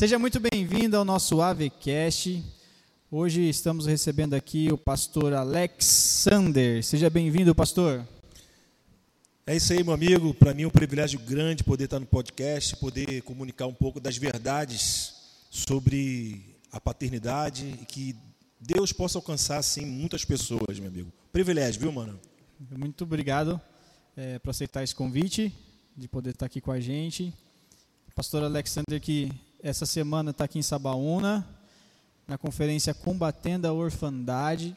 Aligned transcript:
Seja 0.00 0.18
muito 0.18 0.40
bem-vindo 0.40 0.96
ao 0.96 1.04
nosso 1.04 1.42
AVCast. 1.42 2.42
Hoje 3.10 3.46
estamos 3.50 3.84
recebendo 3.84 4.32
aqui 4.32 4.72
o 4.72 4.78
pastor 4.78 5.34
Alexander. 5.34 6.82
Seja 6.82 7.10
bem-vindo, 7.10 7.54
pastor. 7.54 8.08
É 9.46 9.54
isso 9.54 9.74
aí, 9.74 9.84
meu 9.84 9.92
amigo. 9.92 10.32
Para 10.32 10.54
mim 10.54 10.62
é 10.62 10.66
um 10.66 10.70
privilégio 10.70 11.20
grande 11.20 11.62
poder 11.62 11.84
estar 11.84 12.00
no 12.00 12.06
podcast, 12.06 12.76
poder 12.76 13.20
comunicar 13.24 13.66
um 13.66 13.74
pouco 13.74 14.00
das 14.00 14.16
verdades 14.16 15.12
sobre 15.50 16.56
a 16.72 16.80
paternidade 16.80 17.66
e 17.82 17.84
que 17.84 18.16
Deus 18.58 18.94
possa 18.94 19.18
alcançar, 19.18 19.58
assim, 19.58 19.84
muitas 19.84 20.24
pessoas, 20.24 20.78
meu 20.78 20.88
amigo. 20.88 21.12
Privilégio, 21.30 21.78
viu, 21.78 21.92
mano? 21.92 22.18
Muito 22.70 23.04
obrigado 23.04 23.60
é, 24.16 24.38
por 24.38 24.48
aceitar 24.48 24.82
esse 24.82 24.94
convite, 24.94 25.52
de 25.94 26.08
poder 26.08 26.30
estar 26.30 26.46
aqui 26.46 26.58
com 26.58 26.72
a 26.72 26.80
gente. 26.80 27.34
pastor 28.14 28.42
Alexander, 28.42 28.98
que 28.98 29.30
essa 29.62 29.84
semana 29.84 30.30
está 30.30 30.44
aqui 30.44 30.58
em 30.58 30.62
Sabaúna, 30.62 31.46
na 32.26 32.38
conferência 32.38 32.94
Combatendo 32.94 33.66
a 33.66 33.72
Orfandade, 33.72 34.76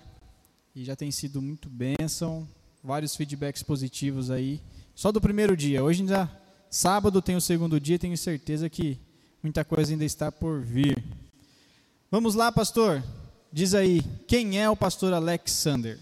e 0.76 0.84
já 0.84 0.96
tem 0.96 1.12
sido 1.12 1.42
muito 1.42 1.70
bênção, 1.70 2.48
vários 2.84 3.16
feedbacks 3.16 3.64
positivos 3.64 4.30
aí, 4.32 4.62
só 4.96 5.12
do 5.12 5.22
primeiro 5.22 5.56
dia. 5.56 5.84
Hoje 5.84 6.02
ainda, 6.02 6.30
sábado 6.70 7.22
tem 7.22 7.36
o 7.36 7.42
segundo 7.42 7.80
dia, 7.80 8.00
tenho 8.00 8.18
certeza 8.18 8.70
que 8.70 9.00
muita 9.42 9.64
coisa 9.64 9.92
ainda 9.92 10.06
está 10.06 10.32
por 10.32 10.62
vir. 10.62 11.04
Vamos 12.10 12.36
lá, 12.36 12.52
pastor. 12.52 13.04
Diz 13.52 13.74
aí, 13.74 14.02
quem 14.28 14.60
é 14.60 14.70
o 14.70 14.76
pastor 14.76 15.14
Alexander? 15.14 16.00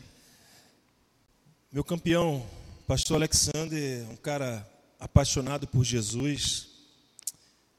Meu 1.72 1.84
campeão, 1.84 2.46
pastor 2.88 3.18
Alexander, 3.18 4.10
um 4.10 4.16
cara 4.16 4.68
apaixonado 5.00 5.68
por 5.68 5.84
Jesus, 5.84 6.71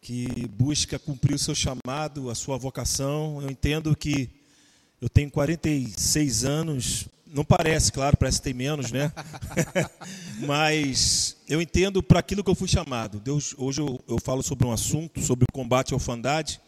que 0.03 0.49
busca 0.49 0.99
cumprir 0.99 1.37
o 1.37 1.39
seu 1.39 1.55
chamado, 1.55 2.29
a 2.29 2.35
sua 2.35 2.59
vocação. 2.59 3.41
Eu 3.41 3.49
entendo 3.49 3.95
que 3.95 4.29
eu 5.01 5.09
tenho 5.09 5.31
46 5.31 6.45
anos, 6.45 7.07
não 7.25 7.45
parece, 7.45 7.93
claro, 7.93 8.17
parece 8.17 8.39
que 8.39 8.45
tem 8.45 8.53
menos, 8.53 8.91
né? 8.91 9.13
Mas 10.45 11.37
eu 11.49 11.63
entendo 11.63 12.03
para 12.03 12.19
aquilo 12.19 12.43
que 12.43 12.51
eu 12.51 12.55
fui 12.57 12.67
chamado. 12.67 13.21
Deus, 13.21 13.55
hoje 13.57 13.81
eu, 13.81 14.01
eu 14.09 14.19
falo 14.19 14.43
sobre 14.43 14.67
um 14.67 14.73
assunto, 14.73 15.21
sobre 15.23 15.45
o 15.45 15.53
combate 15.53 15.93
à 15.93 15.97
orfandade. 15.97 16.61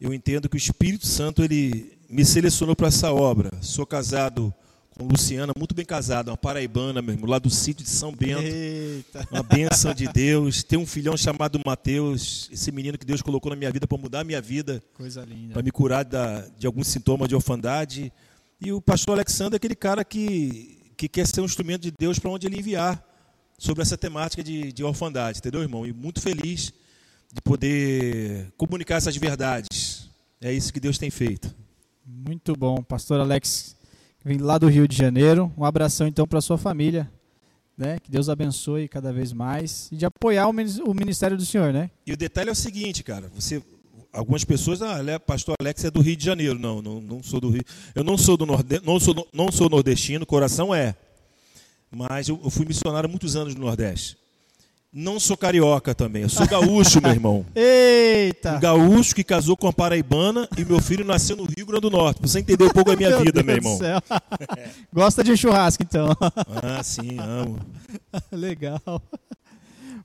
Eu 0.00 0.14
entendo 0.14 0.48
que 0.48 0.56
o 0.56 0.58
Espírito 0.58 1.06
Santo 1.06 1.44
ele 1.44 1.92
me 2.08 2.24
selecionou 2.24 2.74
para 2.74 2.88
essa 2.88 3.12
obra. 3.12 3.50
Sou 3.60 3.84
casado 3.84 4.52
com 4.96 5.06
Luciana, 5.06 5.52
muito 5.56 5.74
bem 5.74 5.84
casada, 5.84 6.30
uma 6.30 6.36
paraibana 6.36 7.00
mesmo, 7.00 7.26
lá 7.26 7.38
do 7.38 7.48
sítio 7.50 7.84
de 7.84 7.90
São 7.90 8.12
Bento. 8.12 8.42
Eita. 8.42 9.26
Uma 9.30 9.42
benção 9.42 9.94
de 9.94 10.06
Deus. 10.08 10.62
Tem 10.62 10.78
um 10.78 10.86
filhão 10.86 11.16
chamado 11.16 11.60
Mateus, 11.64 12.48
esse 12.52 12.70
menino 12.70 12.98
que 12.98 13.06
Deus 13.06 13.22
colocou 13.22 13.50
na 13.50 13.56
minha 13.56 13.70
vida 13.70 13.86
para 13.86 13.98
mudar 13.98 14.20
a 14.20 14.24
minha 14.24 14.40
vida. 14.40 14.82
Coisa 14.94 15.24
linda. 15.24 15.54
Para 15.54 15.62
me 15.62 15.70
curar 15.70 16.04
da, 16.04 16.46
de 16.58 16.66
alguns 16.66 16.88
sintomas 16.88 17.28
de 17.28 17.34
orfandade. 17.34 18.12
E 18.60 18.72
o 18.72 18.80
pastor 18.80 19.14
Alexandre 19.14 19.54
é 19.54 19.58
aquele 19.58 19.74
cara 19.74 20.04
que, 20.04 20.92
que 20.96 21.08
quer 21.08 21.26
ser 21.26 21.40
um 21.40 21.46
instrumento 21.46 21.82
de 21.82 21.90
Deus 21.90 22.18
para 22.18 22.30
onde 22.30 22.46
ele 22.46 22.58
enviar 22.58 23.02
sobre 23.58 23.82
essa 23.82 23.96
temática 23.96 24.42
de, 24.42 24.72
de 24.72 24.84
orfandade, 24.84 25.38
entendeu, 25.38 25.62
irmão? 25.62 25.86
E 25.86 25.92
muito 25.92 26.20
feliz 26.20 26.72
de 27.32 27.40
poder 27.40 28.52
comunicar 28.56 28.96
essas 28.96 29.16
verdades. 29.16 30.10
É 30.40 30.52
isso 30.52 30.72
que 30.72 30.80
Deus 30.80 30.98
tem 30.98 31.10
feito. 31.10 31.54
Muito 32.04 32.54
bom, 32.54 32.82
pastor 32.82 33.20
Alex 33.20 33.76
vem 34.24 34.38
lá 34.38 34.58
do 34.58 34.68
Rio 34.68 34.86
de 34.86 34.96
Janeiro. 34.96 35.52
Um 35.56 35.64
abração 35.64 36.06
então 36.06 36.26
para 36.26 36.40
sua 36.40 36.58
família, 36.58 37.10
né? 37.76 37.98
Que 37.98 38.10
Deus 38.10 38.28
abençoe 38.28 38.88
cada 38.88 39.12
vez 39.12 39.32
mais 39.32 39.88
e 39.90 39.96
de 39.96 40.06
apoiar 40.06 40.48
o 40.48 40.94
ministério 40.94 41.36
do 41.36 41.44
Senhor, 41.44 41.72
né? 41.72 41.90
E 42.06 42.12
o 42.12 42.16
detalhe 42.16 42.48
é 42.48 42.52
o 42.52 42.56
seguinte, 42.56 43.02
cara, 43.02 43.30
você 43.34 43.62
algumas 44.12 44.44
pessoas, 44.44 44.82
ah, 44.82 44.98
pastor 45.18 45.56
Alex 45.58 45.84
é 45.84 45.90
do 45.90 46.00
Rio 46.00 46.16
de 46.16 46.24
Janeiro. 46.24 46.58
Não, 46.58 46.82
não, 46.82 47.00
não 47.00 47.22
sou 47.22 47.40
do 47.40 47.48
Rio. 47.48 47.64
Eu 47.94 48.04
não 48.04 48.18
sou 48.18 48.36
do 48.36 48.44
Nordeste, 48.44 48.86
não 48.86 49.00
sou 49.00 49.28
não 49.32 49.50
sou 49.50 49.68
nordestino, 49.68 50.26
coração 50.26 50.74
é. 50.74 50.94
Mas 51.90 52.28
eu, 52.28 52.40
eu 52.42 52.50
fui 52.50 52.64
missionário 52.64 53.08
muitos 53.08 53.36
anos 53.36 53.54
no 53.54 53.62
Nordeste. 53.62 54.16
Não 54.94 55.18
sou 55.18 55.38
carioca 55.38 55.94
também, 55.94 56.20
eu 56.20 56.28
sou 56.28 56.46
gaúcho, 56.46 57.00
meu 57.00 57.12
irmão. 57.12 57.46
Eita! 57.56 58.56
Um 58.56 58.60
gaúcho 58.60 59.14
que 59.14 59.24
casou 59.24 59.56
com 59.56 59.66
uma 59.66 59.72
paraibana 59.72 60.46
e 60.54 60.66
meu 60.66 60.82
filho 60.82 61.02
nasceu 61.02 61.34
no 61.34 61.44
Rio 61.44 61.64
Grande 61.64 61.80
do 61.80 61.90
Norte. 61.90 62.18
Pra 62.20 62.28
você 62.28 62.40
entender 62.40 62.62
um 62.62 62.68
pouco 62.68 62.90
da 62.90 62.96
minha 62.96 63.08
meu 63.08 63.20
vida, 63.20 63.42
Deus 63.42 63.46
meu 63.46 63.56
irmão. 63.56 63.78
Gosta 64.92 65.24
de 65.24 65.34
churrasco, 65.34 65.82
então. 65.82 66.14
Ah, 66.46 66.82
sim, 66.82 67.16
amo. 67.18 67.58
Legal. 68.30 68.82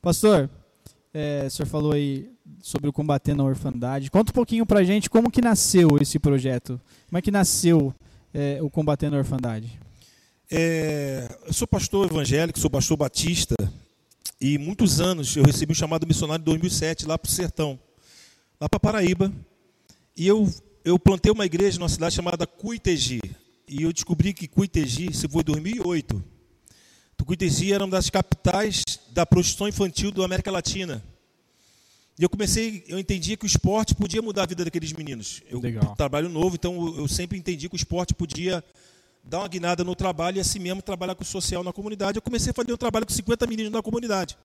Pastor, 0.02 0.50
é, 1.14 1.44
o 1.46 1.52
senhor 1.52 1.68
falou 1.68 1.92
aí 1.92 2.30
sobre 2.62 2.88
o 2.88 2.94
Combatendo 2.94 3.42
a 3.42 3.46
Orfandade. 3.46 4.09
Conta 4.09 4.31
um 4.31 4.34
pouquinho 4.34 4.66
pra 4.66 4.86
gente 4.86 5.09
como 5.09 5.30
que 5.30 5.42
nasceu 5.42 5.98
esse 6.00 6.18
projeto. 6.18 6.80
Como 7.09 7.18
é 7.18 7.22
que 7.22 7.30
nasceu 7.30 7.94
é, 8.34 8.59
o 8.62 8.69
Combatendo 8.69 9.18
a 9.18 9.19
Orfandade? 9.19 9.78
É, 10.50 11.28
eu 11.46 11.52
sou 11.52 11.68
pastor 11.68 12.09
evangélico, 12.09 12.58
sou 12.58 12.69
pastor 12.69 12.96
batista 12.96 13.54
e 14.40 14.58
muitos 14.58 15.00
anos 15.00 15.36
eu 15.36 15.44
recebi 15.44 15.72
um 15.72 15.75
chamado 15.75 16.06
missionário 16.06 16.42
em 16.42 16.46
2007 16.46 17.06
lá 17.06 17.18
para 17.18 17.30
o 17.30 17.31
sertão, 17.31 17.80
lá 18.59 18.70
para 18.70 18.80
Paraíba. 18.80 19.34
E 20.16 20.28
eu, 20.28 20.52
eu 20.84 20.98
plantei 20.98 21.31
uma 21.31 21.46
igreja 21.46 21.80
numa 21.80 21.90
cidade 21.90 22.16
chamada 22.16 22.46
Cuitegi. 22.48 23.20
E 23.68 23.84
eu 23.84 23.92
descobri 23.92 24.34
que 24.34 24.48
Cuitegi, 24.48 25.12
isso 25.12 25.28
foi 25.30 25.42
em 25.42 25.46
2008. 25.46 26.24
Cuitegi 27.28 27.74
era 27.74 27.84
uma 27.84 27.92
das 27.92 28.09
capitais 28.09 28.84
da 29.12 29.25
prostituição 29.25 29.68
infantil 29.68 30.12
da 30.12 30.24
América 30.24 30.50
Latina. 30.50 31.04
E 32.18 32.24
eu 32.24 32.30
comecei, 32.30 32.86
eu 32.88 32.98
entendia 32.98 33.36
que 33.36 33.44
o 33.44 33.46
esporte 33.46 33.94
podia 33.94 34.22
mudar 34.22 34.44
a 34.44 34.46
vida 34.46 34.64
daqueles 34.64 34.94
meninos. 34.94 35.44
Eu 35.50 35.59
Legal. 35.59 35.94
trabalho 35.98 36.30
novo, 36.30 36.56
então 36.56 36.96
eu 36.98 37.06
sempre 37.06 37.38
entendi 37.38 37.68
que 37.68 37.75
o 37.75 37.78
esporte 37.78 38.14
podia 38.14 38.64
dar 39.29 39.39
uma 39.39 39.47
guinada 39.47 39.83
no 39.83 39.95
trabalho 39.95 40.38
e 40.38 40.39
assim 40.39 40.59
mesmo 40.59 40.81
trabalhar 40.81 41.15
com 41.15 41.23
o 41.23 41.25
social 41.25 41.63
na 41.63 41.73
comunidade. 41.73 42.17
Eu 42.17 42.21
comecei 42.21 42.51
a 42.51 42.53
fazer 42.53 42.73
um 42.73 42.77
trabalho 42.77 43.05
com 43.05 43.13
50 43.13 43.45
meninos 43.45 43.71
na 43.71 43.81
comunidade. 43.81 44.38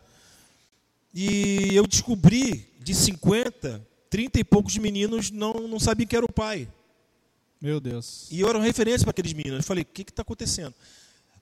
E 1.15 1.69
eu 1.73 1.87
descobri 1.87 2.69
de 2.81 2.95
50, 2.95 3.87
30 4.11 4.41
e 4.41 4.45
poucos 4.45 4.77
meninos 4.79 5.31
não, 5.31 5.53
não 5.69 5.79
sabiam 5.79 6.07
que 6.07 6.17
era 6.17 6.25
o 6.25 6.33
pai. 6.33 6.69
Meu 7.61 7.79
Deus. 7.79 8.27
E 8.31 8.41
eu 8.41 8.49
era 8.49 8.59
uma 8.59 8.65
referência 8.65 9.05
para 9.05 9.13
aqueles 9.13 9.33
meninos. 9.33 9.59
Eu 9.59 9.65
falei, 9.65 9.83
o 9.83 9.87
que 9.87 10.03
está 10.03 10.23
acontecendo? 10.23 10.75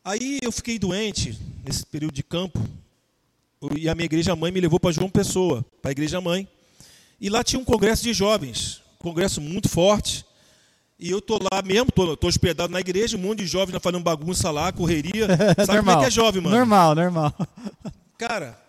Aí 0.04 0.38
eu 0.42 0.52
fiquei 0.52 0.78
doente 0.78 1.38
nesse 1.64 1.86
período 1.86 2.14
de 2.14 2.22
campo. 2.22 2.60
E 3.76 3.88
a 3.88 3.94
minha 3.94 4.06
igreja 4.06 4.36
mãe 4.36 4.50
me 4.50 4.60
levou 4.60 4.78
para 4.78 4.92
João 4.92 5.08
Pessoa, 5.08 5.64
para 5.80 5.90
a 5.90 5.92
igreja 5.92 6.20
mãe. 6.20 6.48
E 7.20 7.28
lá 7.28 7.44
tinha 7.44 7.60
um 7.60 7.64
congresso 7.64 8.02
de 8.02 8.12
jovens, 8.12 8.82
um 9.00 9.04
congresso 9.04 9.40
muito 9.40 9.68
forte. 9.68 10.24
E 11.00 11.10
eu 11.10 11.20
tô 11.22 11.38
lá 11.38 11.62
mesmo, 11.62 11.90
tô, 11.90 12.14
tô 12.14 12.26
hospedado 12.26 12.70
na 12.70 12.78
igreja, 12.78 13.16
um 13.16 13.20
monte 13.20 13.38
de 13.38 13.46
jovens 13.46 13.78
fazendo 13.80 14.02
bagunça 14.02 14.50
lá, 14.50 14.70
correria. 14.70 15.26
Sabe 15.64 15.78
normal, 15.78 15.84
como 15.84 15.90
é 15.90 16.00
que 16.00 16.04
é 16.04 16.10
jovem, 16.10 16.42
mano? 16.42 16.54
Normal, 16.54 16.94
normal. 16.94 17.34
Cara, 18.18 18.60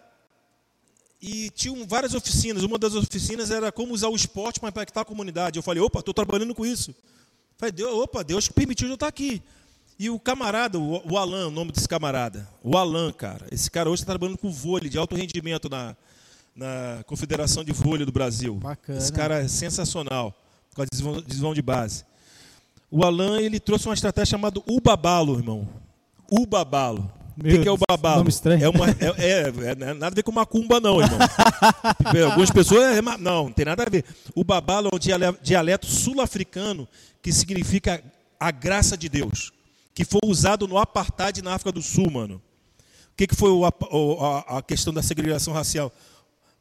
e 1.22 1.50
tinham 1.50 1.86
várias 1.86 2.14
oficinas. 2.14 2.64
Uma 2.64 2.80
das 2.80 2.96
oficinas 2.96 3.52
era 3.52 3.69
como 3.69 3.94
usar 3.94 4.08
o 4.08 4.16
esporte 4.16 4.62
para 4.62 4.69
impactar 4.69 5.02
a 5.02 5.06
comunidade. 5.06 5.59
Eu 5.59 5.64
falei, 5.64 5.84
opa, 5.84 6.00
estou 6.00 6.14
trabalhando 6.14 6.56
com 6.56 6.66
isso. 6.66 6.96
falei, 7.58 7.74
Deus, 7.74 7.94
opa, 7.94 8.24
Deus 8.24 8.48
permitiu 8.48 8.88
eu 8.88 8.94
estar 8.94 9.08
aqui. 9.08 9.44
E 10.00 10.09
o 10.09 10.18
camarada, 10.18 10.80
o, 10.80 11.12
o 11.12 11.18
Alan, 11.18 11.50
o 11.50 11.52
nome 11.52 11.74
desse 11.74 11.88
camarada, 11.88 12.48
o 12.63 12.78
Alan, 12.78 13.12
cara, 13.12 13.46
esse 13.52 13.69
cara 13.69 13.90
hoje 13.90 14.03
está 14.03 14.13
trabalhando 14.13 14.38
com 14.38 14.50
vôlei 14.50 14.90
de 14.90 14.98
alto 14.98 15.16
rendimento 15.16 15.69
na, 15.69 15.98
na 16.56 17.03
Confederação 17.06 17.62
de 17.62 17.74
Vôlei 17.74 18.06
do 18.06 18.12
Brasil. 18.12 18.56
Bacana. 18.56 18.98
Esse 18.98 19.12
cara 19.12 19.44
é 19.44 19.48
sensacional, 19.50 20.34
com 20.74 20.81
a 20.81 20.86
desvão 21.28 21.53
de 21.53 21.62
base. 21.62 22.06
O 22.91 23.06
Alan 23.06 23.40
ele 23.40 23.57
trouxe 23.57 23.88
uma 23.88 23.94
estratégia 23.94 24.31
chamada 24.31 24.62
Ubabalo, 24.68 25.38
irmão. 25.38 25.68
Ubabalo. 26.30 27.10
O 27.38 27.44
que, 27.44 27.60
que, 27.60 27.68
é 27.68 27.71
o 27.71 27.77
babalo? 27.77 28.18
Nome 28.18 28.30
estranho. 28.30 28.63
É, 28.63 28.69
uma, 28.69 28.89
é, 28.89 28.94
é, 29.18 29.71
é, 29.71 29.75
nada 29.75 30.07
a 30.07 30.10
ver 30.10 30.21
com 30.21 30.31
macumba, 30.33 30.80
não, 30.81 31.01
irmão. 31.01 31.18
Algumas 32.30 32.51
pessoas. 32.51 32.98
É, 32.98 33.01
não, 33.01 33.18
não 33.18 33.51
tem 33.51 33.65
nada 33.65 33.83
a 33.83 33.89
ver. 33.89 34.04
O 34.36 34.44
babalo 34.44 34.89
é 34.92 34.95
um 34.95 35.36
dialeto 35.42 35.86
sul-africano 35.86 36.88
que 37.21 37.31
significa 37.31 38.04
a 38.38 38.51
graça 38.51 38.98
de 38.98 39.07
Deus. 39.07 39.54
Que 39.94 40.04
foi 40.04 40.21
usado 40.25 40.68
no 40.68 40.77
apartheid 40.77 41.42
na 41.42 41.54
África 41.54 41.71
do 41.71 41.81
Sul, 41.81 42.12
mano. 42.12 42.42
O 43.13 43.15
que, 43.15 43.27
que 43.27 43.36
foi 43.36 43.50
o, 43.50 43.65
a, 43.65 44.57
a, 44.57 44.62
questão 44.62 44.94
da 44.94 45.01
segregação 45.01 45.54
racial? 45.54 45.92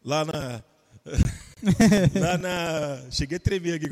Lá 0.04 0.24
na. 0.24 0.62
lá 2.20 2.38
na. 2.38 3.10
Cheguei 3.10 3.36
a 3.36 3.40
tremer 3.40 3.74
aqui. 3.74 3.88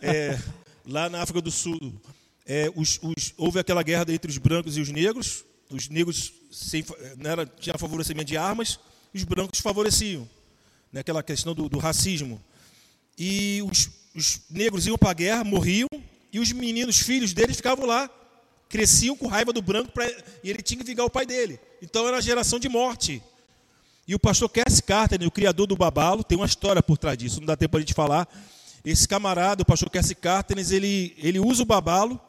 É, 0.00 0.38
lá 0.86 1.08
na 1.08 1.22
África 1.22 1.40
do 1.40 1.50
Sul, 1.50 2.00
é, 2.46 2.70
os, 2.74 2.98
os, 3.02 3.34
houve 3.36 3.58
aquela 3.58 3.82
guerra 3.82 4.04
entre 4.08 4.30
os 4.30 4.38
brancos 4.38 4.76
e 4.76 4.80
os 4.80 4.88
negros. 4.88 5.44
Os 5.70 5.88
negros 5.88 6.32
sem, 6.50 6.84
era, 7.24 7.46
tinha 7.46 7.78
favorecimento 7.78 8.26
de 8.26 8.36
armas, 8.36 8.78
os 9.14 9.24
brancos 9.24 9.60
favoreciam. 9.60 10.28
Né, 10.92 11.00
aquela 11.00 11.22
questão 11.22 11.54
do, 11.54 11.68
do 11.68 11.78
racismo. 11.78 12.40
E 13.18 13.62
os, 13.62 13.88
os 14.14 14.40
negros 14.50 14.86
iam 14.86 14.98
para 14.98 15.10
a 15.10 15.14
guerra, 15.14 15.44
morriam, 15.44 15.88
e 16.32 16.38
os 16.38 16.52
meninos, 16.52 16.98
filhos 16.98 17.32
deles, 17.32 17.56
ficavam 17.56 17.86
lá, 17.86 18.10
cresciam 18.68 19.16
com 19.16 19.26
raiva 19.26 19.52
do 19.52 19.62
branco, 19.62 19.92
pra, 19.92 20.06
e 20.42 20.50
ele 20.50 20.62
tinha 20.62 20.78
que 20.78 20.84
vingar 20.84 21.06
o 21.06 21.10
pai 21.10 21.24
dele. 21.24 21.58
Então 21.80 22.06
era 22.06 22.18
a 22.18 22.20
geração 22.20 22.58
de 22.58 22.68
morte. 22.68 23.22
E 24.06 24.14
o 24.14 24.18
pastor 24.18 24.48
Cass 24.48 24.80
Carter, 24.80 25.22
o 25.26 25.30
criador 25.30 25.66
do 25.66 25.76
Babalo, 25.76 26.24
tem 26.24 26.36
uma 26.36 26.46
história 26.46 26.82
por 26.82 26.98
trás 26.98 27.16
disso, 27.16 27.38
não 27.38 27.46
dá 27.46 27.56
tempo 27.56 27.72
para 27.72 27.78
a 27.78 27.82
gente 27.82 27.94
falar. 27.94 28.28
Esse 28.84 29.06
camarada, 29.06 29.62
o 29.62 29.66
pastor 29.66 29.88
Cass 29.90 30.12
Carter, 30.20 30.58
ele, 30.58 31.14
ele 31.18 31.38
usa 31.38 31.62
o 31.62 31.66
Babalo 31.66 32.20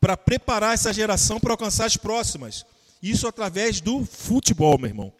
para 0.00 0.16
preparar 0.16 0.74
essa 0.74 0.92
geração 0.92 1.40
para 1.40 1.52
alcançar 1.52 1.86
as 1.86 1.96
próximas. 1.96 2.64
Isso 3.02 3.26
através 3.26 3.80
do 3.80 4.04
futebol, 4.04 4.78
meu 4.78 4.88
irmão. 4.88 5.12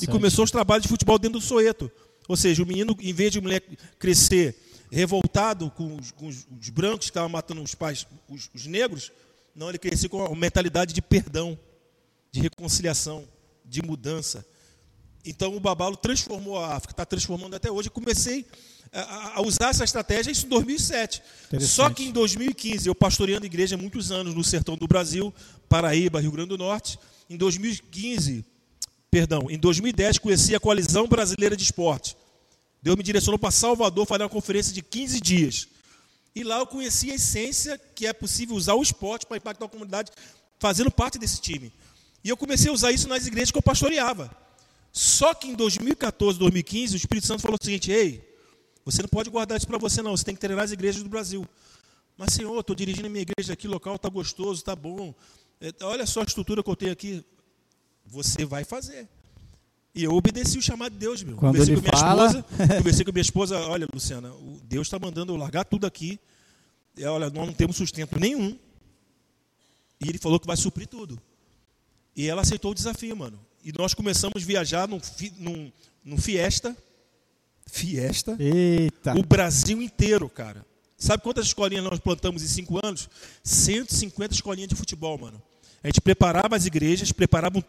E 0.00 0.06
começou 0.06 0.44
os 0.44 0.50
trabalhos 0.50 0.84
de 0.84 0.88
futebol 0.88 1.18
dentro 1.18 1.40
do 1.40 1.44
Soeto. 1.44 1.90
Ou 2.28 2.36
seja, 2.36 2.62
o 2.62 2.66
menino, 2.66 2.96
em 3.00 3.12
vez 3.12 3.32
de 3.32 3.40
moleque 3.40 3.76
crescer 3.98 4.56
revoltado 4.90 5.70
com 5.72 5.96
os, 5.96 6.12
com 6.12 6.28
os, 6.28 6.46
os 6.60 6.68
brancos 6.68 7.06
que 7.06 7.10
estavam 7.10 7.28
matando 7.28 7.60
os 7.60 7.74
pais, 7.74 8.06
os, 8.28 8.48
os 8.54 8.66
negros, 8.66 9.10
não, 9.54 9.68
ele 9.68 9.78
cresceu 9.78 10.08
com 10.08 10.18
uma 10.18 10.36
mentalidade 10.36 10.94
de 10.94 11.02
perdão, 11.02 11.58
de 12.30 12.40
reconciliação, 12.40 13.26
de 13.64 13.82
mudança. 13.82 14.46
Então 15.24 15.56
o 15.56 15.60
Babalo 15.60 15.96
transformou 15.96 16.58
a 16.58 16.76
África, 16.76 16.92
está 16.92 17.04
transformando 17.04 17.56
até 17.56 17.70
hoje. 17.70 17.88
Eu 17.88 17.92
comecei 17.92 18.46
a, 19.00 19.38
a, 19.38 19.42
usar 19.42 19.70
essa 19.70 19.84
estratégia 19.84 20.30
isso 20.30 20.46
em 20.46 20.48
2007. 20.48 21.22
Só 21.60 21.90
que 21.90 22.04
em 22.04 22.12
2015, 22.12 22.88
eu 22.88 22.94
pastoreando 22.94 23.44
igreja 23.44 23.74
há 23.74 23.78
muitos 23.78 24.12
anos 24.12 24.34
no 24.34 24.44
sertão 24.44 24.76
do 24.76 24.86
Brasil, 24.86 25.34
Paraíba, 25.68 26.20
Rio 26.20 26.32
Grande 26.32 26.50
do 26.50 26.58
Norte. 26.58 26.98
Em 27.28 27.36
2015, 27.36 28.44
perdão, 29.10 29.50
em 29.50 29.58
2010 29.58 30.18
conheci 30.18 30.54
a 30.54 30.60
Coalizão 30.60 31.06
Brasileira 31.08 31.56
de 31.56 31.64
Esporte. 31.64 32.16
Deus 32.80 32.96
me 32.96 33.02
direcionou 33.02 33.38
para 33.38 33.50
Salvador 33.50 34.06
fazer 34.06 34.22
uma 34.22 34.28
conferência 34.28 34.72
de 34.72 34.82
15 34.82 35.20
dias. 35.20 35.68
E 36.34 36.44
lá 36.44 36.58
eu 36.58 36.66
conheci 36.66 37.10
a 37.10 37.14
essência 37.14 37.80
que 37.94 38.06
é 38.06 38.12
possível 38.12 38.56
usar 38.56 38.74
o 38.74 38.82
esporte 38.82 39.24
para 39.26 39.36
impactar 39.36 39.66
a 39.66 39.68
comunidade, 39.68 40.10
fazendo 40.58 40.90
parte 40.90 41.18
desse 41.18 41.40
time. 41.40 41.72
E 42.22 42.28
eu 42.28 42.36
comecei 42.36 42.70
a 42.70 42.74
usar 42.74 42.92
isso 42.92 43.08
nas 43.08 43.26
igrejas 43.26 43.50
que 43.50 43.58
eu 43.58 43.62
pastoreava. 43.62 44.30
Só 44.92 45.34
que 45.34 45.48
em 45.48 45.54
2014, 45.54 46.38
2015, 46.38 46.94
o 46.94 46.96
Espírito 46.96 47.26
Santo 47.26 47.42
falou 47.42 47.58
o 47.60 47.64
seguinte: 47.64 47.90
Ei, 47.90 48.33
você 48.84 49.02
não 49.02 49.08
pode 49.08 49.30
guardar 49.30 49.56
isso 49.56 49.66
para 49.66 49.78
você, 49.78 50.02
não. 50.02 50.16
Você 50.16 50.24
tem 50.24 50.34
que 50.34 50.40
treinar 50.40 50.64
as 50.64 50.72
igrejas 50.72 51.02
do 51.02 51.08
Brasil. 51.08 51.46
Mas, 52.16 52.32
Senhor, 52.32 52.58
estou 52.60 52.76
dirigindo 52.76 53.06
a 53.06 53.10
minha 53.10 53.22
igreja 53.22 53.52
aqui, 53.52 53.66
local 53.66 53.96
está 53.96 54.08
gostoso, 54.08 54.60
está 54.60 54.76
bom. 54.76 55.14
É, 55.60 55.72
olha 55.82 56.06
só 56.06 56.20
a 56.20 56.24
estrutura 56.24 56.62
que 56.62 56.70
eu 56.70 56.76
tenho 56.76 56.92
aqui. 56.92 57.24
Você 58.06 58.44
vai 58.44 58.64
fazer. 58.64 59.08
E 59.94 60.04
eu 60.04 60.12
obedeci 60.12 60.58
o 60.58 60.62
chamado 60.62 60.92
de 60.92 60.98
Deus, 60.98 61.22
meu. 61.22 61.36
Quando 61.36 61.52
conversei 61.52 61.76
com 61.76 61.80
minha 61.80 61.92
fala... 61.92 62.26
esposa. 62.26 62.44
conversei 62.78 63.04
com 63.04 63.12
minha 63.12 63.22
esposa, 63.22 63.58
olha, 63.60 63.86
Luciana, 63.92 64.32
Deus 64.64 64.86
está 64.86 64.98
mandando 64.98 65.32
eu 65.32 65.36
largar 65.36 65.64
tudo 65.64 65.86
aqui. 65.86 66.18
E, 66.96 67.04
olha, 67.04 67.30
nós 67.30 67.46
não 67.46 67.54
temos 67.54 67.76
sustento 67.76 68.18
nenhum. 68.18 68.58
E 70.00 70.08
ele 70.08 70.18
falou 70.18 70.38
que 70.38 70.46
vai 70.46 70.56
suprir 70.56 70.86
tudo. 70.86 71.20
E 72.14 72.28
ela 72.28 72.42
aceitou 72.42 72.72
o 72.72 72.74
desafio, 72.74 73.16
mano. 73.16 73.38
E 73.64 73.72
nós 73.72 73.94
começamos 73.94 74.42
a 74.42 74.46
viajar 74.46 74.86
num, 74.86 75.00
num, 75.38 75.72
num 76.04 76.18
Fiesta. 76.18 76.76
Fiesta. 77.66 78.36
Eita. 78.38 79.18
O 79.18 79.22
Brasil 79.22 79.80
inteiro, 79.80 80.28
cara. 80.28 80.64
Sabe 80.96 81.22
quantas 81.22 81.46
escolinhas 81.46 81.84
nós 81.84 81.98
plantamos 81.98 82.42
em 82.42 82.46
cinco 82.46 82.78
anos? 82.84 83.08
150 83.42 84.34
escolinhas 84.34 84.68
de 84.68 84.74
futebol, 84.74 85.18
mano. 85.18 85.42
A 85.82 85.88
gente 85.88 86.00
preparava 86.00 86.56
as 86.56 86.64
igrejas, 86.64 87.12
preparava 87.12 87.60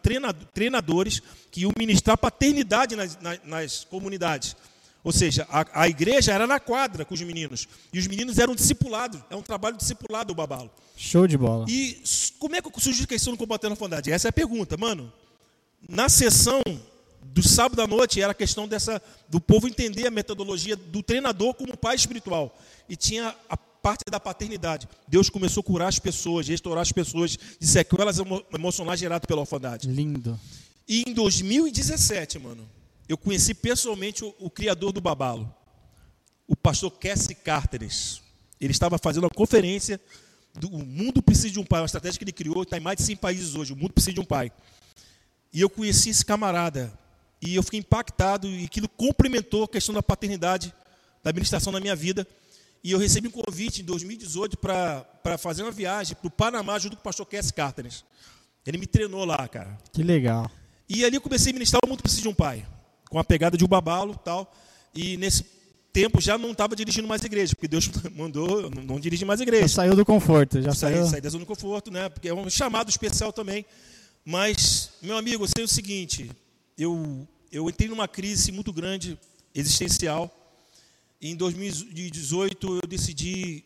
treinadores 0.54 1.20
que 1.50 1.62
iam 1.62 1.72
ministrar 1.76 2.16
paternidade 2.16 2.96
nas, 2.96 3.18
nas, 3.20 3.40
nas 3.44 3.84
comunidades. 3.84 4.56
Ou 5.04 5.12
seja, 5.12 5.46
a, 5.50 5.82
a, 5.82 5.88
igreja 5.88 6.32
era 6.32 6.46
na 6.46 6.58
quadra 6.58 7.04
com 7.04 7.14
os 7.14 7.20
meninos. 7.20 7.68
E 7.92 7.98
os 7.98 8.06
meninos 8.06 8.38
eram 8.38 8.54
discipulados. 8.54 9.20
É 9.28 9.36
um 9.36 9.42
trabalho 9.42 9.76
discipulado 9.76 10.32
o 10.32 10.36
babalo. 10.36 10.70
Show 10.96 11.26
de 11.26 11.36
bola. 11.36 11.66
E 11.68 12.02
como 12.38 12.56
é 12.56 12.62
que 12.62 12.80
surgiu 12.80 13.04
a 13.04 13.08
questão 13.08 13.34
do 13.34 13.38
combatendo 13.38 13.74
a 13.74 13.76
fondade? 13.76 14.10
Essa 14.10 14.28
é 14.28 14.30
a 14.30 14.32
pergunta, 14.32 14.76
mano 14.76 15.12
na 15.88 16.08
sessão 16.08 16.60
do 17.32 17.42
sábado 17.42 17.82
à 17.82 17.86
noite 17.86 18.20
era 18.20 18.32
a 18.32 18.34
questão 18.34 18.66
dessa 18.68 19.00
do 19.28 19.40
povo 19.40 19.68
entender 19.68 20.06
a 20.06 20.10
metodologia 20.10 20.76
do 20.76 21.02
treinador 21.02 21.54
como 21.54 21.76
pai 21.76 21.96
espiritual 21.96 22.56
e 22.88 22.96
tinha 22.96 23.34
a 23.48 23.56
parte 23.56 24.04
da 24.10 24.18
paternidade. 24.18 24.88
Deus 25.06 25.30
começou 25.30 25.60
a 25.60 25.64
curar 25.64 25.88
as 25.88 25.98
pessoas, 25.98 26.48
restaurar 26.48 26.82
as 26.82 26.92
pessoas 26.92 27.38
de 27.58 27.66
sequelas 27.66 28.18
emocionais 28.52 28.98
geradas 28.98 29.26
pela 29.26 29.40
orfandade. 29.40 29.88
Lindo. 29.88 30.38
E 30.88 31.04
em 31.06 31.12
2017, 31.12 32.38
mano, 32.38 32.68
eu 33.08 33.16
conheci 33.16 33.54
pessoalmente 33.54 34.24
o, 34.24 34.34
o 34.38 34.50
criador 34.50 34.92
do 34.92 35.00
Babalo, 35.00 35.52
o 36.46 36.56
pastor 36.56 36.90
Cassie 36.90 37.34
Carteres. 37.34 38.20
Ele 38.60 38.72
estava 38.72 38.98
fazendo 38.98 39.24
uma 39.24 39.30
conferência 39.30 40.00
do 40.54 40.68
O 40.68 40.84
Mundo 40.84 41.22
Precisa 41.22 41.50
de 41.50 41.60
um 41.60 41.64
Pai, 41.64 41.80
uma 41.80 41.86
estratégia 41.86 42.18
que 42.18 42.24
ele 42.24 42.32
criou, 42.32 42.62
está 42.62 42.76
em 42.78 42.80
mais 42.80 42.96
de 42.96 43.04
100 43.04 43.16
países 43.16 43.54
hoje. 43.54 43.72
O 43.72 43.76
mundo 43.76 43.92
precisa 43.92 44.14
de 44.14 44.20
um 44.20 44.24
pai. 44.24 44.50
E 45.52 45.60
eu 45.60 45.70
conheci 45.70 46.10
esse 46.10 46.24
camarada. 46.24 46.92
E 47.46 47.54
eu 47.54 47.62
fiquei 47.62 47.78
impactado 47.78 48.48
e 48.48 48.64
aquilo 48.64 48.88
complementou 48.88 49.64
a 49.64 49.68
questão 49.68 49.94
da 49.94 50.02
paternidade, 50.02 50.74
da 51.22 51.30
administração 51.30 51.72
na 51.72 51.78
minha 51.78 51.94
vida. 51.94 52.26
E 52.82 52.90
eu 52.90 52.98
recebi 52.98 53.28
um 53.28 53.30
convite 53.30 53.82
em 53.82 53.84
2018 53.84 54.56
para 54.58 55.38
fazer 55.38 55.62
uma 55.62 55.70
viagem 55.70 56.16
para 56.16 56.26
o 56.26 56.30
Panamá 56.30 56.76
junto 56.78 56.96
com 56.96 57.00
o 57.00 57.04
pastor 57.04 57.24
Cass 57.26 57.52
Cartenes. 57.52 58.04
Ele 58.66 58.78
me 58.78 58.86
treinou 58.86 59.24
lá, 59.24 59.46
cara. 59.46 59.78
Que 59.92 60.02
legal. 60.02 60.50
E 60.88 61.04
ali 61.04 61.16
eu 61.16 61.20
comecei 61.20 61.52
a 61.52 61.54
ministrar 61.54 61.80
o 61.84 61.88
mundo 61.88 62.02
precisa 62.02 62.22
de 62.22 62.28
um 62.28 62.34
pai, 62.34 62.66
com 63.08 63.18
a 63.18 63.24
pegada 63.24 63.56
de 63.56 63.64
um 63.64 63.68
babalo 63.68 64.16
tal. 64.16 64.52
E 64.92 65.16
nesse 65.16 65.44
tempo 65.92 66.20
já 66.20 66.36
não 66.36 66.50
estava 66.50 66.74
dirigindo 66.74 67.06
mais 67.06 67.22
igreja, 67.22 67.54
porque 67.54 67.68
Deus 67.68 67.88
mandou 68.14 68.68
não, 68.70 68.82
não 68.82 69.00
dirigir 69.00 69.26
mais 69.26 69.40
igreja. 69.40 69.68
Já 69.68 69.74
saiu 69.74 69.94
do 69.94 70.04
conforto, 70.04 70.60
já 70.60 70.74
saí, 70.74 70.94
saiu. 70.94 71.06
Saí 71.06 71.20
da 71.20 71.28
zona 71.28 71.44
do 71.44 71.46
conforto, 71.46 71.92
né? 71.92 72.08
Porque 72.08 72.28
é 72.28 72.34
um 72.34 72.50
chamado 72.50 72.90
especial 72.90 73.32
também. 73.32 73.64
Mas, 74.24 74.90
meu 75.00 75.16
amigo, 75.16 75.44
eu 75.44 75.48
sei 75.48 75.64
o 75.64 75.68
seguinte: 75.68 76.30
eu, 76.76 77.26
eu 77.50 77.68
entrei 77.68 77.88
numa 77.88 78.08
crise 78.08 78.52
muito 78.52 78.72
grande, 78.72 79.18
existencial. 79.54 80.30
E 81.20 81.30
em 81.30 81.36
2018 81.36 82.80
eu 82.82 82.88
decidi 82.88 83.64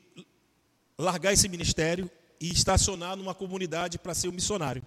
largar 0.99 1.33
esse 1.33 1.49
ministério 1.49 2.11
e 2.41 2.51
estacionar 2.51 3.17
numa 3.17 3.35
comunidade 3.35 3.99
para 3.99 4.15
ser 4.15 4.29
um 4.29 4.33
missionário. 4.33 4.83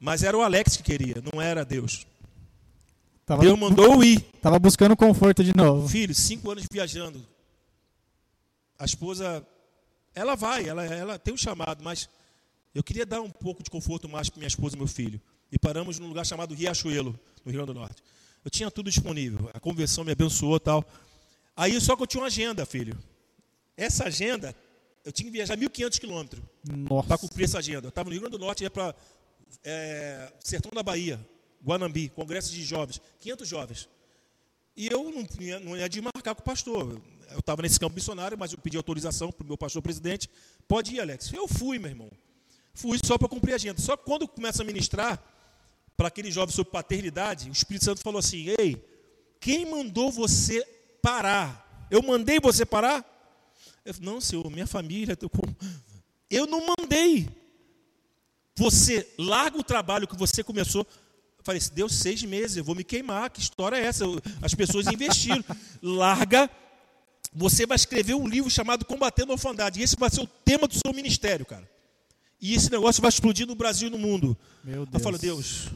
Mas 0.00 0.22
era 0.22 0.36
o 0.36 0.42
Alex 0.42 0.76
que 0.76 0.82
queria, 0.82 1.22
não 1.32 1.40
era 1.40 1.64
Deus. 1.64 2.06
Tava, 3.24 3.42
Deus 3.42 3.58
mandou 3.58 4.02
ir. 4.04 4.24
Estava 4.34 4.58
buscando 4.58 4.96
conforto 4.96 5.42
de 5.42 5.56
novo. 5.56 5.88
Filho, 5.88 6.14
cinco 6.14 6.50
anos 6.50 6.66
viajando. 6.70 7.24
A 8.78 8.84
esposa, 8.84 9.46
ela 10.14 10.34
vai, 10.34 10.68
ela, 10.68 10.84
ela 10.84 11.18
tem 11.18 11.32
um 11.32 11.36
chamado, 11.36 11.82
mas 11.82 12.08
eu 12.74 12.82
queria 12.82 13.06
dar 13.06 13.20
um 13.20 13.30
pouco 13.30 13.62
de 13.62 13.70
conforto 13.70 14.08
mais 14.08 14.28
para 14.28 14.40
minha 14.40 14.48
esposa 14.48 14.74
e 14.74 14.78
meu 14.78 14.88
filho. 14.88 15.20
E 15.50 15.58
paramos 15.58 15.98
num 15.98 16.08
lugar 16.08 16.26
chamado 16.26 16.54
Riachuelo, 16.54 17.18
no 17.44 17.52
Rio 17.52 17.60
Grande 17.60 17.72
do 17.72 17.74
Norte. 17.74 18.02
Eu 18.44 18.50
tinha 18.50 18.70
tudo 18.70 18.90
disponível. 18.90 19.50
A 19.54 19.60
conversão 19.60 20.04
me 20.04 20.12
abençoou 20.12 20.58
tal. 20.60 20.84
Aí 21.56 21.80
só 21.80 21.96
que 21.96 22.02
eu 22.02 22.06
tinha 22.06 22.20
uma 22.20 22.26
agenda, 22.26 22.66
filho. 22.66 22.98
Essa 23.76 24.04
agenda, 24.04 24.54
eu 25.04 25.12
tinha 25.12 25.26
que 25.26 25.32
viajar 25.32 25.56
1.500 25.56 25.98
quilômetros 25.98 26.42
para 27.06 27.18
cumprir 27.18 27.44
essa 27.44 27.58
agenda. 27.58 27.86
Eu 27.86 27.88
estava 27.88 28.08
no 28.08 28.12
Rio 28.12 28.20
Grande 28.20 28.36
do 28.36 28.44
Norte, 28.44 28.62
ia 28.62 28.70
para 28.70 28.94
é, 29.64 30.32
Sertão 30.40 30.70
da 30.72 30.82
Bahia, 30.82 31.18
Guanambi, 31.64 32.08
congresso 32.10 32.52
de 32.52 32.62
jovens, 32.62 33.00
500 33.20 33.48
jovens. 33.48 33.88
E 34.76 34.88
eu 34.88 35.10
não, 35.10 35.26
ia, 35.40 35.60
não 35.60 35.76
ia 35.76 35.88
desmarcar 35.88 36.34
com 36.34 36.42
o 36.42 36.44
pastor. 36.44 37.00
Eu 37.30 37.38
estava 37.38 37.62
nesse 37.62 37.78
campo 37.78 37.94
missionário, 37.94 38.36
mas 38.36 38.52
eu 38.52 38.58
pedi 38.58 38.76
autorização 38.76 39.30
para 39.30 39.44
o 39.44 39.46
meu 39.46 39.56
pastor 39.56 39.80
presidente. 39.80 40.28
Pode 40.66 40.94
ir, 40.94 41.00
Alex. 41.00 41.32
Eu 41.32 41.48
fui, 41.48 41.78
meu 41.78 41.90
irmão. 41.90 42.10
Fui 42.74 42.98
só 43.02 43.16
para 43.16 43.28
cumprir 43.28 43.52
a 43.52 43.54
agenda. 43.56 43.80
Só 43.80 43.96
que 43.96 44.04
quando 44.04 44.26
começa 44.26 44.62
a 44.62 44.66
ministrar 44.66 45.22
para 45.96 46.08
aquele 46.08 46.30
jovem 46.30 46.54
sobre 46.54 46.72
paternidade, 46.72 47.48
o 47.48 47.52
Espírito 47.52 47.84
Santo 47.84 48.00
falou 48.00 48.18
assim: 48.18 48.54
Ei, 48.58 48.82
quem 49.40 49.66
mandou 49.66 50.10
você 50.10 50.66
parar? 51.00 51.86
Eu 51.90 52.02
mandei 52.02 52.40
você 52.40 52.64
parar? 52.64 53.04
Eu 53.84 53.94
não, 54.00 54.20
senhor, 54.20 54.50
minha 54.50 54.66
família. 54.66 55.16
Eu 56.30 56.46
não 56.46 56.66
mandei. 56.78 57.28
Você 58.56 59.06
larga 59.18 59.58
o 59.58 59.64
trabalho 59.64 60.08
que 60.08 60.16
você 60.16 60.42
começou. 60.42 60.86
Eu 61.38 61.44
falei, 61.44 61.60
deu 61.72 61.88
seis 61.88 62.22
meses, 62.22 62.56
eu 62.56 62.64
vou 62.64 62.74
me 62.74 62.82
queimar. 62.82 63.28
Que 63.30 63.40
história 63.40 63.76
é 63.76 63.84
essa? 63.84 64.04
As 64.40 64.54
pessoas 64.54 64.86
investiram. 64.86 65.44
larga. 65.82 66.48
Você 67.34 67.66
vai 67.66 67.76
escrever 67.76 68.14
um 68.14 68.26
livro 68.26 68.50
chamado 68.50 68.84
Combatendo 68.84 69.32
a 69.32 69.34
Orfandade. 69.34 69.80
E 69.80 69.82
esse 69.82 69.96
vai 69.96 70.08
ser 70.08 70.22
o 70.22 70.26
tema 70.26 70.66
do 70.66 70.74
seu 70.74 70.94
ministério, 70.94 71.44
cara. 71.44 71.68
E 72.40 72.54
esse 72.54 72.70
negócio 72.70 73.00
vai 73.00 73.08
explodir 73.08 73.46
no 73.46 73.54
Brasil 73.54 73.88
e 73.88 73.90
no 73.90 73.98
mundo. 73.98 74.36
Meu 74.62 74.84
Deus. 74.84 74.94
Eu 74.94 75.00
falo, 75.00 75.18
Deus, 75.18 75.70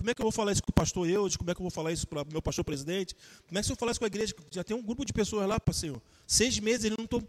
como 0.00 0.10
é 0.10 0.14
que 0.14 0.20
eu 0.22 0.24
vou 0.24 0.32
falar 0.32 0.52
isso 0.52 0.62
com 0.62 0.70
o 0.70 0.74
pastor 0.74 1.06
Eudes? 1.06 1.36
Como 1.36 1.50
é 1.50 1.54
que 1.54 1.60
eu 1.60 1.64
vou 1.64 1.70
falar 1.70 1.92
isso 1.92 2.06
para 2.06 2.22
o 2.22 2.26
meu 2.26 2.40
pastor 2.40 2.64
presidente? 2.64 3.14
Como 3.46 3.58
é 3.58 3.62
que 3.62 3.66
eu 3.66 3.68
vou 3.68 3.76
falar 3.76 3.90
isso 3.90 4.00
com 4.00 4.06
a 4.06 4.08
igreja? 4.08 4.34
Já 4.50 4.64
tem 4.64 4.74
um 4.74 4.82
grupo 4.82 5.04
de 5.04 5.12
pessoas 5.12 5.46
lá, 5.46 5.60
Senhor. 5.72 6.00
Seis 6.26 6.58
meses 6.58 6.86
ele 6.86 6.96
não 6.96 7.04
estou. 7.04 7.22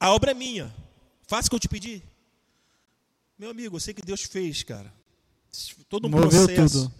A 0.00 0.12
obra 0.12 0.32
é 0.32 0.34
minha. 0.34 0.74
Faça 1.28 1.46
o 1.46 1.50
que 1.50 1.54
eu 1.54 1.60
te 1.60 1.68
pedi. 1.68 2.02
Meu 3.38 3.50
amigo, 3.50 3.76
eu 3.76 3.80
sei 3.80 3.94
que 3.94 4.02
Deus 4.02 4.22
fez, 4.22 4.64
cara. 4.64 4.92
Todo 5.88 6.08
um 6.08 6.10
Moveu 6.10 6.46
processo. 6.46 6.84
Tudo. 6.84 6.94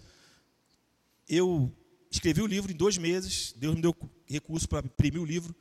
Eu 1.27 1.71
escrevi 2.09 2.41
o 2.41 2.47
livro 2.47 2.71
em 2.71 2.75
dois 2.75 2.97
meses. 2.97 3.53
Deus 3.57 3.75
me 3.75 3.81
deu 3.81 3.93
recurso 4.25 4.67
para 4.69 4.85
imprimir 4.85 5.21
o 5.21 5.25
livro. 5.25 5.53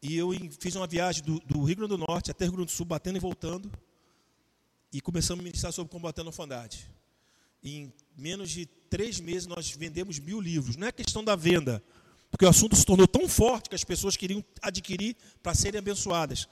E 0.00 0.16
eu 0.16 0.30
fiz 0.60 0.76
uma 0.76 0.86
viagem 0.86 1.24
do, 1.24 1.40
do 1.40 1.64
Rio 1.64 1.76
Grande 1.76 1.96
do 1.96 1.98
Norte 1.98 2.30
até 2.30 2.44
o 2.44 2.46
Rio 2.46 2.56
Grande 2.58 2.72
do 2.72 2.76
Sul, 2.76 2.86
batendo 2.86 3.16
e 3.16 3.20
voltando 3.20 3.70
e 4.92 5.00
começamos 5.00 5.40
a 5.40 5.44
ministrar 5.44 5.72
sobre 5.72 5.92
combatendo 5.92 6.28
a 6.28 6.30
orfandade. 6.30 6.90
E 7.62 7.90
menos 8.16 8.50
de 8.50 8.66
três 8.66 9.20
meses 9.20 9.46
nós 9.46 9.70
vendemos 9.70 10.18
mil 10.18 10.40
livros. 10.40 10.76
Não 10.76 10.86
é 10.86 10.92
questão 10.92 11.22
da 11.22 11.36
venda, 11.36 11.82
porque 12.30 12.44
o 12.44 12.48
assunto 12.48 12.74
se 12.74 12.84
tornou 12.84 13.06
tão 13.06 13.28
forte 13.28 13.68
que 13.68 13.74
as 13.74 13.84
pessoas 13.84 14.16
queriam 14.16 14.44
adquirir 14.62 15.16
para 15.42 15.54
serem 15.54 15.78
abençoadas. 15.78 16.48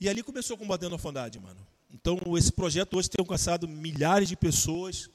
E 0.00 0.08
ali 0.08 0.22
começou 0.22 0.54
a 0.56 0.58
combater 0.58 0.86
a 0.86 0.90
orfandade, 0.90 1.38
mano. 1.38 1.66
Então, 1.92 2.18
esse 2.36 2.50
projeto 2.50 2.96
hoje 2.96 3.10
tem 3.10 3.22
alcançado 3.22 3.68
milhares 3.68 4.28
de 4.28 4.36
pessoas 4.36 5.10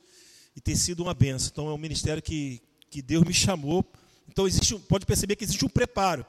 e 0.56 0.62
tem 0.62 0.75
sido 0.75 1.01
uma 1.01 1.13
benção. 1.13 1.50
Então, 1.51 1.70
é 1.70 1.74
um 1.74 1.77
ministério 1.77 2.22
que, 2.22 2.62
que 2.89 3.01
Deus 3.01 3.24
me 3.24 3.34
chamou. 3.34 3.84
Então, 4.29 4.48
existe, 4.48 4.77
pode 4.79 5.06
perceber 5.06 5.36
que 5.36 5.44
existe 5.44 5.65
um 5.65 5.70
preparo. 5.70 6.25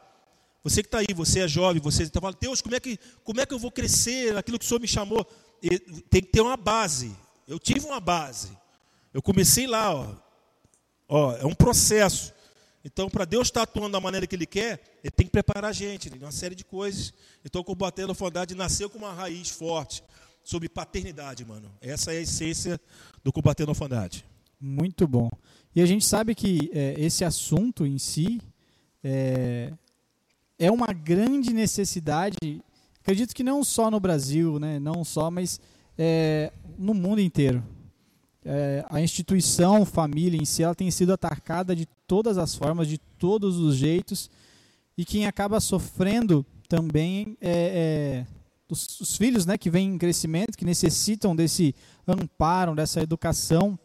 Você 0.64 0.82
que 0.82 0.88
está 0.88 0.98
aí, 0.98 1.14
você 1.14 1.40
é 1.40 1.48
jovem, 1.48 1.80
você 1.80 2.02
está 2.02 2.20
falando, 2.20 2.38
Deus, 2.40 2.60
como 2.60 2.74
é, 2.74 2.80
que, 2.80 2.98
como 3.22 3.40
é 3.40 3.46
que 3.46 3.54
eu 3.54 3.58
vou 3.58 3.70
crescer 3.70 4.34
naquilo 4.34 4.58
que 4.58 4.64
o 4.64 4.68
Senhor 4.68 4.80
me 4.80 4.88
chamou? 4.88 5.26
Tem 6.10 6.22
que 6.22 6.28
ter 6.28 6.40
uma 6.40 6.56
base. 6.56 7.14
Eu 7.46 7.58
tive 7.58 7.86
uma 7.86 8.00
base. 8.00 8.56
Eu 9.12 9.22
comecei 9.22 9.66
lá, 9.66 9.94
ó. 9.94 10.14
ó 11.08 11.36
é 11.36 11.44
um 11.46 11.54
processo. 11.54 12.32
Então, 12.84 13.10
para 13.10 13.24
Deus 13.24 13.48
estar 13.48 13.62
atuando 13.62 13.92
da 13.92 14.00
maneira 14.00 14.26
que 14.26 14.34
Ele 14.34 14.46
quer, 14.46 14.80
Ele 15.02 15.10
tem 15.10 15.26
que 15.26 15.32
preparar 15.32 15.70
a 15.70 15.72
gente, 15.72 16.08
uma 16.10 16.30
série 16.30 16.54
de 16.54 16.64
coisas. 16.64 17.12
Então, 17.44 17.64
combatendo 17.64 18.08
a 18.08 18.12
orfandade 18.12 18.54
nasceu 18.54 18.88
com 18.88 18.98
uma 18.98 19.12
raiz 19.12 19.50
forte 19.50 20.02
sobre 20.44 20.68
paternidade, 20.68 21.44
mano. 21.44 21.70
Essa 21.80 22.12
é 22.14 22.18
a 22.18 22.20
essência 22.20 22.80
do 23.22 23.32
combatendo 23.32 23.70
a 23.70 23.72
orfandade. 23.72 24.24
Muito 24.60 25.06
bom. 25.06 25.28
E 25.74 25.82
a 25.82 25.86
gente 25.86 26.04
sabe 26.04 26.34
que 26.34 26.70
é, 26.72 26.94
esse 26.98 27.24
assunto 27.24 27.84
em 27.84 27.98
si 27.98 28.40
é, 29.04 29.72
é 30.58 30.70
uma 30.70 30.92
grande 30.92 31.52
necessidade, 31.52 32.62
acredito 33.08 33.34
que 33.34 33.42
não 33.42 33.64
só 33.64 33.90
no 33.90 33.98
Brasil, 33.98 34.58
né, 34.58 34.78
não 34.78 35.02
só, 35.02 35.30
mas 35.30 35.58
é, 35.96 36.52
no 36.76 36.92
mundo 36.92 37.22
inteiro. 37.22 37.64
É, 38.44 38.84
a 38.90 39.00
instituição 39.00 39.86
família 39.86 40.38
em 40.38 40.44
si 40.44 40.62
ela 40.62 40.74
tem 40.74 40.90
sido 40.90 41.14
atacada 41.14 41.74
de 41.74 41.86
todas 42.06 42.36
as 42.36 42.54
formas, 42.54 42.86
de 42.86 42.98
todos 42.98 43.56
os 43.56 43.76
jeitos, 43.76 44.30
e 44.96 45.06
quem 45.06 45.26
acaba 45.26 45.58
sofrendo 45.58 46.44
também 46.68 47.34
é, 47.40 48.26
é 48.26 48.26
os, 48.70 49.00
os, 49.00 49.16
filhos 49.16 49.46
né, 49.46 49.56
que 49.56 49.70
vêm 49.70 49.94
em 49.94 49.98
crescimento, 49.98 50.58
que 50.58 50.64
necessitam 50.66 51.34
desse 51.34 51.74
amparo, 52.06 52.74
dessa 52.74 53.00
educação 53.00 53.78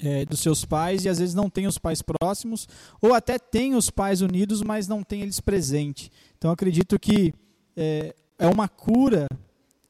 é, 0.00 0.24
dos 0.24 0.40
seus 0.40 0.64
pais, 0.64 1.04
e 1.04 1.10
às 1.10 1.18
vezes 1.18 1.34
não 1.34 1.50
tem 1.50 1.66
os 1.66 1.76
pais 1.76 2.00
próximos, 2.00 2.66
ou 3.02 3.12
até 3.12 3.38
tem 3.38 3.74
os 3.74 3.90
pais 3.90 4.22
unidos, 4.22 4.62
mas 4.62 4.88
não 4.88 5.02
tem 5.02 5.20
eles 5.20 5.40
presentes. 5.40 6.10
Então 6.38 6.50
acredito 6.50 6.98
que 6.98 7.34
é, 7.76 8.14
é 8.38 8.46
uma 8.46 8.68
cura 8.68 9.26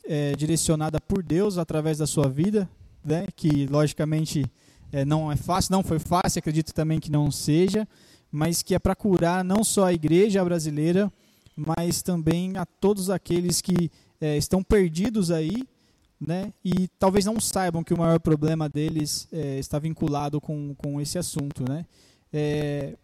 é, 0.05 0.35
direcionada 0.37 1.01
por 1.01 1.23
Deus 1.23 1.59
através 1.59 1.99
da 1.99 2.07
sua 2.07 2.29
vida, 2.29 2.69
né, 3.05 3.27
que 3.35 3.67
logicamente 3.67 4.45
é, 4.93 5.05
não 5.05 5.31
é 5.31 5.37
fácil, 5.37 5.73
não 5.73 5.83
foi 5.83 5.99
fácil, 5.99 6.39
acredito 6.39 6.73
também 6.73 7.01
que 7.01 7.11
não 7.11 7.31
seja, 7.31 7.87
mas 8.31 8.63
que 8.63 8.75
é 8.75 8.79
para 8.79 8.95
curar 8.95 9.45
não 9.45 9.65
só 9.65 9.85
a 9.85 9.93
igreja 9.93 10.45
brasileira, 10.45 11.13
mas 11.57 12.03
também 12.03 12.57
a 12.57 12.67
todos 12.67 13.11
aqueles 13.11 13.61
que 13.61 13.91
é, 14.21 14.37
estão 14.37 14.63
perdidos 14.63 15.31
aí, 15.31 15.65
né, 16.21 16.53
e 16.65 16.89
talvez 16.99 17.25
não 17.25 17.41
saibam 17.41 17.85
que 17.85 17.93
o 17.93 17.99
maior 17.99 18.19
problema 18.19 18.69
deles 18.69 19.29
é, 19.33 19.59
está 19.59 19.79
vinculado 19.79 20.41
com, 20.41 20.75
com 20.77 21.01
esse 21.01 21.19
assunto, 21.19 21.65
né. 21.69 21.85
É, 22.33 22.97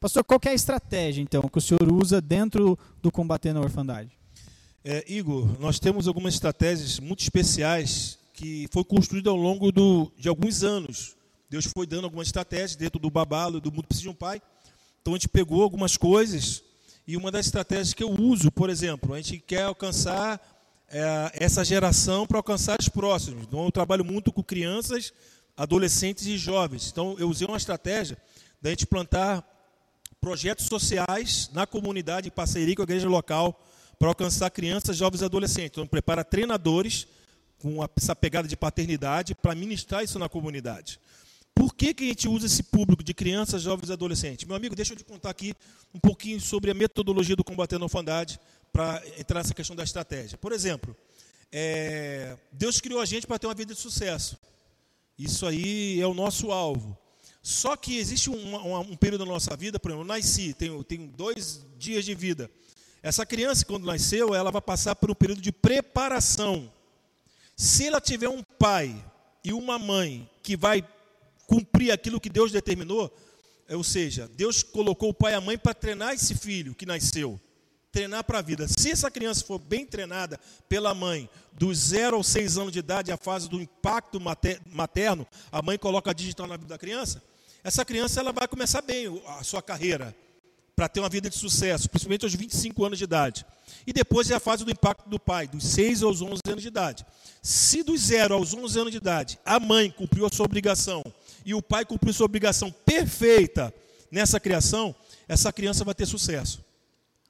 pastor, 0.00 0.24
qual 0.24 0.40
é 0.46 0.50
a 0.50 0.54
estratégia 0.54 1.22
então 1.22 1.42
que 1.42 1.58
o 1.58 1.60
senhor 1.60 1.92
usa 1.92 2.20
dentro 2.20 2.78
do 3.00 3.10
combater 3.10 3.52
na 3.52 3.60
orfandade? 3.60 4.21
É, 4.84 5.04
Igor, 5.06 5.48
nós 5.60 5.78
temos 5.78 6.08
algumas 6.08 6.34
estratégias 6.34 6.98
muito 6.98 7.20
especiais 7.20 8.18
que 8.34 8.66
foi 8.72 8.82
construída 8.82 9.30
ao 9.30 9.36
longo 9.36 9.70
do, 9.70 10.10
de 10.18 10.28
alguns 10.28 10.64
anos. 10.64 11.14
Deus 11.48 11.66
foi 11.66 11.86
dando 11.86 12.04
algumas 12.04 12.26
estratégias 12.26 12.74
dentro 12.74 12.98
do 12.98 13.08
babalo, 13.08 13.60
do 13.60 13.70
mundo 13.70 13.86
precisa 13.86 14.02
de 14.02 14.08
um 14.08 14.14
pai. 14.14 14.42
Então 15.00 15.14
a 15.14 15.16
gente 15.16 15.28
pegou 15.28 15.62
algumas 15.62 15.96
coisas 15.96 16.64
e 17.06 17.16
uma 17.16 17.30
das 17.30 17.46
estratégias 17.46 17.94
que 17.94 18.02
eu 18.02 18.10
uso, 18.10 18.50
por 18.50 18.68
exemplo, 18.68 19.14
a 19.14 19.18
gente 19.18 19.38
quer 19.38 19.62
alcançar 19.62 20.40
é, 20.88 21.30
essa 21.34 21.64
geração 21.64 22.26
para 22.26 22.38
alcançar 22.38 22.80
os 22.80 22.88
próximos. 22.88 23.44
Então 23.44 23.64
eu 23.64 23.70
trabalho 23.70 24.04
muito 24.04 24.32
com 24.32 24.42
crianças, 24.42 25.12
adolescentes 25.56 26.26
e 26.26 26.36
jovens. 26.36 26.90
Então 26.90 27.14
eu 27.20 27.28
usei 27.28 27.46
uma 27.46 27.56
estratégia 27.56 28.18
da 28.60 28.70
gente 28.70 28.84
plantar 28.84 29.48
projetos 30.20 30.66
sociais 30.66 31.48
na 31.52 31.68
comunidade 31.68 32.26
em 32.26 32.32
parceria 32.32 32.74
com 32.74 32.82
a 32.82 32.84
igreja 32.84 33.08
local 33.08 33.56
para 34.02 34.10
alcançar 34.10 34.50
crianças, 34.50 34.96
jovens 34.96 35.20
e 35.20 35.24
adolescentes. 35.24 35.70
Então 35.70 35.86
prepara 35.86 36.24
treinadores 36.24 37.06
com 37.60 37.88
essa 37.96 38.16
pegada 38.16 38.48
de 38.48 38.56
paternidade 38.56 39.32
para 39.32 39.54
ministrar 39.54 40.02
isso 40.02 40.18
na 40.18 40.28
comunidade. 40.28 40.98
Por 41.54 41.72
que, 41.72 41.94
que 41.94 42.02
a 42.02 42.06
gente 42.08 42.26
usa 42.26 42.46
esse 42.46 42.64
público 42.64 43.04
de 43.04 43.14
crianças, 43.14 43.62
jovens 43.62 43.90
e 43.90 43.92
adolescentes? 43.92 44.44
Meu 44.44 44.56
amigo, 44.56 44.74
deixa 44.74 44.92
eu 44.92 44.96
te 44.96 45.04
contar 45.04 45.30
aqui 45.30 45.54
um 45.94 46.00
pouquinho 46.00 46.40
sobre 46.40 46.72
a 46.72 46.74
metodologia 46.74 47.36
do 47.36 47.44
combatendo 47.44 47.84
a 47.84 47.86
orfandade 47.86 48.40
para 48.72 49.00
entrar 49.16 49.38
nessa 49.38 49.54
questão 49.54 49.76
da 49.76 49.84
estratégia. 49.84 50.36
Por 50.36 50.50
exemplo, 50.50 50.96
é, 51.52 52.36
Deus 52.50 52.80
criou 52.80 53.00
a 53.00 53.04
gente 53.04 53.24
para 53.24 53.38
ter 53.38 53.46
uma 53.46 53.54
vida 53.54 53.72
de 53.72 53.78
sucesso. 53.78 54.36
Isso 55.16 55.46
aí 55.46 56.00
é 56.00 56.06
o 56.08 56.14
nosso 56.14 56.50
alvo. 56.50 56.98
Só 57.40 57.76
que 57.76 57.98
existe 57.98 58.30
um, 58.30 58.56
um, 58.56 58.80
um 58.80 58.96
período 58.96 59.24
da 59.24 59.30
nossa 59.30 59.56
vida, 59.56 59.78
por 59.78 59.92
exemplo, 59.92 60.02
eu 60.02 60.08
nasci, 60.08 60.54
tenho, 60.54 60.82
tenho 60.82 61.06
dois 61.06 61.64
dias 61.78 62.04
de 62.04 62.16
vida. 62.16 62.50
Essa 63.02 63.26
criança, 63.26 63.64
quando 63.64 63.84
nasceu, 63.84 64.32
ela 64.32 64.52
vai 64.52 64.62
passar 64.62 64.94
por 64.94 65.10
um 65.10 65.14
período 65.14 65.40
de 65.40 65.50
preparação. 65.50 66.72
Se 67.56 67.86
ela 67.86 68.00
tiver 68.00 68.28
um 68.28 68.42
pai 68.42 68.94
e 69.44 69.52
uma 69.52 69.76
mãe 69.78 70.30
que 70.40 70.56
vai 70.56 70.86
cumprir 71.46 71.90
aquilo 71.90 72.20
que 72.20 72.30
Deus 72.30 72.52
determinou, 72.52 73.12
é, 73.68 73.76
ou 73.76 73.82
seja, 73.82 74.30
Deus 74.36 74.62
colocou 74.62 75.10
o 75.10 75.14
pai 75.14 75.32
e 75.32 75.34
a 75.34 75.40
mãe 75.40 75.58
para 75.58 75.74
treinar 75.74 76.14
esse 76.14 76.36
filho 76.36 76.76
que 76.76 76.86
nasceu, 76.86 77.40
treinar 77.90 78.22
para 78.22 78.38
a 78.38 78.42
vida. 78.42 78.68
Se 78.68 78.92
essa 78.92 79.10
criança 79.10 79.44
for 79.44 79.58
bem 79.58 79.84
treinada 79.84 80.38
pela 80.68 80.94
mãe, 80.94 81.28
dos 81.52 81.78
0 81.78 82.16
aos 82.16 82.28
6 82.28 82.56
anos 82.56 82.72
de 82.72 82.78
idade, 82.78 83.10
a 83.10 83.16
fase 83.16 83.48
do 83.48 83.60
impacto 83.60 84.20
materno, 84.66 85.26
a 85.50 85.60
mãe 85.60 85.76
coloca 85.76 86.12
a 86.12 86.14
digital 86.14 86.46
na 86.46 86.56
vida 86.56 86.68
da 86.68 86.78
criança, 86.78 87.20
essa 87.64 87.84
criança 87.84 88.20
ela 88.20 88.32
vai 88.32 88.46
começar 88.46 88.80
bem 88.80 89.22
a 89.26 89.42
sua 89.42 89.60
carreira 89.60 90.14
para 90.74 90.88
ter 90.88 91.00
uma 91.00 91.08
vida 91.08 91.28
de 91.28 91.36
sucesso, 91.36 91.88
principalmente 91.88 92.24
aos 92.24 92.34
25 92.34 92.84
anos 92.84 92.98
de 92.98 93.04
idade. 93.04 93.44
E 93.86 93.92
depois 93.92 94.30
é 94.30 94.34
a 94.34 94.40
fase 94.40 94.64
do 94.64 94.70
impacto 94.70 95.08
do 95.08 95.18
pai, 95.18 95.46
dos 95.46 95.64
6 95.64 96.02
aos 96.02 96.22
11 96.22 96.40
anos 96.48 96.62
de 96.62 96.68
idade. 96.68 97.06
Se 97.42 97.82
dos 97.82 98.00
0 98.02 98.34
aos 98.34 98.54
11 98.54 98.78
anos 98.78 98.90
de 98.92 98.98
idade 98.98 99.38
a 99.44 99.58
mãe 99.58 99.90
cumpriu 99.90 100.26
a 100.26 100.30
sua 100.30 100.46
obrigação 100.46 101.02
e 101.44 101.54
o 101.54 101.62
pai 101.62 101.84
cumpriu 101.84 102.12
sua 102.12 102.26
obrigação 102.26 102.70
perfeita 102.84 103.72
nessa 104.10 104.38
criação, 104.38 104.94
essa 105.28 105.52
criança 105.52 105.84
vai 105.84 105.94
ter 105.94 106.06
sucesso. 106.06 106.64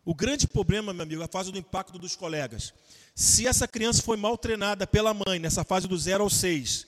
O 0.05 0.15
grande 0.15 0.49
problema, 0.49 0.93
meu 0.93 1.05
amigo, 1.05 1.23
é 1.23 1.25
a 1.25 1.29
fase 1.29 1.53
do 1.53 1.59
impacto 1.59 1.99
dos 1.99 2.17
colegas. 2.17 2.75
Se 3.15 3.47
essa 3.47 3.69
criança 3.69 4.03
foi 4.03 4.17
mal 4.17 4.37
treinada 4.37 4.87
pela 4.87 5.15
mãe 5.15 5.39
nessa 5.39 5.63
fase 5.63 5.87
do 5.87 5.97
0 5.97 6.25
ao 6.25 6.31
6, 6.31 6.87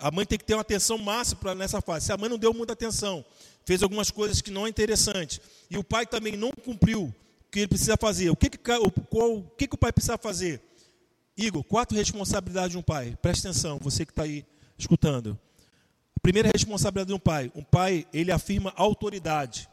a 0.00 0.10
mãe 0.10 0.24
tem 0.24 0.38
que 0.38 0.44
ter 0.44 0.54
uma 0.54 0.62
atenção 0.62 0.98
máxima 0.98 1.54
nessa 1.54 1.80
fase. 1.80 2.06
Se 2.06 2.12
a 2.12 2.16
mãe 2.16 2.28
não 2.28 2.38
deu 2.38 2.52
muita 2.54 2.72
atenção, 2.72 3.24
fez 3.64 3.82
algumas 3.82 4.10
coisas 4.10 4.40
que 4.40 4.50
não 4.50 4.66
é 4.66 4.70
interessante, 4.70 5.40
e 5.70 5.76
o 5.76 5.84
pai 5.84 6.06
também 6.06 6.36
não 6.36 6.50
cumpriu 6.50 7.04
o 7.04 7.14
que 7.50 7.60
ele 7.60 7.68
precisa 7.68 7.96
fazer, 7.96 8.30
o 8.30 8.36
que, 8.36 8.48
que, 8.50 8.58
qual, 8.58 8.82
o, 8.82 9.42
que, 9.56 9.68
que 9.68 9.74
o 9.74 9.78
pai 9.78 9.92
precisa 9.92 10.16
fazer? 10.16 10.60
Igor, 11.36 11.62
quatro 11.64 11.96
responsabilidades 11.96 12.72
de 12.72 12.78
um 12.78 12.82
pai. 12.82 13.16
Presta 13.20 13.48
atenção, 13.48 13.78
você 13.80 14.04
que 14.04 14.12
está 14.12 14.24
aí 14.24 14.44
escutando. 14.76 15.38
A 16.16 16.20
primeira 16.20 16.50
responsabilidade 16.52 17.08
de 17.08 17.14
um 17.14 17.18
pai. 17.18 17.50
Um 17.54 17.62
pai, 17.62 18.06
ele 18.12 18.30
afirma 18.30 18.72
autoridade. 18.76 19.68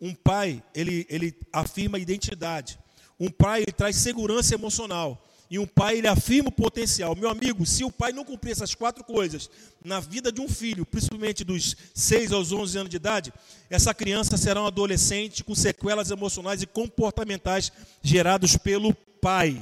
Um 0.00 0.14
pai, 0.14 0.62
ele, 0.74 1.06
ele 1.10 1.36
afirma 1.52 1.98
identidade. 1.98 2.78
Um 3.18 3.28
pai, 3.28 3.62
ele 3.62 3.72
traz 3.72 3.96
segurança 3.96 4.54
emocional. 4.54 5.26
E 5.50 5.58
um 5.58 5.66
pai, 5.66 5.98
ele 5.98 6.06
afirma 6.06 6.48
o 6.48 6.52
potencial. 6.52 7.16
Meu 7.16 7.28
amigo, 7.28 7.66
se 7.66 7.82
o 7.82 7.90
pai 7.90 8.12
não 8.12 8.24
cumprir 8.24 8.52
essas 8.52 8.72
quatro 8.72 9.02
coisas 9.02 9.50
na 9.84 9.98
vida 9.98 10.30
de 10.30 10.40
um 10.40 10.48
filho, 10.48 10.86
principalmente 10.86 11.42
dos 11.42 11.76
6 11.92 12.30
aos 12.30 12.52
11 12.52 12.78
anos 12.78 12.90
de 12.90 12.96
idade, 12.96 13.32
essa 13.68 13.92
criança 13.92 14.36
será 14.36 14.62
um 14.62 14.66
adolescente 14.66 15.42
com 15.42 15.52
sequelas 15.52 16.12
emocionais 16.12 16.62
e 16.62 16.66
comportamentais 16.66 17.72
gerados 18.00 18.56
pelo 18.56 18.94
pai. 18.94 19.60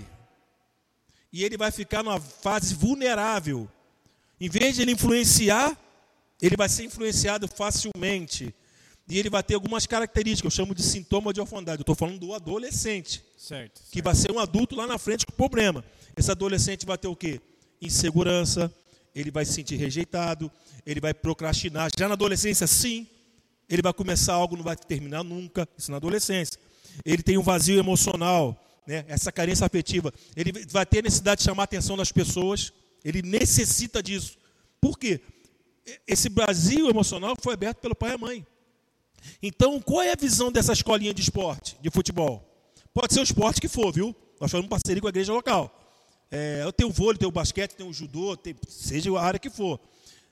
E 1.33 1.42
ele 1.42 1.57
vai 1.57 1.71
ficar 1.71 2.02
numa 2.02 2.21
fase 2.21 2.75
vulnerável. 2.75 3.66
Em 4.38 4.50
vez 4.50 4.76
de 4.76 4.83
ele 4.83 4.92
influenciar, 4.92 5.75
ele 6.40 6.57
vai 6.57 6.68
ser 6.68 6.85
influenciado 6.85 7.49
facilmente. 7.49 8.54
E 9.08 9.18
ele 9.18 9.30
vai 9.30 9.42
ter 9.42 9.54
algumas 9.54 9.86
características, 9.86 10.52
eu 10.52 10.56
chamo 10.56 10.74
de 10.74 10.82
sintoma 10.82 11.32
de 11.32 11.40
orfandade. 11.40 11.80
Eu 11.80 11.82
estou 11.82 11.94
falando 11.94 12.18
do 12.18 12.34
adolescente. 12.34 13.22
Certo, 13.36 13.80
Que 13.90 14.02
vai 14.02 14.14
ser 14.14 14.30
um 14.30 14.38
adulto 14.38 14.76
lá 14.76 14.86
na 14.86 14.98
frente 14.98 15.24
com 15.24 15.32
problema. 15.32 15.84
Esse 16.16 16.30
adolescente 16.30 16.84
vai 16.84 16.98
ter 16.98 17.08
o 17.08 17.16
quê? 17.16 17.40
Insegurança, 17.80 18.72
ele 19.14 19.30
vai 19.30 19.44
se 19.44 19.52
sentir 19.52 19.76
rejeitado, 19.76 20.50
ele 20.84 21.00
vai 21.00 21.14
procrastinar. 21.14 21.90
Já 21.96 22.06
na 22.06 22.14
adolescência, 22.14 22.66
sim, 22.66 23.06
ele 23.68 23.80
vai 23.80 23.92
começar 23.92 24.34
algo, 24.34 24.56
não 24.56 24.64
vai 24.64 24.76
terminar 24.76 25.24
nunca. 25.24 25.66
Isso 25.76 25.90
na 25.90 25.96
adolescência. 25.96 26.58
Ele 27.04 27.22
tem 27.22 27.38
um 27.38 27.42
vazio 27.42 27.78
emocional, 27.78 28.62
né? 28.86 29.04
essa 29.08 29.32
carência 29.32 29.64
afetiva. 29.64 30.12
Ele 30.36 30.52
vai 30.68 30.84
ter 30.84 31.02
necessidade 31.02 31.38
de 31.38 31.44
chamar 31.44 31.62
a 31.62 31.64
atenção 31.64 31.96
das 31.96 32.12
pessoas. 32.12 32.72
Ele 33.04 33.22
necessita 33.22 34.02
disso. 34.02 34.36
Por 34.80 34.98
quê? 34.98 35.20
esse 36.06 36.28
Brasil 36.28 36.88
emocional 36.88 37.34
foi 37.40 37.54
aberto 37.54 37.78
pelo 37.78 37.94
pai 37.94 38.10
e 38.10 38.14
a 38.14 38.18
mãe. 38.18 38.46
Então, 39.42 39.80
qual 39.80 40.02
é 40.02 40.12
a 40.12 40.16
visão 40.16 40.50
dessa 40.50 40.72
escolinha 40.72 41.12
de 41.12 41.22
esporte, 41.22 41.76
de 41.80 41.90
futebol? 41.90 42.44
Pode 42.92 43.14
ser 43.14 43.20
o 43.20 43.22
esporte 43.22 43.60
que 43.60 43.68
for, 43.68 43.92
viu? 43.92 44.14
Nós 44.40 44.50
fazemos 44.50 44.68
parceria 44.68 45.00
com 45.00 45.06
a 45.06 45.10
igreja 45.10 45.32
local. 45.32 45.75
É, 46.30 46.62
eu 46.62 46.72
tenho 46.72 46.90
o 46.90 46.92
vôlei, 46.92 47.18
tenho 47.18 47.28
o 47.28 47.32
basquete, 47.32 47.75
tenho 47.75 47.88
o 47.88 47.92
judô, 47.92 48.37
tem, 48.37 48.54
seja 48.68 49.10
a 49.16 49.22
área 49.22 49.38
que 49.38 49.48
for. 49.48 49.80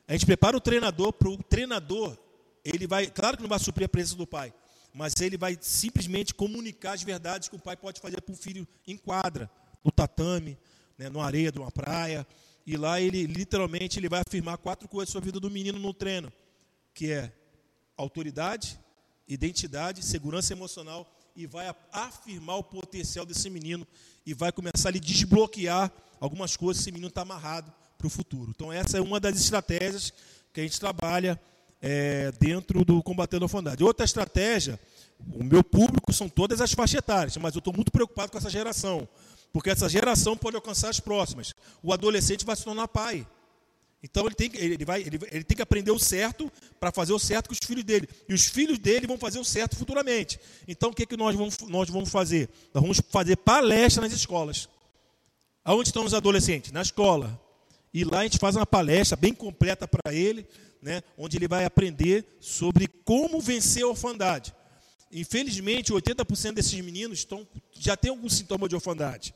A 0.07 0.13
gente 0.13 0.27
prepara 0.27 0.57
o 0.57 0.61
treinador 0.61 1.13
para 1.13 1.29
o 1.29 1.37
treinador, 1.43 2.17
ele 2.65 2.87
vai, 2.87 3.07
claro 3.07 3.37
que 3.37 3.43
não 3.43 3.49
vai 3.49 3.59
suprir 3.59 3.87
a 3.87 3.89
presença 3.89 4.17
do 4.17 4.27
pai, 4.27 4.53
mas 4.93 5.21
ele 5.21 5.37
vai 5.37 5.57
simplesmente 5.61 6.35
comunicar 6.35 6.93
as 6.93 7.03
verdades 7.03 7.49
que 7.49 7.57
o 7.57 7.59
pai 7.59 7.77
pode 7.77 8.01
fazer 8.01 8.21
para 8.21 8.33
o 8.33 8.37
filho 8.37 8.67
em 8.87 8.97
quadra, 8.97 9.51
no 9.85 9.91
tatame, 9.91 10.59
né, 10.99 11.09
numa 11.09 11.25
areia 11.25 11.51
de 11.51 11.59
uma 11.59 11.71
praia. 11.71 12.27
E 12.67 12.77
lá 12.77 13.01
ele 13.01 13.27
literalmente 13.27 13.99
ele 13.99 14.09
vai 14.09 14.23
afirmar 14.27 14.59
quatro 14.59 14.89
coisas 14.89 15.13
sobre 15.13 15.29
a 15.29 15.33
vida 15.33 15.41
do 15.41 15.51
menino 15.51 15.79
no 15.79 15.95
treino, 15.95 16.33
que 16.93 17.13
é 17.13 17.33
autoridade, 17.97 18.79
identidade, 19.29 20.05
segurança 20.05 20.53
emocional 20.53 21.11
e 21.35 21.47
vai 21.47 21.75
afirmar 21.93 22.57
o 22.57 22.65
potencial 22.65 23.27
desse 23.27 23.51
menino 23.51 23.87
e 24.25 24.33
vai 24.33 24.51
começar 24.53 24.89
a 24.89 24.93
lhe 24.93 25.01
desbloquear 25.01 25.93
algumas 26.21 26.57
coisas 26.57 26.83
esse 26.83 26.93
menino 26.93 27.09
está 27.09 27.23
amarrado 27.23 27.73
para 27.99 28.07
o 28.07 28.11
futuro. 28.11 28.51
Então 28.55 28.73
essa 28.73 28.99
é 28.99 29.01
uma 29.01 29.21
das 29.21 29.37
estratégias 29.37 30.13
que 30.53 30.61
a 30.61 30.63
gente 30.63 30.81
trabalha 30.81 31.41
é, 31.81 32.33
dentro 32.41 32.85
do 32.85 33.03
combatendo 33.03 33.45
a 33.45 33.47
orfandade. 33.47 33.85
Outra 33.85 34.05
estratégia, 34.05 34.81
o 35.33 35.45
meu 35.45 35.63
público 35.63 36.13
são 36.13 36.29
todas 36.29 36.61
as 36.61 36.73
faixas 36.73 36.99
etárias, 36.99 37.37
mas 37.37 37.55
eu 37.55 37.59
estou 37.59 37.73
muito 37.73 37.93
preocupado 37.93 38.33
com 38.33 38.39
essa 38.39 38.51
geração. 38.51 39.09
Porque 39.53 39.71
essa 39.71 39.89
geração 39.89 40.37
pode 40.37 40.57
alcançar 40.57 40.91
as 40.91 41.01
próximas. 41.01 41.55
O 41.83 41.93
adolescente 41.93 42.45
vai 42.45 42.57
se 42.57 42.65
tornar 42.65 42.89
pai. 42.89 43.27
Então 44.03 44.27
ele 44.27 44.35
tem, 44.35 44.51
ele 44.55 44.85
vai, 44.85 45.01
ele, 45.01 45.19
ele 45.31 45.45
tem 45.45 45.57
que 45.57 45.63
aprender 45.63 45.91
o 45.91 45.99
certo 45.99 46.51
para 46.79 46.93
fazer 46.93 47.13
o 47.13 47.19
certo 47.19 47.49
com 47.49 47.53
os 47.53 47.59
filhos 47.65 47.85
dele. 47.85 48.09
E 48.29 48.35
os 48.35 48.47
filhos 48.47 48.79
dele 48.79 49.07
vão 49.07 49.19
fazer 49.19 49.39
o 49.39 49.45
certo 49.45 49.77
futuramente. 49.77 50.39
Então 50.69 50.91
o 50.91 50.95
que, 50.95 51.07
que 51.07 51.17
nós, 51.17 51.35
vamos, 51.35 51.59
nós 51.61 51.89
vamos 51.89 52.11
fazer? 52.11 52.49
Nós 52.73 52.83
vamos 52.83 53.01
fazer 53.11 53.37
palestra 53.37 54.03
nas 54.03 54.13
escolas. 54.13 54.69
Aonde 55.65 55.89
estão 55.89 56.05
os 56.05 56.15
adolescentes? 56.15 56.71
Na 56.71 56.83
escola. 56.83 57.41
E 57.93 58.05
lá 58.05 58.21
a 58.21 58.23
gente 58.25 58.39
faz 58.39 58.55
uma 58.55 58.67
palestra 58.67 59.17
bem 59.17 59.33
completa 59.33 59.89
para 59.89 60.15
ele, 60.15 60.47
né, 60.83 61.03
onde 61.17 61.39
ele 61.39 61.49
vai 61.49 61.65
aprender 61.65 62.37
sobre 62.39 62.87
como 62.87 63.41
vencer 63.41 63.83
a 63.83 63.89
orfandade. 63.89 64.55
Infelizmente, 65.11 65.93
80% 65.93 66.53
desses 66.53 66.79
meninos 66.81 67.21
estão, 67.21 67.49
já 67.73 67.97
têm 67.97 68.11
algum 68.11 68.29
sintoma 68.29 68.69
de 68.69 68.75
orfandade 68.75 69.35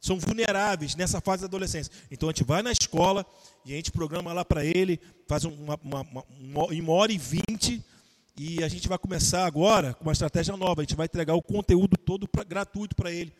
são 0.00 0.18
vulneráveis 0.18 0.94
nessa 0.94 1.20
fase 1.20 1.42
da 1.42 1.46
adolescência. 1.46 1.92
Então 2.10 2.28
a 2.28 2.32
gente 2.32 2.44
vai 2.44 2.62
na 2.62 2.72
escola 2.72 3.26
e 3.64 3.72
a 3.72 3.76
gente 3.76 3.90
programa 3.90 4.32
lá 4.32 4.44
para 4.44 4.64
ele, 4.64 5.00
faz 5.26 5.44
uma, 5.44 5.78
uma, 5.82 6.24
uma, 6.40 6.66
uma 6.66 6.92
hora 6.92 7.12
e 7.12 7.18
vinte, 7.18 7.84
e 8.36 8.62
a 8.62 8.68
gente 8.68 8.86
vai 8.88 8.96
começar 8.96 9.44
agora 9.44 9.94
com 9.94 10.04
uma 10.04 10.12
estratégia 10.12 10.56
nova. 10.56 10.80
A 10.80 10.84
gente 10.84 10.94
vai 10.94 11.06
entregar 11.06 11.34
o 11.34 11.42
conteúdo 11.42 11.96
todo 11.96 12.28
pra, 12.28 12.44
gratuito 12.44 12.94
para 12.94 13.10
ele. 13.10 13.32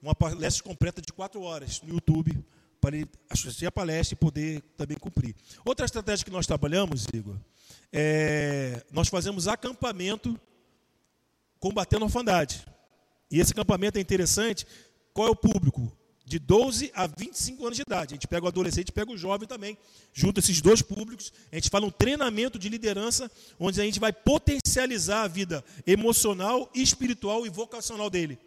Uma 0.00 0.14
palestra 0.14 0.62
completa 0.62 1.02
de 1.02 1.12
quatro 1.12 1.42
horas 1.42 1.82
no 1.82 1.94
YouTube, 1.94 2.38
para 2.80 2.96
ele 2.96 3.08
assistir 3.28 3.66
a 3.66 3.72
palestra 3.72 4.14
e 4.14 4.16
poder 4.16 4.62
também 4.76 4.96
cumprir. 4.96 5.34
Outra 5.64 5.84
estratégia 5.84 6.24
que 6.24 6.30
nós 6.30 6.46
trabalhamos, 6.46 7.06
Igor, 7.12 7.34
é 7.92 8.84
nós 8.92 9.08
fazemos 9.08 9.48
acampamento 9.48 10.38
combatendo 11.58 12.04
a 12.04 12.06
orfandade. 12.06 12.64
E 13.30 13.40
esse 13.40 13.52
acampamento 13.52 13.98
é 13.98 14.00
interessante. 14.00 14.66
Qual 15.12 15.26
é 15.26 15.30
o 15.30 15.36
público? 15.36 15.90
De 16.24 16.38
12 16.38 16.90
a 16.94 17.06
25 17.06 17.64
anos 17.64 17.76
de 17.76 17.82
idade. 17.82 18.14
A 18.14 18.16
gente 18.16 18.26
pega 18.26 18.44
o 18.44 18.48
adolescente, 18.48 18.90
pega 18.90 19.12
o 19.12 19.16
jovem 19.16 19.46
também, 19.46 19.76
junto 20.12 20.40
esses 20.40 20.60
dois 20.60 20.80
públicos. 20.80 21.32
A 21.52 21.56
gente 21.56 21.68
fala 21.68 21.86
um 21.86 21.90
treinamento 21.90 22.58
de 22.58 22.68
liderança, 22.68 23.30
onde 23.58 23.80
a 23.80 23.84
gente 23.84 24.00
vai 24.00 24.12
potencializar 24.12 25.22
a 25.22 25.28
vida 25.28 25.64
emocional, 25.86 26.70
espiritual 26.74 27.46
e 27.46 27.50
vocacional 27.50 28.08
dele. 28.08 28.38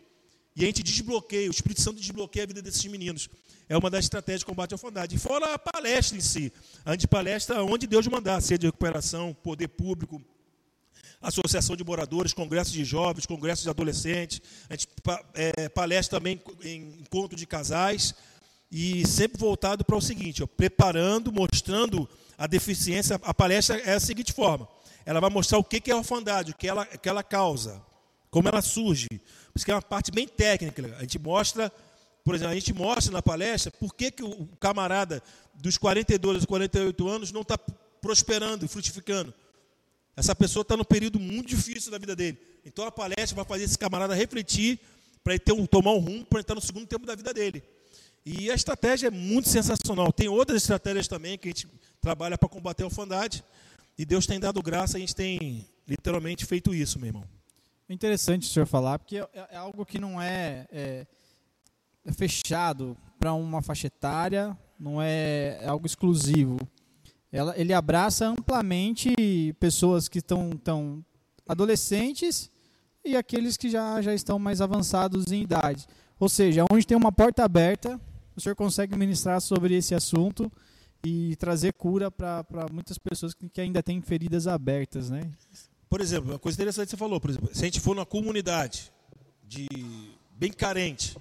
E 0.55 0.63
a 0.63 0.65
gente 0.65 0.81
desbloqueia, 0.81 1.47
o 1.47 1.51
Espírito 1.51 1.81
Santo 1.81 1.99
desbloqueia 1.99 2.43
a 2.43 2.47
vida 2.47 2.61
desses 2.63 2.83
meninos. 2.85 3.29
É 3.69 3.77
uma 3.77 3.91
das 3.91 4.05
estratégias 4.05 4.39
de 4.39 4.45
combate 4.45 4.73
à 4.73 4.75
orfandade. 4.75 5.15
E 5.15 5.19
fora 5.19 5.53
a 5.53 5.59
palestra 5.59 6.17
em 6.17 6.21
si. 6.21 6.51
A 6.83 6.93
gente 6.93 7.07
palestra 7.07 7.63
onde 7.63 7.85
Deus 7.85 8.07
mandar, 8.07 8.41
seja 8.41 8.57
de 8.57 8.65
recuperação, 8.65 9.35
poder 9.43 9.67
público, 9.67 10.19
associação 11.21 11.75
de 11.75 11.83
moradores, 11.83 12.33
congressos 12.33 12.73
de 12.73 12.85
jovens, 12.85 13.25
congressos 13.25 13.63
de 13.63 13.69
adolescentes, 13.69 14.41
a 14.69 14.73
gente 14.73 14.87
é, 15.33 15.69
palestra 15.69 16.19
também 16.19 16.41
em 16.63 16.99
encontro 16.99 17.35
de 17.35 17.45
casais, 17.45 18.13
e 18.71 19.07
sempre 19.07 19.39
voltado 19.39 19.83
para 19.85 19.95
o 19.95 20.01
seguinte, 20.01 20.43
ó, 20.43 20.47
preparando, 20.47 21.31
mostrando 21.31 22.07
a 22.37 22.47
deficiência. 22.47 23.19
A 23.23 23.33
palestra 23.33 23.77
é 23.79 23.93
a 23.93 23.99
seguinte 23.99 24.33
forma: 24.33 24.67
ela 25.05 25.19
vai 25.19 25.29
mostrar 25.29 25.57
o 25.57 25.63
que 25.63 25.89
é 25.89 25.93
a 25.93 25.97
orfandade, 25.97 26.51
o 26.51 26.55
que 26.55 26.67
ela, 26.67 26.85
que 26.85 27.07
ela 27.07 27.23
causa, 27.23 27.81
como 28.29 28.47
ela 28.47 28.61
surge. 28.61 29.07
Por 29.09 29.57
isso 29.57 29.65
que 29.65 29.71
é 29.71 29.75
uma 29.75 29.81
parte 29.81 30.11
bem 30.11 30.27
técnica. 30.27 30.95
A 30.97 31.01
gente 31.01 31.17
mostra, 31.17 31.71
por 32.23 32.35
exemplo, 32.35 32.51
a 32.51 32.55
gente 32.55 32.73
mostra 32.73 33.11
na 33.11 33.21
palestra 33.21 33.71
por 33.71 33.95
que, 33.95 34.11
que 34.11 34.23
o 34.23 34.47
camarada 34.59 35.23
dos 35.55 35.77
42 35.77 36.43
a 36.43 36.47
48 36.47 37.07
anos 37.07 37.31
não 37.31 37.41
está 37.41 37.57
prosperando, 38.01 38.67
frutificando. 38.67 39.33
Essa 40.17 40.35
pessoa 40.35 40.63
está 40.63 40.75
no 40.75 40.83
período 40.83 41.19
muito 41.19 41.49
difícil 41.49 41.91
da 41.91 41.99
vida 41.99 42.15
dele. 42.15 42.39
Então 42.65 42.83
a 42.83 42.91
palestra 42.91 43.35
vai 43.35 43.45
fazer 43.45 43.65
esse 43.65 43.77
camarada 43.77 44.15
refletir 44.15 44.79
para 45.23 45.33
ele 45.33 45.39
ter 45.39 45.53
um, 45.53 45.63
tomar 45.67 45.91
um 45.91 45.99
rumo 45.99 46.25
para 46.25 46.39
entrar 46.39 46.55
no 46.55 46.61
segundo 46.61 46.87
tempo 46.87 47.05
da 47.05 47.13
vida 47.13 47.31
dele. 47.31 47.63
E 48.25 48.49
a 48.49 48.55
estratégia 48.55 49.07
é 49.07 49.11
muito 49.11 49.47
sensacional. 49.47 50.11
Tem 50.11 50.27
outras 50.27 50.63
estratégias 50.63 51.07
também 51.07 51.37
que 51.37 51.47
a 51.47 51.51
gente 51.51 51.67
trabalha 52.01 52.35
para 52.35 52.49
combater 52.49 52.81
a 52.81 52.87
orfandade. 52.87 53.43
E 53.95 54.05
Deus 54.05 54.25
tem 54.25 54.39
dado 54.39 54.59
graça, 54.59 54.97
a 54.97 54.99
gente 54.99 55.15
tem 55.15 55.67
literalmente 55.87 56.45
feito 56.45 56.73
isso, 56.73 56.97
meu 56.97 57.09
irmão. 57.09 57.23
É 57.87 57.93
interessante 57.93 58.49
o 58.49 58.51
senhor 58.51 58.65
falar, 58.65 58.97
porque 58.97 59.17
é, 59.17 59.29
é 59.51 59.55
algo 59.55 59.85
que 59.85 59.99
não 59.99 60.19
é, 60.19 60.67
é, 60.71 61.07
é 62.03 62.11
fechado 62.11 62.97
para 63.19 63.33
uma 63.33 63.61
faixa 63.61 63.85
etária, 63.85 64.57
não 64.79 64.99
é, 64.99 65.59
é 65.61 65.67
algo 65.67 65.85
exclusivo 65.85 66.57
ela, 67.31 67.53
ele 67.57 67.73
abraça 67.73 68.27
amplamente 68.27 69.13
pessoas 69.59 70.07
que 70.07 70.19
estão 70.19 70.51
tão 70.51 71.03
adolescentes 71.47 72.49
e 73.03 73.15
aqueles 73.15 73.57
que 73.57 73.69
já, 73.69 74.01
já 74.01 74.13
estão 74.13 74.37
mais 74.37 74.61
avançados 74.61 75.31
em 75.31 75.41
idade. 75.41 75.85
Ou 76.19 76.29
seja, 76.29 76.65
onde 76.71 76.85
tem 76.85 76.97
uma 76.97 77.11
porta 77.11 77.43
aberta, 77.43 77.99
o 78.35 78.41
senhor 78.41 78.55
consegue 78.55 78.97
ministrar 78.97 79.39
sobre 79.41 79.75
esse 79.75 79.93
assunto 79.93 80.51
e 81.05 81.35
trazer 81.37 81.73
cura 81.73 82.09
para 82.09 82.43
muitas 82.71 82.97
pessoas 82.97 83.33
que, 83.33 83.47
que 83.49 83.61
ainda 83.61 83.83
têm 83.83 84.01
feridas 84.01 84.47
abertas, 84.47 85.09
né? 85.09 85.21
Por 85.89 86.01
exemplo, 86.01 86.31
uma 86.31 86.39
coisa 86.39 86.55
interessante 86.55 86.87
que 86.87 86.91
você 86.91 86.97
falou, 86.97 87.19
por 87.21 87.29
exemplo, 87.29 87.49
se 87.53 87.61
a 87.61 87.65
gente 87.65 87.79
for 87.79 87.95
numa 87.95 88.05
comunidade 88.05 88.91
de 89.47 89.67
bem 90.31 90.51
carente, 90.51 91.15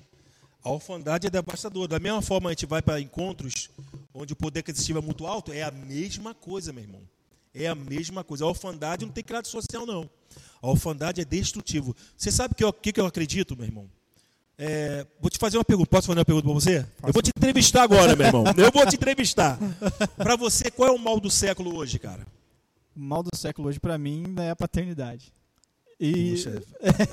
a 0.66 0.70
orfandade 0.70 1.28
é 1.28 1.30
devastadora. 1.30 1.86
Da 1.86 2.00
mesma 2.00 2.20
forma, 2.20 2.48
a 2.48 2.52
gente 2.52 2.66
vai 2.66 2.82
para 2.82 3.00
encontros 3.00 3.70
onde 4.12 4.32
o 4.32 4.36
poder 4.36 4.60
aquisitivo 4.60 4.98
é 4.98 5.02
muito 5.02 5.24
alto, 5.24 5.52
é 5.52 5.62
a 5.62 5.70
mesma 5.70 6.34
coisa, 6.34 6.72
meu 6.72 6.82
irmão. 6.82 7.02
É 7.54 7.68
a 7.68 7.74
mesma 7.74 8.24
coisa. 8.24 8.44
A 8.44 8.48
orfandade 8.48 9.06
não 9.06 9.12
tem 9.12 9.22
crédito 9.22 9.48
social, 9.48 9.86
não. 9.86 10.10
A 10.60 10.68
orfandade 10.68 11.20
é 11.20 11.24
destrutivo. 11.24 11.94
Você 12.16 12.32
sabe 12.32 12.52
o 12.64 12.72
que, 12.72 12.92
que, 12.92 13.00
eu 13.00 13.06
acredito, 13.06 13.56
meu 13.56 13.64
irmão? 13.64 13.88
É, 14.58 15.06
vou 15.20 15.30
te 15.30 15.38
fazer 15.38 15.56
uma 15.56 15.64
pergunta. 15.64 15.88
Posso 15.88 16.08
fazer 16.08 16.18
uma 16.18 16.24
pergunta 16.24 16.46
para 16.46 16.54
você? 16.54 16.84
Eu 17.06 17.12
vou 17.12 17.22
te 17.22 17.30
entrevistar 17.30 17.84
agora, 17.84 18.16
meu 18.16 18.26
irmão. 18.26 18.44
Eu 18.56 18.72
vou 18.72 18.84
te 18.86 18.96
entrevistar. 18.96 19.60
Para 20.16 20.34
você, 20.34 20.68
qual 20.68 20.88
é 20.88 20.92
o 20.92 20.98
mal 20.98 21.20
do 21.20 21.30
século 21.30 21.76
hoje, 21.76 22.00
cara? 22.00 22.26
O 22.96 23.00
mal 23.00 23.22
do 23.22 23.36
século 23.36 23.68
hoje, 23.68 23.78
para 23.78 23.96
mim, 23.96 24.34
é 24.38 24.50
a 24.50 24.56
paternidade. 24.56 25.32
E 25.98 26.34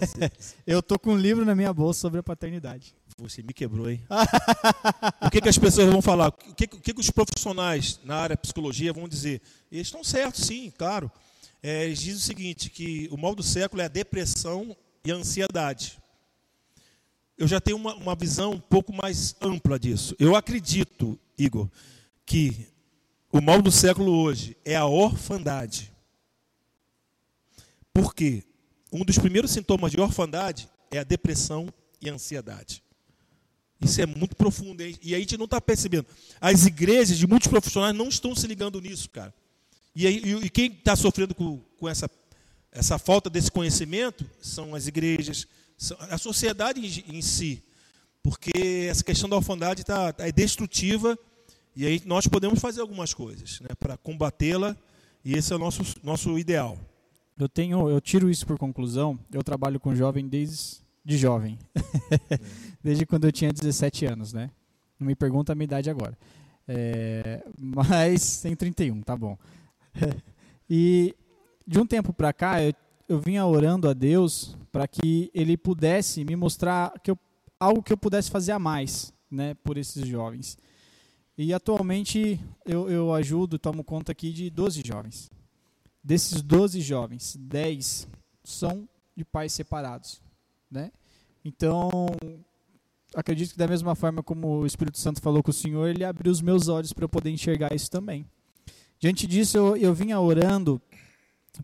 eu 0.68 0.82
tô 0.82 1.00
com 1.00 1.14
um 1.14 1.18
livro 1.18 1.46
na 1.46 1.56
minha 1.56 1.72
bolsa 1.72 2.02
sobre 2.02 2.20
a 2.20 2.24
paternidade. 2.24 2.94
Você 3.18 3.44
me 3.44 3.54
quebrou, 3.54 3.90
hein? 3.90 4.02
o 5.22 5.30
que, 5.30 5.40
que 5.42 5.50
as 5.50 5.58
pessoas 5.58 5.90
vão 5.90 6.02
falar? 6.02 6.30
O 6.30 6.56
que, 6.56 6.68
que, 6.68 6.94
que 6.94 7.00
os 7.00 7.10
profissionais 7.10 8.00
na 8.04 8.18
área 8.18 8.36
de 8.36 8.42
psicologia 8.42 8.92
vão 8.92 9.08
dizer? 9.08 9.42
Eles 9.72 9.88
estão 9.88 10.04
certos, 10.04 10.46
sim, 10.46 10.72
claro. 10.78 11.12
É, 11.62 11.86
eles 11.86 12.00
dizem 12.00 12.18
o 12.18 12.22
seguinte, 12.22 12.70
que 12.70 13.08
o 13.12 13.18
mal 13.18 13.36
do 13.36 13.44
século 13.44 13.82
é 13.82 13.86
a 13.86 13.90
depressão 13.90 14.76
e 15.06 15.12
a 15.12 15.16
ansiedade. 15.16 16.00
Eu 17.38 17.48
já 17.48 17.60
tenho 17.62 17.78
uma, 17.78 17.96
uma 17.96 18.16
visão 18.16 18.52
um 18.52 18.60
pouco 18.60 18.94
mais 18.94 19.36
ampla 19.42 19.80
disso. 19.80 20.16
Eu 20.20 20.36
acredito, 20.36 21.20
Igor, 21.38 21.70
que 22.26 22.68
o 23.32 23.42
mal 23.42 23.62
do 23.62 23.72
século 23.72 24.12
hoje 24.12 24.58
é 24.66 24.76
a 24.76 24.86
orfandade. 24.86 25.92
Por 27.94 28.14
quê? 28.14 28.44
Um 28.92 29.04
dos 29.04 29.18
primeiros 29.18 29.52
sintomas 29.52 29.92
de 29.92 30.00
orfandade 30.00 30.70
é 30.92 31.00
a 31.00 31.04
depressão 31.04 31.68
e 32.02 32.10
a 32.10 32.14
ansiedade. 32.14 32.84
Isso 33.84 34.02
é 34.02 34.06
muito 34.06 34.36
profundo 34.36 34.82
e 35.02 35.14
a 35.14 35.20
gente 35.20 35.38
não 35.38 35.46
está 35.46 35.60
percebendo. 35.60 36.06
As 36.40 36.66
igrejas 36.66 37.18
de 37.18 37.28
muitos 37.28 37.48
profissionais 37.48 37.96
não 37.96 38.08
estão 38.08 38.36
se 38.36 38.48
ligando 38.48 38.80
nisso, 38.80 39.10
cara. 39.10 39.34
E, 39.96 40.08
aí, 40.08 40.18
e 40.44 40.50
quem 40.50 40.72
está 40.72 40.96
sofrendo 40.96 41.36
com, 41.36 41.60
com 41.78 41.88
essa, 41.88 42.10
essa 42.72 42.98
falta 42.98 43.30
desse 43.30 43.52
conhecimento 43.52 44.26
são 44.42 44.74
as 44.74 44.88
igrejas, 44.88 45.48
são 45.78 45.98
a 46.00 46.18
sociedade 46.18 46.80
em, 46.80 47.18
em, 47.18 47.22
si. 47.22 47.62
Porque 48.24 48.88
essa 48.90 49.04
questão 49.04 49.30
da 49.30 49.36
orfandade 49.36 49.84
tá, 49.84 50.14
é 50.18 50.32
destrutiva 50.32 51.18
e 51.76 51.86
aí 51.86 52.02
nós 52.06 52.28
podemos 52.28 52.60
fazer 52.60 52.82
algumas 52.82 53.14
coisas 53.14 53.60
né, 53.60 53.70
para 53.80 53.98
combatê-la 53.98 54.78
E 55.26 55.34
esse 55.34 55.52
é 55.52 55.56
o 55.56 55.60
nosso, 55.60 55.84
nosso 56.04 56.38
ideal. 56.40 56.78
Eu 57.38 57.50
tenho, 57.50 57.90
eu 57.90 58.00
tiro 58.00 58.30
isso 58.30 58.46
por 58.46 58.58
conclusão. 58.58 59.20
Eu 59.32 59.44
trabalho 59.44 59.80
com 59.80 59.96
jovem 59.96 60.28
desde 60.28 60.83
de 61.04 61.18
jovem, 61.18 61.60
desde 62.82 63.06
quando 63.06 63.26
eu 63.26 63.32
tinha 63.32 63.52
17 63.52 64.06
anos, 64.06 64.34
né? 64.34 64.50
Não 65.00 65.08
me 65.08 65.16
pergunta 65.16 65.52
a 65.52 65.56
minha 65.56 65.66
idade 65.66 65.90
agora, 65.90 66.18
é, 66.68 67.44
mas 67.60 68.42
tem 68.42 68.56
31, 68.56 69.02
tá 69.02 69.16
bom. 69.16 69.38
e 70.70 71.14
de 71.68 71.80
um 71.80 71.86
tempo 71.86 72.14
para 72.14 72.32
cá 72.32 72.64
eu, 72.64 72.74
eu 73.08 73.20
vinha 73.20 73.46
orando 73.46 73.90
a 73.90 73.94
Deus 73.94 74.58
para 74.72 74.88
que 74.88 75.30
Ele 75.34 75.58
pudesse 75.58 76.24
me 76.24 76.36
mostrar 76.36 76.98
que 77.02 77.12
eu, 77.12 77.20
algo 77.60 77.84
que 77.84 77.92
eu 77.92 77.98
pudesse 77.98 78.32
fazer 78.32 78.54
a 78.54 78.60
mais, 78.60 79.14
né, 79.30 79.54
por 79.56 79.78
esses 79.78 80.08
jovens. 80.08 80.58
E 81.38 81.54
atualmente 81.54 82.40
eu, 82.66 82.90
eu 82.90 83.14
ajudo, 83.14 83.60
tomo 83.60 83.84
conta 83.84 84.12
aqui 84.12 84.32
de 84.32 84.50
12 84.50 84.82
jovens. 84.86 85.30
Desses 86.02 86.42
12 86.42 86.80
jovens, 86.82 87.36
10 87.38 88.08
são 88.44 88.88
de 89.16 89.26
pais 89.26 89.54
separados. 89.54 90.23
Né? 90.74 90.92
Então, 91.46 91.90
acredito 93.14 93.52
que 93.52 93.58
da 93.58 93.68
mesma 93.68 93.94
forma 93.94 94.24
como 94.24 94.62
o 94.62 94.66
Espírito 94.66 94.98
Santo 94.98 95.22
falou 95.22 95.44
com 95.44 95.52
o 95.52 95.54
Senhor, 95.54 95.88
ele 95.88 96.04
abriu 96.04 96.32
os 96.32 96.42
meus 96.42 96.68
olhos 96.68 96.92
para 96.92 97.06
eu 97.06 97.10
poder 97.10 97.30
enxergar 97.30 97.74
isso 97.74 97.92
também. 97.92 98.26
Diante 99.00 99.28
disso, 99.28 99.58
eu, 99.58 99.78
eu 99.78 99.94
vinha 99.94 100.20
orando 100.20 100.82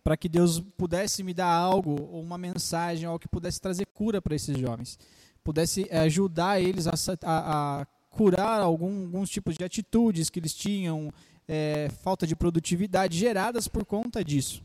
para 0.04 0.16
que 0.16 0.30
Deus 0.30 0.60
pudesse 0.78 1.24
me 1.24 1.34
dar 1.34 1.52
algo, 1.52 1.92
ou 2.12 2.22
uma 2.22 2.38
mensagem, 2.38 3.06
algo 3.06 3.18
que 3.18 3.28
pudesse 3.28 3.60
trazer 3.60 3.88
cura 3.88 4.22
para 4.22 4.36
esses 4.36 4.56
jovens, 4.58 5.00
pudesse 5.44 5.88
eh, 5.90 6.00
ajudar 6.02 6.62
eles 6.62 6.86
a, 6.86 6.94
a, 7.24 7.82
a 7.82 7.86
curar 8.10 8.62
algum, 8.62 9.06
alguns 9.06 9.30
tipos 9.30 9.58
de 9.58 9.64
atitudes 9.64 10.30
que 10.30 10.40
eles 10.40 10.54
tinham, 10.54 11.12
é, 11.48 11.90
falta 12.04 12.28
de 12.28 12.36
produtividade 12.36 13.18
geradas 13.18 13.68
por 13.68 13.84
conta 13.84 14.24
disso. 14.24 14.62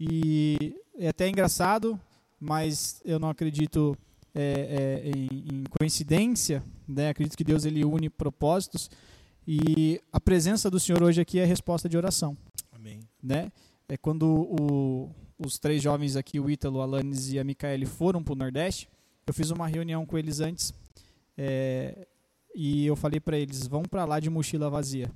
E 0.00 0.74
é 0.98 1.08
até 1.08 1.28
engraçado, 1.28 2.00
mas 2.44 3.00
eu 3.04 3.18
não 3.18 3.30
acredito 3.30 3.96
é, 4.34 5.02
é, 5.02 5.10
em, 5.10 5.60
em, 5.60 5.64
coincidência, 5.64 6.62
né? 6.86 7.08
acredito 7.08 7.36
que 7.36 7.44
Deus 7.44 7.64
ele 7.64 7.84
une 7.84 8.10
propósitos 8.10 8.90
e 9.48 9.98
a 10.12 10.20
presença 10.20 10.70
do 10.70 10.78
Senhor 10.78 11.02
hoje 11.02 11.20
aqui 11.20 11.38
é 11.38 11.44
a 11.44 11.46
resposta 11.46 11.88
de 11.88 11.96
oração. 11.96 12.36
Amém. 12.70 13.00
Né? 13.22 13.50
É 13.88 13.96
quando 13.96 14.26
o, 14.26 15.10
os 15.38 15.58
três 15.58 15.82
jovens 15.82 16.16
aqui, 16.16 16.38
o 16.38 16.50
Ítalo, 16.50 16.80
a 16.80 16.84
Alanis 16.84 17.32
e 17.32 17.38
a 17.38 17.44
Micaele, 17.44 17.86
foram 17.86 18.22
para 18.22 18.32
o 18.32 18.36
Nordeste, 18.36 18.88
eu 19.26 19.32
fiz 19.32 19.50
uma 19.50 19.66
reunião 19.66 20.04
com 20.04 20.18
eles 20.18 20.40
antes 20.40 20.74
é, 21.38 22.06
e 22.54 22.84
eu 22.84 22.94
falei 22.94 23.20
para 23.20 23.38
eles: 23.38 23.66
vão 23.66 23.82
para 23.82 24.04
lá 24.04 24.20
de 24.20 24.28
mochila 24.28 24.68
vazia. 24.68 25.10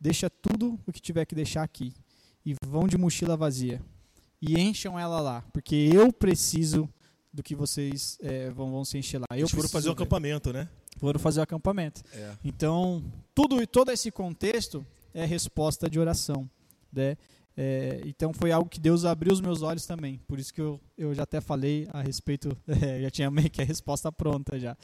Deixa 0.00 0.30
tudo 0.30 0.80
o 0.86 0.92
que 0.92 1.00
tiver 1.00 1.26
que 1.26 1.34
deixar 1.34 1.62
aqui 1.62 1.92
e 2.44 2.54
vão 2.64 2.86
de 2.86 2.96
mochila 2.96 3.36
vazia 3.36 3.82
e 4.46 4.60
encham 4.60 4.98
ela 4.98 5.20
lá, 5.20 5.44
porque 5.52 5.90
eu 5.92 6.12
preciso 6.12 6.88
do 7.32 7.42
que 7.42 7.54
vocês 7.54 8.18
é, 8.22 8.50
vão, 8.50 8.70
vão 8.70 8.84
se 8.84 8.96
encher 8.98 9.18
lá. 9.18 9.26
Eu 9.36 9.48
foram 9.48 9.68
fazer 9.68 9.88
o 9.88 9.90
um 9.90 9.94
acampamento, 9.94 10.52
né? 10.52 10.68
Foram 10.98 11.18
fazer 11.18 11.40
o 11.40 11.42
acampamento. 11.42 12.02
É. 12.12 12.32
Então, 12.44 13.02
tudo 13.34 13.66
todo 13.66 13.90
esse 13.90 14.10
contexto 14.10 14.86
é 15.12 15.24
resposta 15.24 15.90
de 15.90 15.98
oração, 15.98 16.48
né? 16.92 17.16
É, 17.56 18.00
então 18.04 18.32
foi 18.32 18.50
algo 18.50 18.68
que 18.68 18.80
Deus 18.80 19.04
abriu 19.04 19.32
os 19.32 19.40
meus 19.40 19.62
olhos 19.62 19.86
também. 19.86 20.20
Por 20.26 20.38
isso 20.38 20.52
que 20.52 20.60
eu, 20.60 20.80
eu 20.98 21.14
já 21.14 21.22
até 21.22 21.40
falei 21.40 21.88
a 21.92 22.02
respeito, 22.02 22.56
é, 22.66 23.02
já 23.02 23.10
tinha 23.10 23.30
meio 23.30 23.50
que 23.50 23.62
a 23.62 23.64
resposta 23.64 24.10
pronta 24.10 24.58
já. 24.58 24.76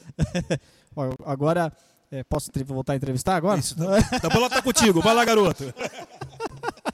agora, 1.25 1.71
é, 2.09 2.23
posso 2.23 2.49
voltar 2.65 2.93
a 2.93 2.95
entrevistar 2.95 3.35
agora? 3.35 3.59
Isso, 3.59 3.75
tá, 3.75 4.19
tá 4.19 4.49
tá 4.49 4.61
contigo, 4.61 5.01
vai 5.01 5.13
lá 5.13 5.23
garoto. 5.23 5.63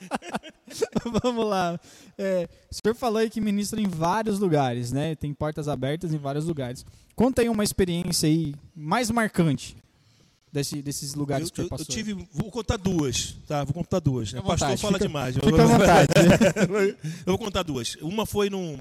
Vamos 1.23 1.45
lá. 1.47 1.79
É, 2.17 2.47
o 2.71 2.75
senhor 2.75 2.95
falou 2.95 3.19
aí 3.19 3.29
que 3.29 3.39
ministra 3.41 3.79
em 3.79 3.87
vários 3.87 4.39
lugares, 4.39 4.91
né? 4.91 5.15
Tem 5.15 5.33
portas 5.33 5.67
abertas 5.67 6.13
em 6.13 6.17
vários 6.17 6.45
lugares. 6.45 6.85
Conta 7.15 7.41
aí 7.41 7.49
uma 7.49 7.63
experiência 7.63 8.27
aí 8.27 8.53
mais 8.75 9.09
marcante 9.09 9.75
desse, 10.51 10.81
desses 10.81 11.15
lugares 11.15 11.47
eu, 11.47 11.53
que 11.53 11.61
você 11.63 11.69
passou. 11.69 11.85
Eu 11.89 11.95
tive, 11.95 12.27
vou 12.31 12.51
contar 12.51 12.77
duas, 12.77 13.37
tá? 13.47 13.63
Vou 13.63 13.73
contar 13.73 13.99
duas. 13.99 14.33
Né? 14.33 14.41
Pastor 14.41 14.57
vontade, 14.57 14.81
fala 14.81 14.93
fica, 14.93 15.07
demais. 15.07 15.35
Fica 15.35 15.63
à 15.63 15.65
vontade. 15.65 16.09
eu 17.25 17.31
vou 17.33 17.37
contar 17.37 17.63
duas. 17.63 17.95
Uma 18.01 18.25
foi 18.25 18.49
num 18.49 18.77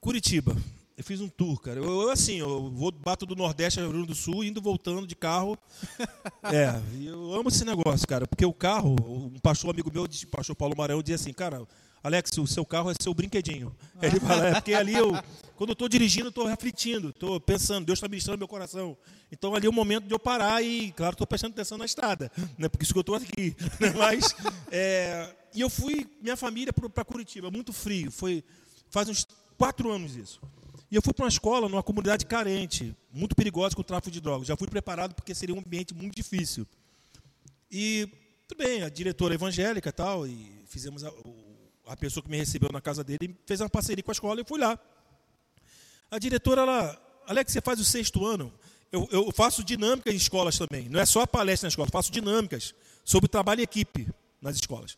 Curitiba. 0.00 0.56
Eu 0.96 1.04
fiz 1.04 1.20
um 1.20 1.28
tour, 1.28 1.60
cara. 1.60 1.78
Eu, 1.78 2.02
eu 2.02 2.10
assim, 2.10 2.36
eu 2.38 2.70
vou 2.70 2.90
bato 2.90 3.26
do 3.26 3.36
Nordeste 3.36 3.78
ao 3.78 3.84
Rio 3.84 3.92
Grande 3.92 4.08
do 4.08 4.14
Sul, 4.14 4.42
indo 4.42 4.62
voltando 4.62 5.06
de 5.06 5.14
carro. 5.14 5.58
é, 6.44 6.80
eu 7.04 7.34
amo 7.34 7.50
esse 7.50 7.66
negócio, 7.66 8.08
cara, 8.08 8.26
porque 8.26 8.46
o 8.46 8.52
carro, 8.52 8.96
um 9.26 9.38
pastor 9.38 9.70
amigo 9.70 9.90
meu, 9.92 10.04
o 10.04 10.26
pastor 10.28 10.56
Paulo 10.56 10.74
Marão, 10.74 11.02
dizia 11.02 11.16
assim, 11.16 11.34
cara, 11.34 11.66
Alex, 12.02 12.30
o 12.38 12.46
seu 12.46 12.64
carro 12.64 12.90
é 12.90 12.94
seu 12.98 13.12
brinquedinho. 13.12 13.76
Ele 14.00 14.18
fala, 14.20 14.46
é 14.46 14.54
porque 14.54 14.72
ali 14.72 14.94
eu, 14.94 15.12
quando 15.54 15.70
eu 15.70 15.74
estou 15.74 15.86
dirigindo, 15.86 16.30
estou 16.30 16.46
refletindo, 16.46 17.10
estou 17.10 17.38
pensando, 17.38 17.84
Deus 17.84 17.98
está 17.98 18.08
ministrando 18.08 18.38
meu 18.38 18.48
coração. 18.48 18.96
Então 19.30 19.54
ali 19.54 19.66
é 19.66 19.68
o 19.68 19.74
momento 19.74 20.06
de 20.06 20.14
eu 20.14 20.18
parar 20.18 20.62
e, 20.62 20.92
claro, 20.92 21.12
estou 21.12 21.26
prestando 21.26 21.52
atenção 21.52 21.76
na 21.76 21.84
estrada, 21.84 22.32
né, 22.56 22.70
porque 22.70 22.84
isso 22.84 22.94
que 22.94 22.98
eu 22.98 23.02
estou 23.02 23.16
aqui. 23.16 23.54
Né, 23.78 23.92
mas, 23.98 24.34
é, 24.70 25.28
e 25.52 25.60
eu 25.60 25.68
fui, 25.68 26.06
minha 26.22 26.38
família, 26.38 26.72
para 26.72 27.04
Curitiba, 27.04 27.50
muito 27.50 27.70
frio, 27.70 28.10
foi, 28.10 28.42
faz 28.88 29.10
uns 29.10 29.26
quatro 29.58 29.90
anos 29.90 30.16
isso. 30.16 30.40
E 30.96 30.98
eu 30.98 31.02
fui 31.02 31.12
para 31.12 31.24
uma 31.24 31.28
escola 31.28 31.68
numa 31.68 31.82
comunidade 31.82 32.24
carente, 32.24 32.96
muito 33.12 33.36
perigosa 33.36 33.76
com 33.76 33.82
o 33.82 33.84
tráfico 33.84 34.10
de 34.10 34.18
drogas. 34.18 34.48
Já 34.48 34.56
fui 34.56 34.66
preparado 34.66 35.14
porque 35.14 35.34
seria 35.34 35.54
um 35.54 35.58
ambiente 35.58 35.92
muito 35.92 36.16
difícil. 36.16 36.66
E 37.70 38.08
tudo 38.48 38.64
bem, 38.64 38.82
a 38.82 38.88
diretora 38.88 39.34
evangélica 39.34 39.90
e 39.90 39.92
tal, 39.92 40.26
e 40.26 40.64
fizemos 40.64 41.04
a, 41.04 41.12
a 41.88 41.96
pessoa 41.98 42.24
que 42.24 42.30
me 42.30 42.38
recebeu 42.38 42.70
na 42.72 42.80
casa 42.80 43.04
dele 43.04 43.36
fez 43.44 43.60
uma 43.60 43.68
parceria 43.68 44.02
com 44.02 44.10
a 44.10 44.14
escola 44.14 44.40
e 44.40 44.44
fui 44.44 44.58
lá. 44.58 44.78
A 46.10 46.18
diretora, 46.18 46.62
ela, 46.62 47.22
Alex, 47.26 47.52
você 47.52 47.60
faz 47.60 47.78
o 47.78 47.84
sexto 47.84 48.24
ano? 48.24 48.50
Eu, 48.90 49.06
eu 49.12 49.30
faço 49.32 49.62
dinâmicas 49.62 50.14
em 50.14 50.16
escolas 50.16 50.56
também. 50.56 50.88
Não 50.88 50.98
é 50.98 51.04
só 51.04 51.26
palestra 51.26 51.66
na 51.66 51.68
escola, 51.68 51.90
faço 51.92 52.10
dinâmicas 52.10 52.74
sobre 53.04 53.28
trabalho 53.28 53.60
em 53.60 53.64
equipe 53.64 54.08
nas 54.40 54.56
escolas. 54.56 54.96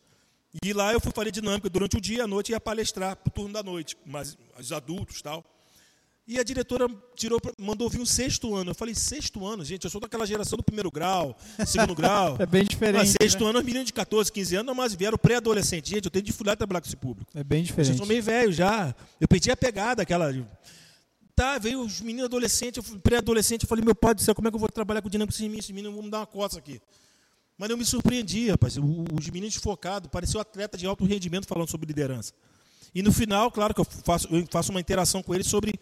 E 0.62 0.72
lá 0.72 0.92
eu 0.92 1.00
fui 1.00 1.10
fazer 1.10 1.32
dinâmica 1.32 1.68
durante 1.68 1.96
o 1.96 2.00
dia, 2.00 2.22
à 2.22 2.26
noite 2.28 2.52
ia 2.52 2.60
palestrar 2.60 3.16
para 3.16 3.28
o 3.28 3.32
turno 3.32 3.52
da 3.52 3.64
noite, 3.64 3.98
mas 4.06 4.38
os 4.56 4.70
adultos 4.70 5.20
tal. 5.20 5.44
E 6.28 6.38
a 6.38 6.42
diretora 6.42 6.86
tirou, 7.16 7.40
mandou 7.58 7.88
vir 7.88 8.02
um 8.02 8.04
sexto 8.04 8.54
ano. 8.54 8.72
Eu 8.72 8.74
falei, 8.74 8.94
sexto 8.94 9.46
ano, 9.46 9.64
gente, 9.64 9.84
eu 9.84 9.90
sou 9.90 9.98
daquela 9.98 10.26
geração 10.26 10.58
do 10.58 10.62
primeiro 10.62 10.90
grau, 10.90 11.34
segundo 11.66 11.94
grau. 11.94 12.36
É 12.38 12.44
bem 12.44 12.64
diferente. 12.64 12.98
Mas 12.98 13.16
sexto 13.18 13.44
né? 13.44 13.50
ano, 13.50 13.60
os 13.60 13.64
meninos 13.64 13.86
de 13.86 13.94
14, 13.94 14.30
15 14.30 14.56
anos, 14.56 14.76
mas 14.76 14.94
vieram 14.94 15.16
pré-adolescente. 15.16 15.88
Gente, 15.88 16.04
eu 16.04 16.10
tenho 16.10 16.22
dificuldade 16.22 16.56
de 16.56 16.58
trabalhar 16.58 16.82
com 16.82 16.86
esse 16.86 16.96
público. 16.96 17.30
É 17.34 17.42
bem 17.42 17.62
diferente. 17.62 17.92
Eu 17.92 17.96
sou 17.96 18.06
meio 18.06 18.22
velho 18.22 18.52
já. 18.52 18.94
Eu 19.18 19.26
perdi 19.26 19.50
a 19.50 19.56
pegada, 19.56 20.02
aquela. 20.02 20.30
Tá, 21.34 21.56
veio 21.56 21.80
os 21.80 22.02
meninos 22.02 22.26
adolescentes, 22.26 22.84
pré-adolescente, 23.02 23.62
eu 23.62 23.68
falei, 23.68 23.82
meu 23.82 23.94
pai 23.94 24.12
do 24.12 24.20
céu, 24.20 24.34
como 24.34 24.48
é 24.48 24.50
que 24.50 24.54
eu 24.54 24.60
vou 24.60 24.68
trabalhar 24.68 25.00
com 25.00 25.08
dinâmico 25.08 25.32
esses 25.32 25.40
meninos? 25.40 25.64
Esses 25.64 25.74
meninos 25.74 25.94
vão 25.94 26.04
me 26.04 26.10
dar 26.10 26.18
uma 26.18 26.26
coça 26.26 26.58
aqui. 26.58 26.78
Mas 27.56 27.70
eu 27.70 27.78
me 27.78 27.86
surpreendi, 27.86 28.50
rapaz. 28.50 28.76
Os 28.76 29.30
meninos 29.30 29.54
focados, 29.56 30.10
pareceu 30.10 30.38
atleta 30.38 30.76
de 30.76 30.86
alto 30.86 31.06
rendimento 31.06 31.46
falando 31.46 31.70
sobre 31.70 31.86
liderança. 31.86 32.34
E 32.94 33.02
no 33.02 33.12
final, 33.12 33.50
claro 33.50 33.72
que 33.72 33.80
eu 33.80 33.84
faço, 33.84 34.28
eu 34.30 34.46
faço 34.50 34.70
uma 34.70 34.80
interação 34.80 35.22
com 35.22 35.34
eles 35.34 35.46
sobre 35.46 35.72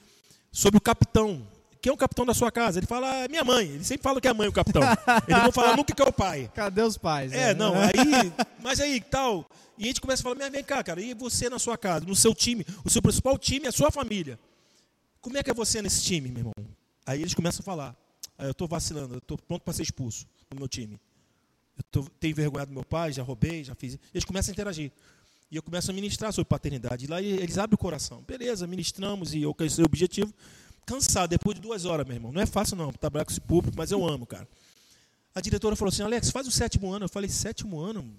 sobre 0.56 0.78
o 0.78 0.80
capitão. 0.80 1.46
Quem 1.82 1.90
é 1.90 1.92
o 1.92 1.98
capitão 1.98 2.24
da 2.24 2.32
sua 2.32 2.50
casa? 2.50 2.78
Ele 2.78 2.86
fala, 2.86 3.24
ah, 3.24 3.28
minha 3.28 3.44
mãe. 3.44 3.66
Ele 3.66 3.84
sempre 3.84 4.02
fala 4.02 4.18
que 4.22 4.26
é 4.26 4.30
a 4.30 4.34
mãe 4.34 4.48
o 4.48 4.52
capitão. 4.52 4.82
Ele 5.28 5.38
não 5.38 5.52
fala 5.52 5.76
nunca 5.76 5.94
que 5.94 6.00
é 6.00 6.04
o 6.04 6.12
pai. 6.12 6.50
Cadê 6.56 6.80
os 6.80 6.96
pais? 6.96 7.30
É, 7.30 7.48
né? 7.48 7.54
não, 7.54 7.74
aí, 7.74 8.32
mas 8.64 8.80
aí, 8.80 8.98
tal. 9.02 9.44
E 9.76 9.84
a 9.84 9.86
gente 9.88 10.00
começa 10.00 10.22
a 10.22 10.24
falar, 10.24 10.34
minha 10.34 10.48
vem 10.48 10.64
cá, 10.64 10.82
cara, 10.82 10.98
e 11.02 11.12
você 11.12 11.50
na 11.50 11.58
sua 11.58 11.76
casa, 11.76 12.06
no 12.06 12.16
seu 12.16 12.34
time, 12.34 12.64
o 12.82 12.88
seu 12.88 13.02
principal 13.02 13.36
time 13.38 13.66
é 13.66 13.68
a 13.68 13.72
sua 13.72 13.90
família. 13.90 14.38
Como 15.20 15.36
é 15.36 15.42
que 15.42 15.50
é 15.50 15.54
você 15.54 15.82
nesse 15.82 16.02
time, 16.02 16.30
meu 16.30 16.38
irmão? 16.38 16.54
Aí 17.04 17.20
eles 17.20 17.34
começam 17.34 17.60
a 17.60 17.64
falar, 17.64 17.94
ah, 18.38 18.44
eu 18.44 18.52
estou 18.52 18.66
vacilando, 18.66 19.16
eu 19.16 19.18
estou 19.18 19.36
pronto 19.36 19.62
para 19.62 19.74
ser 19.74 19.82
expulso 19.82 20.26
no 20.50 20.58
meu 20.58 20.68
time. 20.68 20.98
Eu 21.76 21.84
tô, 21.90 22.02
tenho 22.18 22.34
vergonha 22.34 22.64
do 22.64 22.72
meu 22.72 22.84
pai, 22.84 23.12
já 23.12 23.22
roubei, 23.22 23.62
já 23.62 23.74
fiz. 23.74 23.98
Eles 24.14 24.24
começam 24.24 24.52
a 24.52 24.54
interagir. 24.54 24.90
E 25.50 25.56
eu 25.56 25.62
começo 25.62 25.90
a 25.90 25.94
ministrar 25.94 26.32
sobre 26.32 26.48
paternidade. 26.48 27.04
E 27.04 27.08
lá 27.08 27.22
eles 27.22 27.56
abrem 27.56 27.74
o 27.74 27.78
coração. 27.78 28.22
Beleza, 28.22 28.66
ministramos 28.66 29.32
e 29.32 29.42
eu 29.42 29.50
alcancei 29.50 29.82
o 29.82 29.86
objetivo. 29.86 30.32
Cansado, 30.84 31.30
depois 31.30 31.54
de 31.54 31.60
duas 31.60 31.84
horas, 31.84 32.06
meu 32.06 32.16
irmão. 32.16 32.32
Não 32.32 32.40
é 32.40 32.46
fácil 32.46 32.76
não, 32.76 32.92
trabalhar 32.92 33.24
com 33.24 33.30
esse 33.30 33.40
público, 33.40 33.76
mas 33.76 33.90
eu 33.90 34.06
amo, 34.06 34.26
cara. 34.26 34.48
A 35.34 35.40
diretora 35.40 35.76
falou 35.76 35.90
assim, 35.92 36.02
Alex, 36.02 36.30
faz 36.30 36.46
o 36.48 36.50
sétimo 36.50 36.92
ano. 36.92 37.04
Eu 37.04 37.08
falei, 37.08 37.28
sétimo 37.28 37.78
ano? 37.78 38.12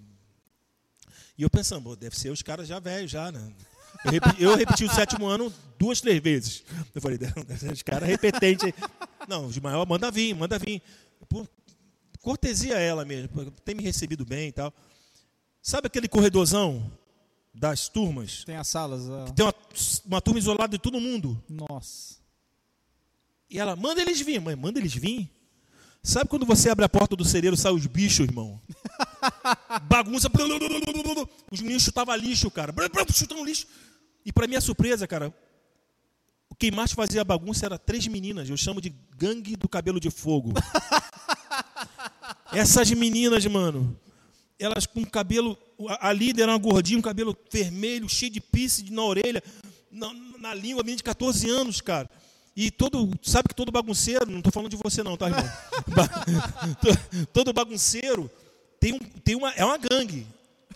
E 1.38 1.44
eu 1.44 1.50
pensando, 1.50 1.96
deve 1.96 2.18
ser 2.18 2.30
os 2.30 2.42
caras 2.42 2.68
já 2.68 2.80
velhos, 2.80 3.12
já, 3.12 3.32
né? 3.32 3.54
Eu 4.06 4.12
repeti, 4.12 4.44
eu 4.44 4.56
repeti, 4.56 4.86
o 4.86 4.94
sétimo 4.94 5.26
ano 5.26 5.54
duas, 5.78 6.00
três 6.00 6.22
vezes. 6.22 6.64
Eu 6.94 7.02
falei, 7.02 7.20
os 7.72 7.82
caras 7.82 8.08
repetentes. 8.08 8.72
Não, 9.28 9.50
de 9.50 9.60
maior, 9.60 9.86
manda 9.86 10.10
vir, 10.10 10.34
manda 10.34 10.58
vir. 10.58 10.82
Por 11.28 11.48
cortesia 12.22 12.78
a 12.78 12.80
ela 12.80 13.06
mesmo, 13.06 13.52
tem 13.64 13.76
me 13.76 13.84
recebido 13.84 14.26
bem 14.26 14.50
e 14.50 14.52
tal. 14.52 14.74
Sabe 15.62 15.88
aquele 15.88 16.08
corredorzão 16.08 16.92
das 17.60 17.90
turmas. 17.90 18.44
Tem 18.46 18.56
as 18.56 18.68
salas. 18.68 19.02
Uh... 19.04 19.34
tem 19.34 19.46
uma, 19.46 19.54
uma 20.06 20.22
turma 20.22 20.40
isolada 20.40 20.78
de 20.78 20.82
todo 20.82 21.00
mundo. 21.00 21.42
Nossa. 21.50 22.16
E 23.50 23.60
ela, 23.60 23.76
manda 23.76 24.02
eles 24.02 24.22
vir, 24.22 24.40
mãe, 24.40 24.56
manda 24.56 24.80
eles 24.80 24.94
vir. 24.94 25.30
Sabe 26.04 26.30
quando 26.30 26.46
você 26.46 26.70
abre 26.70 26.86
a 26.86 26.90
porta 26.90 27.16
do 27.16 27.26
cereiro 27.26 27.58
sai 27.58 27.72
os 27.72 27.86
bichos, 27.86 28.28
irmão? 28.28 28.62
bagunça. 29.90 30.30
Os 31.52 31.60
meninos 31.62 31.84
chutavam 31.84 32.16
lixo, 32.16 32.50
cara. 32.52 32.74
Chutando 33.14 33.44
lixo. 33.44 33.68
E 34.26 34.32
para 34.32 34.48
minha 34.48 34.62
surpresa, 34.62 35.08
cara, 35.08 35.34
quem 36.60 36.72
mais 36.72 36.92
fazia 36.92 37.24
bagunça 37.24 37.66
era 37.66 37.78
três 37.78 38.08
meninas. 38.08 38.50
Eu 38.50 38.58
chamo 38.58 38.80
de 38.80 38.94
gangue 39.18 39.56
do 39.56 39.68
cabelo 39.68 40.00
de 40.00 40.10
fogo. 40.10 40.54
Essas 42.54 42.90
meninas, 42.92 43.46
mano, 43.46 43.98
elas 44.60 44.86
com 44.86 45.06
cabelo. 45.06 45.58
A 46.00 46.12
líder 46.12 46.44
era 46.44 46.52
uma 46.52 46.58
gordinha, 46.58 47.00
um 47.00 47.02
cabelo 47.02 47.38
vermelho, 47.52 48.10
cheio 48.10 48.32
de 48.32 48.42
pisse 48.42 48.92
na 48.92 49.04
orelha, 49.04 49.44
na, 49.92 50.12
na 50.40 50.54
língua, 50.54 50.84
menina 50.84 50.98
de 50.98 51.04
14 51.04 51.50
anos, 51.50 51.82
cara. 51.82 52.10
E 52.56 52.72
todo, 52.72 53.12
sabe 53.22 53.50
que 53.50 53.56
todo 53.56 53.72
bagunceiro, 53.72 54.26
não 54.26 54.40
estou 54.40 54.52
falando 54.52 54.72
de 54.72 54.78
você 54.78 55.04
não, 55.04 55.16
tá, 55.16 55.28
irmão? 55.28 55.44
todo 57.32 57.54
bagunceiro 57.54 58.32
tem, 58.80 58.94
um, 58.94 59.00
tem 59.24 59.36
uma, 59.36 59.52
é 59.52 59.64
uma 59.64 59.78
gangue. 59.78 60.26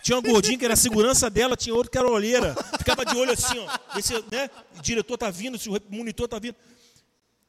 Tinha 0.00 0.16
uma 0.16 0.28
gordinha 0.28 0.58
que 0.58 0.64
era 0.64 0.74
a 0.74 0.76
segurança 0.76 1.28
dela, 1.28 1.56
tinha 1.56 1.74
outro 1.74 1.90
que 1.90 1.98
era 1.98 2.08
olheira. 2.08 2.54
Ficava 2.78 3.04
de 3.04 3.16
olho 3.16 3.32
assim, 3.32 3.58
ó. 3.58 3.98
Esse, 3.98 4.14
né? 4.30 4.50
O 4.76 4.82
diretor 4.82 5.16
tá 5.16 5.30
vindo, 5.30 5.58
se 5.58 5.68
o 5.68 5.80
monitor 5.88 6.28
tá 6.28 6.38
vindo. 6.38 6.56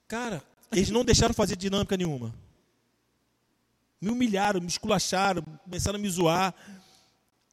Cara, 0.07 0.43
eles 0.71 0.89
não 0.89 1.03
deixaram 1.03 1.33
fazer 1.33 1.55
dinâmica 1.55 1.97
nenhuma. 1.97 2.33
Me 4.03 4.09
humilharam, 4.09 4.59
me 4.59 4.67
esculacharam, 4.67 5.41
começaram 5.63 5.97
a 5.97 6.01
me 6.01 6.09
zoar. 6.09 6.53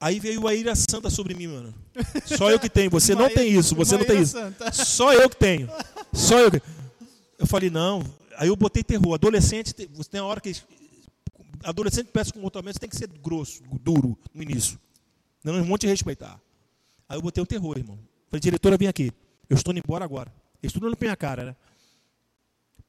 Aí 0.01 0.19
veio 0.19 0.49
a 0.49 0.55
ira 0.55 0.75
santa 0.75 1.09
sobre 1.09 1.33
mim, 1.33 1.47
mano. 1.47 1.73
Só 2.27 2.51
eu 2.51 2.59
que 2.59 2.69
tenho, 2.69 2.91
você 2.91 3.15
não 3.15 3.33
tem 3.33 3.53
isso, 3.53 3.73
você 3.77 3.97
não 3.97 4.05
tem 4.05 4.21
isso. 4.21 4.37
Só 4.73 5.13
eu 5.13 5.31
que 5.31 5.37
tenho. 5.37 5.69
Só 6.13 6.41
eu. 6.41 6.51
Eu 7.39 7.47
falei, 7.47 7.71
não. 7.71 8.03
Aí 8.37 8.49
eu 8.49 8.57
botei 8.57 8.83
terror. 8.83 9.15
Adolescente, 9.15 9.73
você 9.93 10.11
tem 10.11 10.21
a 10.21 10.25
hora 10.25 10.41
que. 10.41 10.53
Adolescente 11.63 12.07
que 12.07 12.13
peça 12.13 12.33
comportamento 12.33 12.81
tem 12.81 12.91
que 12.91 12.97
ser 12.97 13.07
grosso, 13.07 13.63
duro 13.81 14.19
no 14.35 14.43
início. 14.43 14.77
Não, 15.45 15.55
um 15.55 15.65
monte 15.65 15.83
de 15.83 15.87
respeitar. 15.87 16.41
Aí 17.09 17.17
eu 17.17 17.23
botei 17.23 17.41
o 17.41 17.47
terror, 17.47 17.79
irmão. 17.79 17.99
Falei, 18.29 18.41
diretora, 18.41 18.77
vem 18.77 18.89
aqui. 18.89 19.13
Eu 19.49 19.57
estou 19.57 19.73
indo 19.73 19.83
embora 19.85 20.05
agora. 20.05 20.35
Eles 20.61 20.73
tudo 20.73 20.87
olhando 20.87 20.97
pra 20.97 21.07
minha 21.07 21.17
cara, 21.17 21.45
né? 21.45 21.57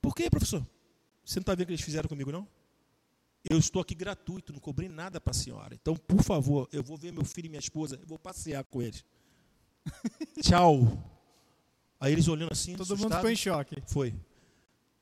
Por 0.01 0.15
que, 0.15 0.27
professor? 0.31 0.65
Você 1.23 1.39
não 1.39 1.41
está 1.41 1.53
vendo 1.53 1.63
o 1.63 1.67
que 1.67 1.73
eles 1.73 1.85
fizeram 1.85 2.09
comigo, 2.09 2.31
não? 2.31 2.47
Eu 3.49 3.57
estou 3.57 3.81
aqui 3.81 3.95
gratuito, 3.95 4.53
não 4.53 4.59
cobrei 4.59 4.87
nada 4.87 5.19
para 5.19 5.31
a 5.31 5.33
senhora. 5.33 5.73
Então, 5.73 5.95
por 5.95 6.21
favor, 6.21 6.69
eu 6.71 6.83
vou 6.83 6.95
ver 6.95 7.11
meu 7.11 7.25
filho 7.25 7.47
e 7.47 7.49
minha 7.49 7.59
esposa, 7.59 7.97
eu 7.99 8.07
vou 8.07 8.19
passear 8.19 8.63
com 8.63 8.81
eles. 8.81 9.03
Tchau. 10.41 11.03
Aí 11.99 12.13
eles 12.13 12.27
olhando 12.27 12.51
assim. 12.51 12.73
Todo 12.73 12.81
assustado. 12.81 13.03
mundo 13.03 13.15
ficou 13.15 13.29
em 13.29 13.35
choque. 13.35 13.83
Foi. 13.85 14.13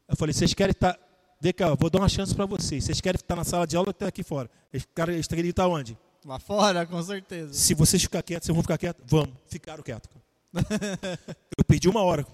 Eu 0.08 0.16
falei, 0.16 0.34
vocês 0.34 0.54
querem 0.54 0.72
estar. 0.72 0.94
Tá... 0.94 1.00
Vem 1.42 1.54
cá, 1.54 1.74
vou 1.74 1.90
dar 1.90 2.00
uma 2.00 2.10
chance 2.10 2.36
para 2.36 2.46
vocês. 2.46 2.84
Vocês 2.84 3.00
querem 3.00 3.16
estar 3.16 3.36
na 3.36 3.46
sala 3.46 3.66
de 3.66 3.78
aula 3.78 3.90
ou 3.90 3.92
estar 3.92 4.08
aqui 4.08 4.24
fora? 4.24 4.50
Eles, 4.74 4.86
cara, 4.94 5.14
eles 5.14 5.28
querem 5.28 5.50
estar 5.50 5.68
onde? 5.68 5.98
Lá 6.26 6.38
fora, 6.38 6.86
com 6.86 7.02
certeza. 7.02 7.54
Se 7.54 7.74
vocês 7.74 8.02
ficarem 8.02 8.26
quietos, 8.26 8.46
vocês 8.46 8.54
vão 8.54 8.62
ficar 8.62 8.78
quietos? 8.78 9.06
Vamos. 9.08 9.34
Ficaram 9.48 9.82
quietos. 9.82 10.10
eu 11.58 11.64
perdi 11.64 11.88
uma 11.88 12.04
hora 12.04 12.26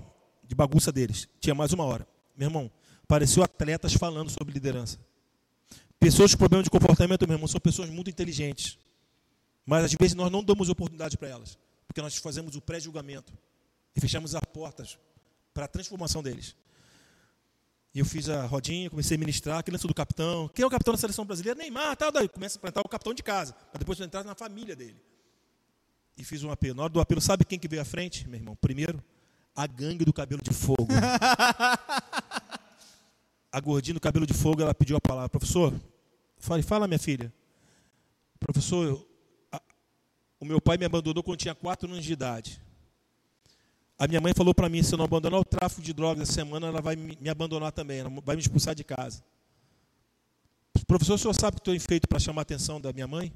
de 0.43 0.55
bagunça 0.55 0.91
deles. 0.91 1.27
Tinha 1.39 1.53
mais 1.53 1.71
uma 1.71 1.83
hora. 1.83 2.07
Meu 2.35 2.47
irmão, 2.47 2.71
pareceu 3.07 3.43
atletas 3.43 3.93
falando 3.93 4.31
sobre 4.31 4.53
liderança. 4.53 4.97
Pessoas 6.05 6.35
com 6.35 6.37
problemas 6.37 6.65
de 6.65 6.69
comportamento, 6.69 7.25
meu 7.27 7.33
irmão, 7.33 7.47
são 7.47 7.59
pessoas 7.59 7.89
muito 7.89 8.11
inteligentes. 8.11 8.77
Mas 9.65 9.85
às 9.85 9.93
vezes 9.95 10.13
nós 10.13 10.31
não 10.31 10.43
damos 10.43 10.69
oportunidade 10.69 11.17
para 11.17 11.29
elas. 11.29 11.57
Porque 11.87 11.99
nós 11.99 12.15
fazemos 12.17 12.55
o 12.55 12.61
pré-julgamento. 12.61 13.33
E 13.95 13.99
fechamos 13.99 14.35
as 14.35 14.43
portas 14.53 14.99
para 15.51 15.65
a 15.65 15.67
transformação 15.67 16.21
deles. 16.21 16.55
E 17.91 17.97
eu 17.97 18.05
fiz 18.05 18.29
a 18.29 18.45
rodinha, 18.45 18.87
comecei 18.87 19.17
a 19.17 19.19
ministrar, 19.19 19.63
criança 19.63 19.87
do 19.87 19.95
capitão. 19.95 20.47
Quem 20.49 20.61
é 20.61 20.67
o 20.67 20.69
capitão 20.69 20.93
da 20.93 20.99
seleção 20.99 21.25
brasileira? 21.25 21.57
Neymar, 21.57 21.97
tal, 21.97 22.11
daí. 22.11 22.29
Começa 22.29 22.55
a 22.55 22.59
apresentar 22.59 22.81
o 22.81 22.87
capitão 22.87 23.11
de 23.11 23.23
casa, 23.23 23.53
para 23.71 23.79
depois 23.79 23.99
entrar 23.99 24.23
na 24.23 24.35
família 24.35 24.75
dele. 24.75 25.01
E 26.15 26.23
fiz 26.23 26.43
um 26.43 26.51
apelo. 26.51 26.75
Na 26.75 26.83
hora 26.83 26.93
do 26.93 27.01
apelo, 27.01 27.19
sabe 27.19 27.43
quem 27.45 27.57
que 27.57 27.67
veio 27.67 27.81
à 27.81 27.85
frente, 27.85 28.29
meu 28.29 28.39
irmão? 28.39 28.55
Primeiro, 28.55 29.03
a 29.55 29.65
gangue 29.65 30.05
do 30.05 30.13
cabelo 30.13 30.43
de 30.43 30.53
fogo. 30.53 30.87
a 33.51 33.59
gordinha 33.59 33.95
do 33.95 33.99
cabelo 33.99 34.27
de 34.27 34.35
fogo, 34.35 34.61
ela 34.61 34.75
pediu 34.75 34.95
a 34.97 35.01
palavra. 35.01 35.29
Professor, 35.29 35.73
falei, 36.45 36.63
fala 36.63 36.88
minha 36.88 36.99
filha. 36.99 37.34
Professor, 38.39 38.88
eu, 38.88 39.10
a, 39.51 39.62
o 40.39 40.45
meu 40.45 40.62
pai 40.62 40.77
me 40.77 40.86
abandonou 40.86 41.23
quando 41.23 41.39
tinha 41.39 41.55
quatro 41.55 41.89
anos 41.89 42.03
de 42.03 42.13
idade. 42.13 42.62
A 43.97 44.08
minha 44.08 44.19
mãe 44.19 44.34
falou 44.36 44.53
para 44.53 44.67
mim, 44.67 44.84
se 44.84 44.93
eu 44.93 44.97
não 44.97 45.05
abandonar 45.05 45.39
o 45.39 45.45
tráfico 45.45 45.81
de 45.81 45.93
drogas 45.93 46.23
essa 46.23 46.34
semana, 46.34 46.67
ela 46.67 46.81
vai 46.81 46.95
me 46.95 47.29
abandonar 47.29 47.71
também, 47.71 47.99
ela 47.99 48.10
vai 48.23 48.36
me 48.36 48.41
expulsar 48.41 48.75
de 48.75 48.84
casa. 48.84 49.23
Professor, 50.86 51.15
o 51.15 51.17
senhor 51.17 51.34
sabe 51.34 51.58
o 51.58 51.62
que 51.62 51.71
estou 51.71 51.88
feito 51.88 52.08
para 52.08 52.19
chamar 52.19 52.41
a 52.41 52.43
atenção 52.43 52.79
da 52.79 52.91
minha 52.91 53.08
mãe? 53.08 53.34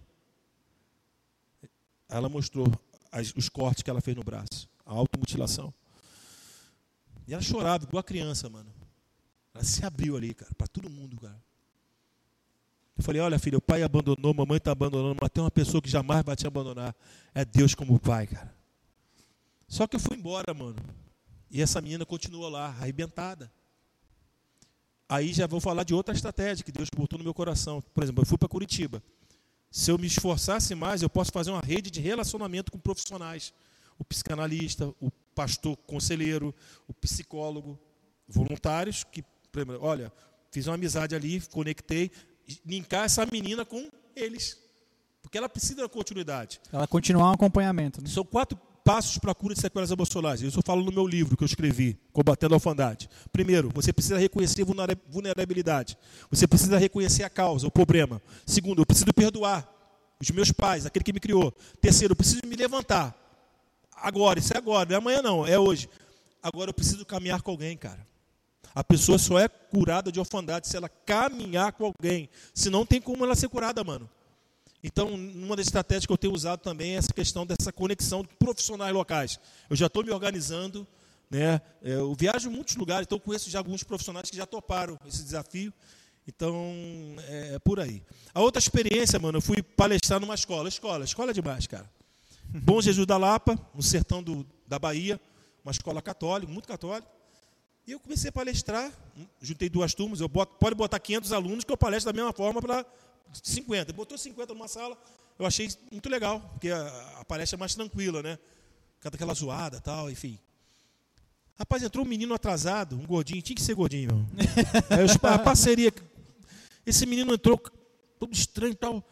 Ela 2.09 2.27
mostrou 2.27 2.67
as, 3.11 3.33
os 3.35 3.47
cortes 3.49 3.81
que 3.81 3.89
ela 3.89 4.01
fez 4.01 4.15
no 4.15 4.23
braço, 4.23 4.69
a 4.85 4.93
automutilação. 4.93 5.73
E 7.27 7.33
ela 7.33 7.41
chorava, 7.41 7.85
igual 7.85 8.01
a 8.01 8.03
criança, 8.03 8.49
mano. 8.49 8.69
Ela 9.53 9.63
se 9.63 9.85
abriu 9.85 10.17
ali, 10.17 10.33
cara, 10.33 10.53
para 10.55 10.67
todo 10.67 10.89
mundo, 10.89 11.17
cara. 11.19 11.41
Eu 12.99 13.03
falei, 13.03 13.21
olha 13.21 13.39
filha, 13.39 13.57
o 13.57 13.61
pai 13.61 13.81
abandonou, 13.81 14.31
a 14.31 14.33
mamãe 14.33 14.57
está 14.57 14.73
abandonando, 14.73 15.17
mas 15.21 15.29
tem 15.29 15.41
uma 15.41 15.49
pessoa 15.49 15.81
que 15.81 15.89
jamais 15.89 16.21
vai 16.21 16.35
te 16.35 16.45
abandonar. 16.45 16.93
É 17.33 17.45
Deus 17.45 17.73
como 17.73 17.97
pai, 17.97 18.27
cara. 18.27 18.53
Só 19.69 19.87
que 19.87 19.95
eu 19.95 20.01
fui 20.01 20.17
embora, 20.17 20.53
mano. 20.53 20.75
E 21.49 21.61
essa 21.61 21.79
menina 21.79 22.05
continuou 22.05 22.49
lá, 22.49 22.65
arrebentada. 22.65 23.49
Aí 25.07 25.31
já 25.31 25.47
vou 25.47 25.61
falar 25.61 25.83
de 25.83 25.93
outra 25.93 26.13
estratégia 26.13 26.61
que 26.61 26.73
Deus 26.73 26.89
botou 26.93 27.17
no 27.17 27.23
meu 27.23 27.33
coração. 27.33 27.81
Por 27.81 28.03
exemplo, 28.03 28.21
eu 28.21 28.25
fui 28.25 28.37
para 28.37 28.49
Curitiba. 28.49 29.01
Se 29.71 29.89
eu 29.89 29.97
me 29.97 30.07
esforçasse 30.07 30.75
mais, 30.75 31.01
eu 31.01 31.09
posso 31.09 31.31
fazer 31.31 31.51
uma 31.51 31.61
rede 31.61 31.89
de 31.89 32.01
relacionamento 32.01 32.69
com 32.69 32.77
profissionais. 32.77 33.53
O 33.97 34.03
psicanalista, 34.03 34.93
o 34.99 35.09
pastor 35.33 35.77
conselheiro, 35.87 36.53
o 36.85 36.93
psicólogo, 36.93 37.79
voluntários 38.27 39.05
que, 39.05 39.23
olha, 39.79 40.11
fiz 40.51 40.67
uma 40.67 40.75
amizade 40.75 41.15
ali, 41.15 41.39
conectei, 41.47 42.11
linkar 42.65 43.05
essa 43.05 43.25
menina 43.31 43.65
com 43.65 43.89
eles. 44.15 44.57
Porque 45.21 45.37
ela 45.37 45.49
precisa 45.49 45.81
da 45.81 45.89
continuidade. 45.89 46.59
Ela 46.71 46.87
continuar 46.87 47.29
um 47.29 47.33
acompanhamento. 47.33 48.01
Né? 48.01 48.09
São 48.09 48.23
quatro 48.23 48.57
passos 48.83 49.19
para 49.19 49.31
a 49.31 49.35
cura 49.35 49.53
de 49.53 49.61
sequelas 49.61 49.91
emocionais. 49.91 50.41
Isso 50.41 50.57
eu 50.57 50.63
falo 50.63 50.83
no 50.83 50.91
meu 50.91 51.05
livro 51.05 51.37
que 51.37 51.43
eu 51.43 51.45
escrevi, 51.45 51.99
Combatendo 52.11 52.55
a 52.55 52.57
Orfandade. 52.57 53.07
Primeiro, 53.31 53.69
você 53.73 53.93
precisa 53.93 54.17
reconhecer 54.17 54.65
vulnerabilidade. 55.07 55.97
Você 56.31 56.47
precisa 56.47 56.77
reconhecer 56.77 57.23
a 57.23 57.29
causa, 57.29 57.67
o 57.67 57.71
problema. 57.71 58.21
Segundo, 58.45 58.81
eu 58.81 58.85
preciso 58.85 59.13
perdoar 59.13 59.71
os 60.19 60.31
meus 60.31 60.51
pais, 60.51 60.85
aquele 60.85 61.05
que 61.05 61.13
me 61.13 61.19
criou. 61.19 61.51
Terceiro, 61.79 62.13
eu 62.13 62.15
preciso 62.15 62.41
me 62.47 62.55
levantar. 62.55 63.15
Agora, 63.95 64.39
isso 64.39 64.53
é 64.53 64.57
agora, 64.57 64.89
não 64.89 64.95
é 64.95 64.97
amanhã 64.97 65.21
não, 65.21 65.45
é 65.45 65.59
hoje. 65.59 65.87
Agora 66.41 66.69
eu 66.69 66.73
preciso 66.73 67.05
caminhar 67.05 67.41
com 67.41 67.51
alguém, 67.51 67.77
cara. 67.77 68.08
A 68.73 68.83
pessoa 68.83 69.17
só 69.17 69.39
é 69.39 69.47
curada 69.47 70.11
de 70.11 70.19
orfandade 70.19 70.67
se 70.67 70.77
ela 70.77 70.89
caminhar 70.89 71.73
com 71.73 71.85
alguém. 71.85 72.29
Se 72.53 72.69
não 72.69 72.85
tem 72.85 73.01
como 73.01 73.25
ela 73.25 73.35
ser 73.35 73.49
curada, 73.49 73.83
mano. 73.83 74.09
Então, 74.83 75.09
uma 75.13 75.55
das 75.55 75.67
estratégias 75.67 76.05
que 76.05 76.13
eu 76.13 76.17
tenho 76.17 76.33
usado 76.33 76.61
também 76.61 76.93
é 76.93 76.97
essa 76.97 77.13
questão 77.13 77.45
dessa 77.45 77.71
conexão 77.73 78.21
de 78.21 78.29
profissionais 78.39 78.93
locais. 78.93 79.39
Eu 79.69 79.75
já 79.75 79.87
estou 79.87 80.03
me 80.03 80.11
organizando, 80.11 80.87
né? 81.29 81.61
É, 81.81 81.95
eu 81.95 82.13
viajo 82.15 82.49
em 82.49 82.53
muitos 82.53 82.75
lugares, 82.75 83.05
então 83.05 83.19
conheço 83.19 83.49
já 83.49 83.59
alguns 83.59 83.83
profissionais 83.83 84.29
que 84.29 84.37
já 84.37 84.45
toparam 84.45 84.97
esse 85.05 85.23
desafio. 85.23 85.73
Então, 86.25 86.55
é, 87.27 87.55
é 87.55 87.59
por 87.59 87.79
aí. 87.79 88.03
A 88.33 88.39
outra 88.39 88.59
experiência, 88.59 89.19
mano, 89.19 89.39
eu 89.39 89.41
fui 89.41 89.61
palestrar 89.61 90.19
numa 90.19 90.35
escola. 90.35 90.69
Escola, 90.69 91.03
escola 91.03 91.31
é 91.31 91.33
demais, 91.33 91.67
cara. 91.67 91.89
Bom 92.47 92.79
Jesus 92.79 93.05
da 93.05 93.17
Lapa, 93.17 93.59
no 93.73 93.83
sertão 93.83 94.23
do, 94.23 94.45
da 94.67 94.79
Bahia, 94.79 95.19
uma 95.63 95.71
escola 95.71 96.01
católica, 96.01 96.51
muito 96.51 96.67
católica. 96.67 97.18
E 97.89 97.91
eu 97.91 97.99
comecei 97.99 98.29
a 98.29 98.31
palestrar, 98.31 98.93
juntei 99.41 99.67
duas 99.67 99.95
turmas, 99.95 100.21
eu 100.21 100.27
boto, 100.27 100.55
pode 100.59 100.75
botar 100.75 100.99
500 100.99 101.33
alunos 101.33 101.63
que 101.63 101.71
eu 101.71 101.75
palestro 101.75 102.13
da 102.13 102.15
mesma 102.15 102.31
forma 102.31 102.61
para 102.61 102.85
50. 103.33 103.91
Botou 103.93 104.15
50 104.15 104.53
numa 104.53 104.67
sala, 104.67 104.95
eu 105.39 105.43
achei 105.43 105.67
muito 105.91 106.07
legal, 106.07 106.39
porque 106.51 106.69
a, 106.69 107.19
a 107.19 107.25
palestra 107.25 107.57
é 107.57 107.59
mais 107.59 107.73
tranquila, 107.73 108.21
né? 108.21 108.37
Cada 108.99 109.15
aquela 109.15 109.33
zoada 109.33 109.81
tal, 109.81 110.07
enfim. 110.11 110.37
Rapaz, 111.57 111.81
entrou 111.81 112.05
um 112.05 112.07
menino 112.07 112.31
atrasado, 112.31 112.95
um 112.95 113.07
gordinho, 113.07 113.41
tinha 113.41 113.55
que 113.55 113.61
ser 113.63 113.73
gordinho, 113.73 114.13
meu. 114.13 114.25
Aí 114.95 114.99
eu, 114.99 115.27
a 115.27 115.39
parceria. 115.39 115.91
Esse 116.85 117.07
menino 117.07 117.33
entrou 117.33 117.57
todo 118.19 118.31
estranho 118.31 118.73
e 118.73 118.75
tal. 118.75 119.03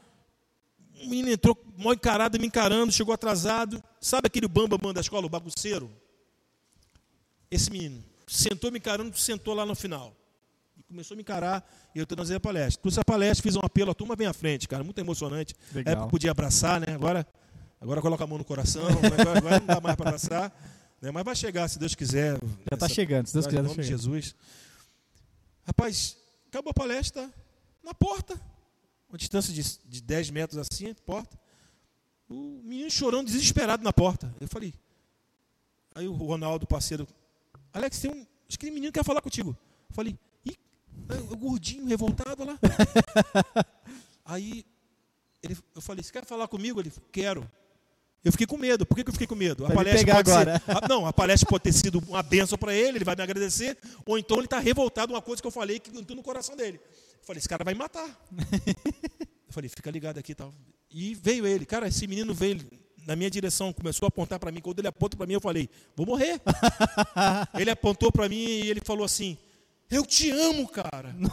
O 1.01 1.07
menino 1.07 1.31
entrou 1.31 1.59
mal 1.79 1.95
encarado, 1.95 2.39
me 2.39 2.45
encarando, 2.45 2.91
chegou 2.91 3.11
atrasado. 3.11 3.83
Sabe 3.99 4.27
aquele 4.27 4.47
bamba 4.47 4.77
bamba 4.77 4.93
da 4.93 5.01
escola, 5.01 5.25
o 5.25 5.29
bagunceiro? 5.29 5.91
Esse 7.49 7.71
menino 7.71 8.06
sentou 8.27 8.71
me 8.71 8.77
encarando, 8.77 9.17
sentou 9.17 9.53
lá 9.53 9.65
no 9.65 9.75
final 9.75 10.15
começou 10.87 11.15
a 11.15 11.17
me 11.17 11.21
encarar 11.21 11.69
e 11.93 11.99
eu 11.99 12.05
transei 12.05 12.35
a 12.37 12.39
palestra. 12.39 12.81
Trouxe 12.81 12.99
a 12.99 13.03
palestra, 13.03 13.43
fiz 13.43 13.55
um 13.55 13.61
apelo, 13.61 13.91
a 13.91 13.93
turma 13.93 14.15
vem 14.15 14.27
à 14.27 14.33
frente, 14.33 14.67
cara, 14.67 14.83
muito 14.83 14.99
emocionante. 14.99 15.53
Legal. 15.73 15.93
Época 15.93 16.09
podia 16.09 16.31
abraçar, 16.31 16.79
né? 16.79 16.93
Agora, 16.93 17.27
agora 17.79 18.01
coloca 18.01 18.23
a 18.23 18.27
mão 18.27 18.37
no 18.37 18.45
coração, 18.45 18.87
agora, 18.87 19.37
agora 19.37 19.59
não 19.59 19.67
dá 19.67 19.81
mais 19.81 19.95
para 19.95 20.09
abraçar. 20.09 20.51
Né? 21.01 21.11
Mas 21.11 21.23
vai 21.23 21.35
chegar, 21.35 21.67
se 21.67 21.77
Deus 21.77 21.93
quiser. 21.93 22.39
Já 22.69 22.75
está 22.75 22.87
chegando, 22.87 23.27
se 23.27 23.33
Deus 23.33 23.45
quiser. 23.45 23.59
Em 23.59 23.63
nome 23.63 23.75
de 23.75 23.83
Jesus. 23.83 24.35
Rapaz, 25.63 26.17
acabou 26.47 26.71
a 26.71 26.73
palestra, 26.73 27.29
na 27.83 27.93
porta. 27.93 28.39
uma 29.09 29.17
distância 29.17 29.53
de, 29.53 29.63
de 29.85 30.01
10 30.01 30.29
metros 30.31 30.57
assim, 30.57 30.93
porta. 31.05 31.37
O 32.29 32.61
menino 32.63 32.89
chorando, 32.89 33.27
desesperado 33.27 33.83
na 33.83 33.91
porta. 33.91 34.33
Eu 34.39 34.47
falei. 34.47 34.73
Aí 35.93 36.07
o 36.07 36.13
Ronaldo, 36.13 36.65
parceiro, 36.65 37.07
Alex, 37.77 37.99
tem 37.99 38.09
um. 38.09 38.25
Acho 38.49 38.57
que 38.57 38.69
um 38.69 38.73
menino 38.73 38.91
que 38.91 38.99
quer 38.99 39.05
falar 39.05 39.21
contigo. 39.21 39.55
Eu 39.89 39.95
falei, 39.95 40.17
ih, 40.45 40.57
o 41.29 41.37
gordinho, 41.37 41.85
revoltado 41.85 42.43
lá. 42.43 42.57
Aí 44.25 44.65
ele, 45.43 45.55
eu 45.75 45.81
falei, 45.81 46.03
você 46.03 46.11
quer 46.11 46.25
falar 46.25 46.47
comigo? 46.47 46.79
Ele, 46.79 46.91
quero. 47.11 47.49
Eu 48.23 48.31
fiquei 48.31 48.47
com 48.47 48.57
medo. 48.57 48.83
Por 48.83 48.95
que, 48.95 49.03
que 49.03 49.09
eu 49.09 49.13
fiquei 49.13 49.27
com 49.27 49.35
medo? 49.35 49.65
A 49.65 49.69
palestra 49.69 50.15
pode 50.15 50.31
agora. 50.31 50.59
ser. 50.59 50.71
A, 50.71 50.87
não, 50.87 51.05
a 51.05 51.13
palestra 51.13 51.47
pode 51.47 51.63
ter 51.65 51.71
sido 51.71 51.99
uma 52.07 52.23
benção 52.23 52.57
para 52.57 52.73
ele, 52.73 52.97
ele 52.97 53.05
vai 53.05 53.15
me 53.15 53.21
agradecer. 53.21 53.77
Ou 54.05 54.17
então 54.17 54.37
ele 54.37 54.45
está 54.45 54.57
revoltado 54.57 55.13
uma 55.13 55.21
coisa 55.21 55.39
que 55.39 55.47
eu 55.47 55.51
falei 55.51 55.79
que 55.79 55.95
entrou 55.95 56.15
no 56.15 56.23
coração 56.23 56.55
dele. 56.55 56.81
Eu 56.83 57.23
falei, 57.23 57.37
esse 57.37 57.47
cara 57.47 57.63
vai 57.63 57.75
me 57.75 57.79
matar. 57.79 58.09
eu 58.65 59.53
falei, 59.53 59.69
fica 59.69 59.91
ligado 59.91 60.17
aqui 60.17 60.31
e 60.31 60.35
tal. 60.35 60.53
E 60.89 61.13
veio 61.13 61.45
ele. 61.45 61.65
Cara, 61.65 61.87
esse 61.87 62.07
menino 62.07 62.33
veio 62.33 62.59
na 63.07 63.15
minha 63.15 63.29
direção, 63.31 63.71
começou 63.71 64.05
a 64.05 64.09
apontar 64.09 64.37
para 64.37 64.51
mim. 64.51 64.59
Quando 64.59 64.79
ele 64.79 64.89
apontou 64.89 65.17
para 65.17 65.25
mim, 65.25 65.33
eu 65.33 65.39
falei, 65.39 65.69
vou 65.95 66.05
morrer. 66.05 66.41
ele 67.57 67.71
apontou 67.71 68.11
para 68.11 68.27
mim 68.27 68.35
e 68.35 68.69
ele 68.69 68.81
falou 68.83 69.05
assim, 69.05 69.37
eu 69.89 70.05
te 70.05 70.29
amo, 70.29 70.67
cara. 70.67 71.15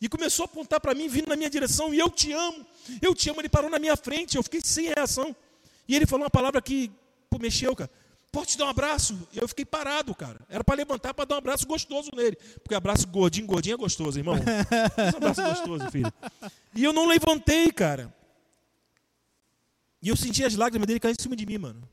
E 0.00 0.08
começou 0.08 0.44
a 0.44 0.46
apontar 0.46 0.80
para 0.80 0.94
mim, 0.94 1.08
vindo 1.08 1.26
na 1.26 1.34
minha 1.34 1.50
direção, 1.50 1.92
e 1.92 1.98
eu 1.98 2.08
te 2.08 2.32
amo, 2.32 2.64
eu 3.02 3.12
te 3.16 3.30
amo. 3.30 3.40
Ele 3.40 3.48
parou 3.48 3.68
na 3.68 3.80
minha 3.80 3.96
frente, 3.96 4.36
eu 4.36 4.44
fiquei 4.44 4.60
sem 4.62 4.86
reação. 4.86 5.34
E 5.88 5.96
ele 5.96 6.06
falou 6.06 6.22
uma 6.22 6.30
palavra 6.30 6.62
que 6.62 6.88
pô, 7.28 7.36
mexeu, 7.36 7.74
cara. 7.74 7.90
Pode 8.30 8.50
te 8.50 8.58
dar 8.58 8.66
um 8.66 8.68
abraço? 8.68 9.28
Eu 9.34 9.48
fiquei 9.48 9.64
parado, 9.64 10.14
cara. 10.14 10.38
Era 10.48 10.62
para 10.62 10.76
levantar 10.76 11.12
para 11.12 11.24
dar 11.24 11.34
um 11.34 11.38
abraço 11.38 11.66
gostoso 11.66 12.12
nele. 12.14 12.36
Porque 12.62 12.76
abraço 12.76 13.08
gordinho, 13.08 13.48
gordinho 13.48 13.74
é 13.74 13.76
gostoso, 13.76 14.16
irmão. 14.16 14.36
um 14.38 15.16
abraço 15.16 15.42
gostoso, 15.42 15.90
filho. 15.90 16.12
E 16.76 16.84
eu 16.84 16.92
não 16.92 17.08
levantei, 17.08 17.72
cara. 17.72 18.14
E 20.00 20.08
eu 20.08 20.16
senti 20.16 20.44
as 20.44 20.54
lágrimas 20.54 20.86
dele 20.86 21.00
cair 21.00 21.16
em 21.18 21.22
cima 21.22 21.34
de 21.34 21.44
mim, 21.44 21.58
mano. 21.58 21.88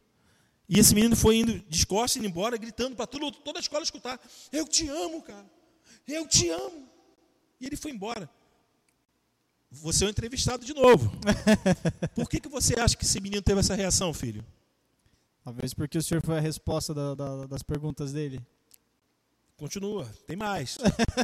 E 0.68 0.80
esse 0.80 0.96
menino 0.96 1.16
foi 1.16 1.38
indo 1.38 1.60
descosta, 1.70 2.18
indo 2.18 2.28
embora, 2.28 2.58
gritando 2.58 2.96
para 2.96 3.08
toda 3.08 3.58
a 3.58 3.60
escola 3.60 3.84
escutar: 3.84 4.20
Eu 4.52 4.68
te 4.68 4.88
amo, 4.88 5.22
cara. 5.22 5.46
Eu 6.08 6.28
te 6.28 6.50
amo. 6.50 6.88
E 7.60 7.66
ele 7.66 7.76
foi 7.76 7.92
embora. 7.92 8.30
Você 9.72 10.06
é 10.06 10.08
um 10.08 10.10
entrevistado 10.10 10.66
de 10.66 10.74
novo. 10.74 11.12
Por 12.16 12.30
que, 12.30 12.40
que 12.40 12.48
você 12.48 12.80
acha 12.80 12.96
que 12.96 13.04
esse 13.04 13.20
menino 13.20 13.42
teve 13.42 13.60
essa 13.60 13.76
reação, 13.76 14.14
filho? 14.14 14.46
Talvez 15.44 15.74
porque 15.74 15.98
o 15.98 16.04
senhor 16.04 16.24
foi 16.24 16.38
a 16.38 16.42
resposta 16.42 16.94
da, 16.94 17.14
da, 17.14 17.46
das 17.48 17.62
perguntas 17.62 18.12
dele. 18.12 18.42
Continua, 19.58 20.06
tem 20.28 20.36
mais. 20.36 20.78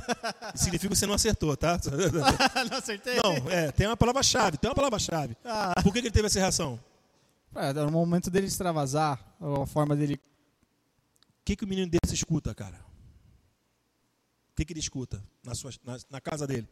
Significa 0.56 0.94
que 0.94 1.00
você 1.00 1.06
não 1.06 1.14
acertou, 1.14 1.56
tá? 1.58 1.78
não 2.70 2.78
acertei? 2.78 3.18
Não, 3.22 3.50
é, 3.50 3.72
tem 3.72 3.88
uma 3.88 3.98
palavra-chave, 3.98 4.58
tem 4.58 4.70
uma 4.70 4.76
palavra-chave. 4.76 5.36
Ah. 5.44 5.74
Por 5.84 5.92
que, 5.92 6.02
que 6.02 6.08
ele 6.08 6.14
teve 6.14 6.28
essa 6.28 6.40
reação? 6.40 6.80
É, 7.54 7.68
era 7.68 7.86
o 7.86 7.92
momento 7.92 8.32
dele 8.32 8.48
extravasar, 8.48 9.20
a 9.40 9.66
forma 9.66 9.96
dele. 9.96 10.16
O 10.16 11.44
que, 11.44 11.58
que 11.58 11.66
o 11.66 11.68
menino 11.68 11.92
desse 11.92 12.16
escuta, 12.16 12.56
cara? 12.56 12.80
O 14.52 14.56
que, 14.56 14.64
que 14.64 14.72
ele 14.72 14.80
escuta 14.80 15.22
na, 15.44 15.54
sua, 15.54 15.72
na, 15.84 15.98
na 16.10 16.22
casa 16.22 16.48
dele? 16.48 16.70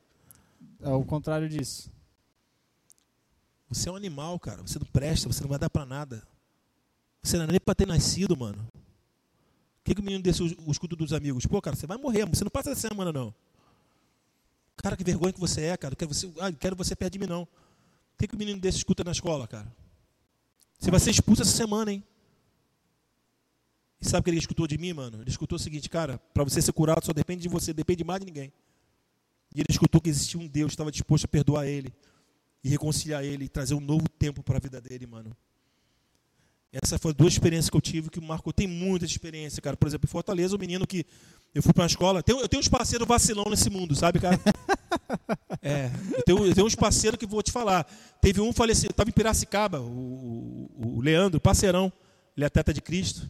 É 0.80 0.90
o 0.90 1.04
contrário 1.04 1.50
disso. 1.50 1.92
Você 3.68 3.90
é 3.90 3.92
um 3.92 3.96
animal, 3.96 4.40
cara. 4.40 4.62
Você 4.62 4.80
não 4.80 4.86
presta, 4.86 5.28
você 5.28 5.42
não 5.42 5.50
vai 5.50 5.60
dar 5.60 5.70
para 5.70 5.86
nada. 5.86 6.24
Você 7.22 7.38
não 7.38 7.44
é 7.44 7.48
nem 7.48 7.60
para 7.60 7.76
ter 7.76 7.88
nascido, 7.88 8.38
mano. 8.38 8.66
Que, 9.90 9.96
que 9.96 10.02
o 10.02 10.04
menino 10.04 10.22
desse 10.22 10.44
o 10.44 10.72
escudo 10.72 10.96
dos 10.96 11.14
amigos? 11.14 11.48
Pô, 11.48 11.60
cara, 11.60 11.76
você 11.76 11.88
vai 11.88 11.98
morrer, 11.98 12.24
você 12.28 12.44
não 12.44 12.52
passa 12.52 12.70
essa 12.70 12.88
semana, 12.88 13.12
não. 13.12 13.34
Cara, 14.78 14.96
que 14.96 15.04
vergonha 15.04 15.34
que 15.34 15.40
você 15.40 15.62
é, 15.62 15.76
cara. 15.76 15.96
Quero 15.96 16.14
você, 16.14 16.32
ah, 16.40 16.52
quero 16.52 16.76
você 16.76 16.96
perto 16.96 17.14
de 17.14 17.18
mim, 17.18 17.26
não. 17.26 17.42
O 17.42 17.48
que, 18.20 18.28
que 18.28 18.36
o 18.36 18.38
menino 18.38 18.60
desse 18.60 18.78
escuta 18.78 19.04
na 19.04 19.12
escola, 19.12 19.48
cara? 19.48 19.66
Você 20.78 20.92
vai 20.92 21.00
ser 21.00 21.10
expulso 21.10 21.42
essa 21.42 21.50
semana, 21.50 21.92
hein? 21.92 22.04
E 24.00 24.08
sabe 24.08 24.20
o 24.20 24.24
que 24.26 24.30
ele 24.30 24.38
escutou 24.38 24.68
de 24.68 24.78
mim, 24.78 24.94
mano? 24.94 25.24
Ele 25.24 25.30
escutou 25.32 25.56
o 25.56 25.60
seguinte, 25.60 25.90
cara, 25.90 26.20
para 26.36 26.44
você 26.44 26.62
ser 26.62 26.72
curado 26.72 27.04
só 27.04 27.12
depende 27.12 27.42
de 27.42 27.50
você, 27.50 27.74
depende 27.74 27.98
de 27.98 28.04
mais 28.04 28.20
de 28.20 28.28
ninguém. 28.28 28.54
E 29.56 29.60
ele 29.60 29.72
escutou 29.72 30.00
que 30.00 30.12
existia 30.12 30.40
um 30.40 30.48
Deus 30.48 30.70
que 30.70 30.74
estava 30.76 30.92
disposto 30.92 31.26
a 31.26 31.28
perdoar 31.28 31.66
ele 31.66 31.92
e 32.64 32.70
reconciliar 32.70 33.24
ele 33.24 33.46
e 33.46 33.50
trazer 33.50 33.74
um 33.74 33.82
novo 33.82 34.08
tempo 34.08 34.44
para 34.44 34.58
a 34.58 34.60
vida 34.60 34.80
dele, 34.80 35.08
mano. 35.08 35.36
Essa 36.72 37.00
foi 37.00 37.14
duas 37.14 37.34
experiências 37.34 37.70
que 37.70 37.76
eu 37.76 37.82
tive 37.82 38.10
que 38.10 38.22
marcou. 38.22 38.54
Tem 38.54 38.68
muita 38.68 39.06
experiência, 39.06 39.62
cara. 39.62 39.76
Por 39.76 39.88
exemplo, 39.88 40.08
em 40.08 40.12
Fortaleza, 40.12 40.56
o 40.56 40.60
menino 40.60 40.86
que 40.86 41.06
eu 41.54 41.64
fui 41.64 41.74
para 41.74 41.82
uma 41.84 41.88
escola. 41.88 42.24
Eu 42.28 42.48
tenho 42.48 42.60
uns 42.60 42.68
parceiros 42.68 43.08
vacilão 43.08 43.46
nesse 43.50 43.70
mundo, 43.70 43.96
sabe, 43.96 44.20
cara? 44.20 44.40
É, 45.62 45.92
eu 46.16 46.24
tenho, 46.24 46.46
eu 46.46 46.56
tenho 46.56 46.68
uns 46.68 46.76
parceiros 46.76 47.20
que 47.20 47.26
vou 47.26 47.44
te 47.44 47.52
falar. 47.52 47.86
Teve 48.22 48.40
um 48.40 48.54
falecido, 48.54 48.92
estava 48.92 49.10
em 49.10 49.14
Piracicaba, 49.14 49.82
o, 49.82 50.70
o, 50.74 50.98
o 50.98 51.02
Leandro, 51.02 51.40
parceirão. 51.40 51.92
Ele 52.36 52.46
é 52.46 52.50
teta 52.50 52.74
de 52.74 52.82
Cristo. 52.82 53.30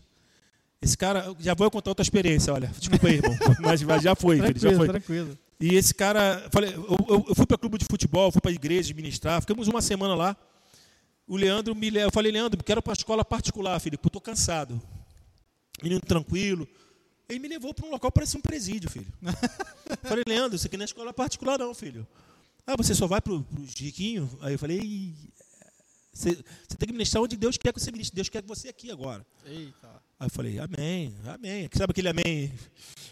Esse 0.80 0.96
cara, 0.96 1.34
já 1.40 1.56
vou 1.56 1.70
contar 1.72 1.90
outra 1.90 2.04
experiência, 2.04 2.54
olha. 2.54 2.72
Desculpa 2.78 3.08
aí, 3.08 3.16
irmão. 3.16 3.36
Mas, 3.60 3.82
mas 3.82 4.04
já 4.04 4.14
foi, 4.14 4.38
tranquilo, 4.38 4.60
já 4.60 4.78
foi. 4.78 4.88
Tranquilo. 4.88 5.38
E 5.60 5.76
esse 5.76 5.94
cara, 5.94 6.48
falei, 6.52 6.74
eu, 6.74 6.98
eu, 7.10 7.26
eu 7.30 7.36
fui 7.36 7.48
para 7.48 7.58
clube 7.58 7.80
de 7.80 7.86
futebol, 7.86 8.32
fui 8.32 8.40
para 8.40 8.52
a 8.52 8.54
igreja 8.54 8.94
ministrar, 8.94 9.42
ficamos 9.42 9.68
uma 9.68 9.82
semana 9.82 10.14
lá. 10.14 10.38
O 11.30 11.38
Leandro 11.38 11.76
me 11.76 11.96
eu 11.96 12.12
falei, 12.12 12.32
Leandro, 12.32 12.62
quero 12.64 12.82
para 12.82 12.92
a 12.92 12.96
escola 12.98 13.24
particular, 13.24 13.80
filho, 13.80 14.00
porque 14.00 14.08
eu 14.08 14.10
estou 14.10 14.22
cansado. 14.22 14.82
Menino 15.84 16.02
tranquilo. 16.02 16.68
Ele 17.30 17.38
me 17.38 17.48
levou 17.48 17.72
para 17.72 17.86
um 17.86 17.92
local 17.92 18.10
que 18.12 18.16
parecia 18.16 18.40
um 18.40 18.42
presídio, 18.42 18.90
filho. 18.90 19.06
falei, 20.02 20.24
Leandro, 20.28 20.56
isso 20.56 20.66
aqui 20.66 20.76
não 20.76 20.84
é 20.84 20.86
escola 20.86 21.14
particular, 21.14 21.60
não, 21.60 21.72
filho. 21.76 22.08
Ah, 22.66 22.76
você 22.76 22.96
só 22.96 23.06
vai 23.06 23.22
para 23.22 23.32
o 23.32 23.46
riquinho? 23.78 24.28
Aí 24.42 24.54
eu 24.54 24.60
falei, 24.60 25.14
você, 26.12 26.32
você, 26.32 26.78
tem 26.80 26.88
que 26.88 26.94
ministrar 26.94 27.24
onde 27.24 27.38
Deus 27.38 27.58
quer 27.58 27.72
que 27.72 27.80
você 27.80 27.92
ministre. 27.92 28.16
Deus 28.16 28.28
quer 28.28 28.42
que 28.42 28.48
você 28.48 28.70
aqui 28.70 28.90
agora. 28.90 29.24
Eita. 29.46 29.88
Aí 30.20 30.26
eu 30.26 30.32
falei, 30.32 30.58
amém, 30.58 31.16
amém. 31.28 31.70
Sabe 31.72 31.92
aquele 31.92 32.10
amém? 32.10 32.52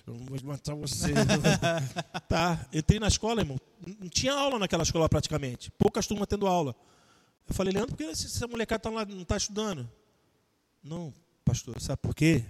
Eu 0.08 0.16
vou 0.16 0.40
matar 0.44 0.74
você. 0.74 1.14
tá, 2.28 2.68
entrei 2.74 3.00
na 3.00 3.10
escola, 3.10 3.42
irmão. 3.42 3.60
Não 4.00 4.10
tinha 4.10 4.34
aula 4.34 4.58
naquela 4.58 4.82
escola 4.82 5.08
praticamente. 5.08 5.70
Poucas 5.78 6.08
turmas 6.08 6.28
tendo 6.28 6.48
aula. 6.48 6.76
Eu 7.48 7.56
falei, 7.56 7.74
Leandro, 7.74 7.96
por 7.96 7.98
que 7.98 8.10
essa 8.10 8.48
molecada 8.48 8.82
tá 8.82 8.92
não 8.92 9.22
está 9.22 9.38
estudando? 9.38 9.90
Não, 10.84 11.14
pastor, 11.46 11.80
sabe 11.80 12.00
por 12.02 12.14
quê? 12.14 12.44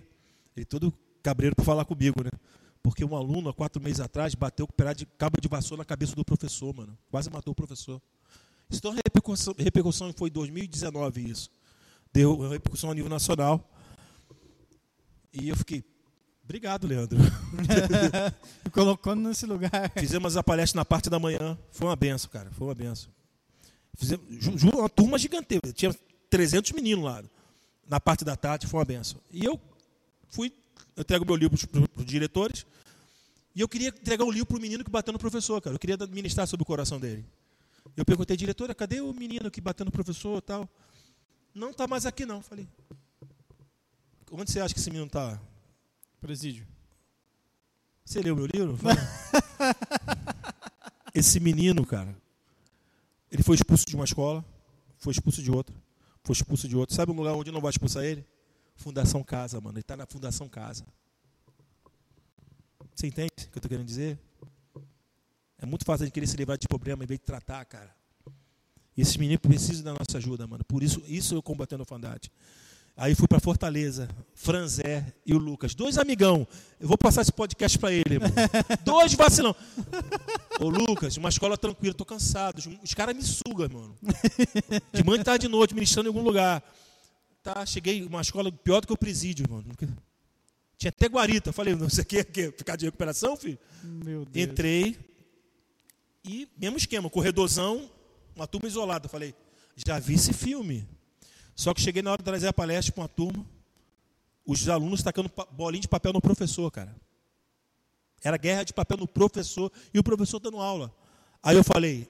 Ele 0.56 0.66
todo 0.66 0.94
cabreiro 1.22 1.56
para 1.56 1.64
falar 1.64 1.86
comigo, 1.86 2.24
né? 2.24 2.32
Porque 2.82 3.04
um 3.04 3.16
aluno, 3.16 3.50
há 3.50 3.54
quatro 3.54 3.82
meses 3.82 4.00
atrás, 4.00 4.34
bateu 4.34 4.66
com 4.66 4.94
de 4.94 5.06
cabo 5.06 5.40
de 5.42 5.48
vassoura 5.48 5.82
na 5.82 5.86
cabeça 5.86 6.16
do 6.16 6.24
professor, 6.24 6.74
mano. 6.74 6.98
Quase 7.12 7.30
matou 7.30 7.52
o 7.52 7.56
professor. 7.56 8.02
Isso 8.70 8.82
deu 8.82 8.92
repercussão, 8.92 9.54
repercussão 9.58 10.14
foi 10.14 10.30
em 10.30 10.32
2019 10.32 11.30
isso. 11.30 11.50
Deu 12.12 12.50
repercussão 12.50 12.90
a 12.90 12.96
nível 12.96 13.10
nacional. 13.10 13.70
E 15.34 15.50
eu 15.50 15.56
fiquei, 15.56 15.84
obrigado, 16.44 16.88
Leandro. 16.88 17.20
Colocando 18.72 19.28
nesse 19.28 19.46
lugar. 19.46 19.92
Fizemos 19.98 20.38
a 20.38 20.44
palestra 20.44 20.80
na 20.80 20.86
parte 20.86 21.10
da 21.10 21.20
manhã. 21.20 21.58
Foi 21.72 21.88
uma 21.88 21.96
benção, 21.96 22.30
cara. 22.32 22.50
Foi 22.52 22.68
uma 22.68 22.76
benção. 22.76 23.12
Fizemos, 23.98 24.24
juro, 24.40 24.78
uma 24.78 24.88
turma 24.88 25.18
gigantesca. 25.18 25.74
Tinha 25.74 25.94
300 26.30 26.72
meninos 26.72 27.04
lá. 27.04 27.24
Na 27.90 28.00
parte 28.00 28.24
da 28.24 28.36
tarde, 28.36 28.68
foi 28.68 28.80
uma 28.80 28.86
benção. 28.86 29.20
E 29.32 29.44
eu 29.44 29.60
fui, 30.30 30.54
eu 30.96 31.02
entrego 31.02 31.26
meu 31.26 31.36
livro 31.36 31.58
para 31.68 32.02
os 32.02 32.06
diretores. 32.06 32.66
E 33.56 33.62
eu 33.62 33.68
queria 33.68 33.90
entregar 33.90 34.24
um 34.24 34.30
livro 34.30 34.46
para 34.46 34.58
o 34.58 34.62
menino 34.62 34.84
que 34.84 34.92
bateu 34.92 35.12
no 35.12 35.18
professor, 35.18 35.60
cara. 35.60 35.76
Eu 35.76 35.80
queria 35.80 35.98
ministrar 36.08 36.46
sobre 36.48 36.62
o 36.62 36.66
coração 36.66 37.00
dele. 37.00 37.26
Eu 37.96 38.06
perguntei, 38.06 38.38
diretora, 38.38 38.76
cadê 38.76 39.02
o 39.02 39.12
menino 39.12 39.50
que 39.50 39.60
bateu 39.60 39.84
no 39.84 39.92
professor 39.92 40.40
tal? 40.42 40.70
Não 41.56 41.72
está 41.72 41.88
mais 41.88 42.06
aqui 42.06 42.24
não. 42.24 42.42
Falei, 42.42 42.68
onde 44.32 44.52
você 44.52 44.60
acha 44.60 44.76
que 44.76 44.80
esse 44.80 44.92
menino 44.92 45.08
está? 45.08 45.42
Presídio. 46.22 46.68
Você 48.06 48.22
leu 48.22 48.36
meu 48.36 48.46
livro? 48.46 48.78
esse 51.16 51.40
menino, 51.40 51.84
cara, 51.84 52.16
ele 53.32 53.44
foi 53.44 53.56
expulso 53.56 53.86
de 53.86 53.96
uma 53.96 54.06
escola, 54.06 54.44
foi 54.98 55.12
expulso 55.12 55.42
de 55.42 55.52
outra, 55.52 55.76
foi 56.24 56.34
expulso 56.34 56.68
de 56.68 56.76
outra. 56.76 56.96
Sabe 56.96 57.12
um 57.12 57.16
lugar 57.16 57.34
onde 57.34 57.52
não 57.52 57.62
vai 57.62 57.70
expulsar 57.70 58.04
ele? 58.04 58.26
Fundação 58.76 59.24
Casa, 59.24 59.60
mano. 59.60 59.78
Ele 59.78 59.82
está 59.82 59.98
na 59.98 60.06
Fundação 60.06 60.48
Casa. 60.48 60.86
Você 62.96 63.08
entende 63.08 63.32
o 63.32 63.36
que 63.36 63.58
eu 63.58 63.60
estou 63.60 63.70
querendo 63.70 63.86
dizer? 63.86 64.18
É 65.60 65.66
muito 65.66 65.86
fácil 65.86 66.06
gente 66.06 66.14
querer 66.14 66.28
se 66.28 66.38
livrar 66.38 66.58
de 66.58 66.68
problema 66.68 67.04
em 67.04 67.08
vez 67.08 67.20
de 67.20 67.26
tratar, 67.26 67.66
cara. 67.66 67.96
E 68.96 69.02
esses 69.02 69.18
meninos 69.18 69.42
precisam 69.42 69.84
da 69.84 69.92
nossa 69.94 70.18
ajuda, 70.18 70.48
mano. 70.48 70.64
Por 70.66 70.82
isso, 70.82 71.04
isso 71.08 71.36
eu 71.36 71.44
combatendo 71.44 71.82
a 71.82 71.84
orfandade. 71.84 72.32
Aí 73.00 73.14
fui 73.14 73.28
para 73.28 73.40
Fortaleza, 73.40 74.10
Franzé 74.34 75.14
e 75.24 75.32
o 75.36 75.38
Lucas. 75.38 75.76
Dois 75.76 76.00
amigão. 76.00 76.48
Eu 76.80 76.88
vou 76.88 76.98
passar 76.98 77.22
esse 77.22 77.32
podcast 77.32 77.78
para 77.78 77.92
ele, 77.94 78.16
irmão. 78.16 78.32
Dois 78.84 79.14
vacilão. 79.14 79.56
Ô, 80.60 80.68
Lucas, 80.68 81.16
uma 81.16 81.30
escola 81.30 81.56
tranquila, 81.56 81.94
tô 81.94 82.04
cansado. 82.04 82.60
Os 82.84 82.96
caras 82.96 83.16
me 83.16 83.22
sugam, 83.22 83.70
mano. 83.72 83.96
De 84.92 85.04
manhã, 85.04 85.24
tarde 85.24 85.46
de 85.46 85.52
noite, 85.52 85.76
ministrando 85.76 86.10
em 86.10 86.12
algum 86.12 86.24
lugar. 86.24 86.64
Tá, 87.44 87.64
cheguei, 87.68 88.04
uma 88.04 88.20
escola 88.22 88.52
pior 88.52 88.82
do 88.82 88.88
que 88.88 88.94
o 88.94 88.98
presídio, 88.98 89.46
mano. 89.48 89.66
Tinha 90.76 90.90
até 90.90 91.08
guarita. 91.08 91.54
Falei, 91.54 91.76
não, 91.76 91.88
você 91.88 92.04
quer, 92.04 92.26
quer 92.26 92.52
ficar 92.52 92.76
de 92.78 92.86
recuperação, 92.86 93.38
filho? 93.38 93.60
Meu 93.84 94.26
Deus. 94.26 94.50
Entrei, 94.50 94.98
E 96.26 96.48
mesmo 96.58 96.78
esquema, 96.78 97.12
corredorzão, 97.12 97.88
uma 98.36 98.48
turma 98.48 98.68
isolada. 98.68 99.08
Falei, 99.08 99.36
já 99.76 100.00
vi 100.00 100.16
esse 100.16 100.34
filme. 100.34 100.97
Só 101.58 101.74
que 101.74 101.82
cheguei 101.82 102.04
na 102.04 102.12
hora 102.12 102.20
de 102.20 102.24
trazer 102.24 102.48
a 102.48 102.54
palestra 102.54 102.94
para 102.94 103.02
uma 103.02 103.08
turma, 103.10 103.44
os 104.46 104.70
alunos 104.70 105.02
tacando 105.02 105.30
bolinha 105.52 105.82
de 105.82 105.88
papel 105.88 106.14
no 106.14 106.22
professor, 106.22 106.70
cara. 106.70 106.96
Era 108.24 108.38
guerra 108.38 108.64
de 108.64 108.74
papel 108.74 108.98
no 108.98 109.08
professor 109.08 109.72
e 109.92 109.98
o 109.98 110.04
professor 110.04 110.40
dando 110.40 110.60
aula. 110.60 110.94
Aí 111.42 111.58
eu 111.58 111.64
falei, 111.64 112.08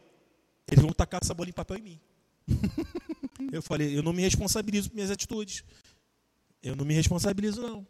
eles 0.70 0.84
vão 0.84 0.92
tacar 0.92 1.22
essa 1.24 1.34
bolinha 1.34 1.54
de 1.54 1.56
papel 1.56 1.78
em 1.78 1.82
mim. 1.82 2.00
eu 3.54 3.62
falei, 3.62 3.98
eu 3.98 4.04
não 4.04 4.12
me 4.12 4.22
responsabilizo 4.22 4.90
por 4.90 4.96
minhas 4.96 5.12
atitudes. 5.12 5.64
Eu 6.62 6.76
não 6.76 6.84
me 6.84 6.94
responsabilizo, 6.94 7.62
não. 7.62 7.88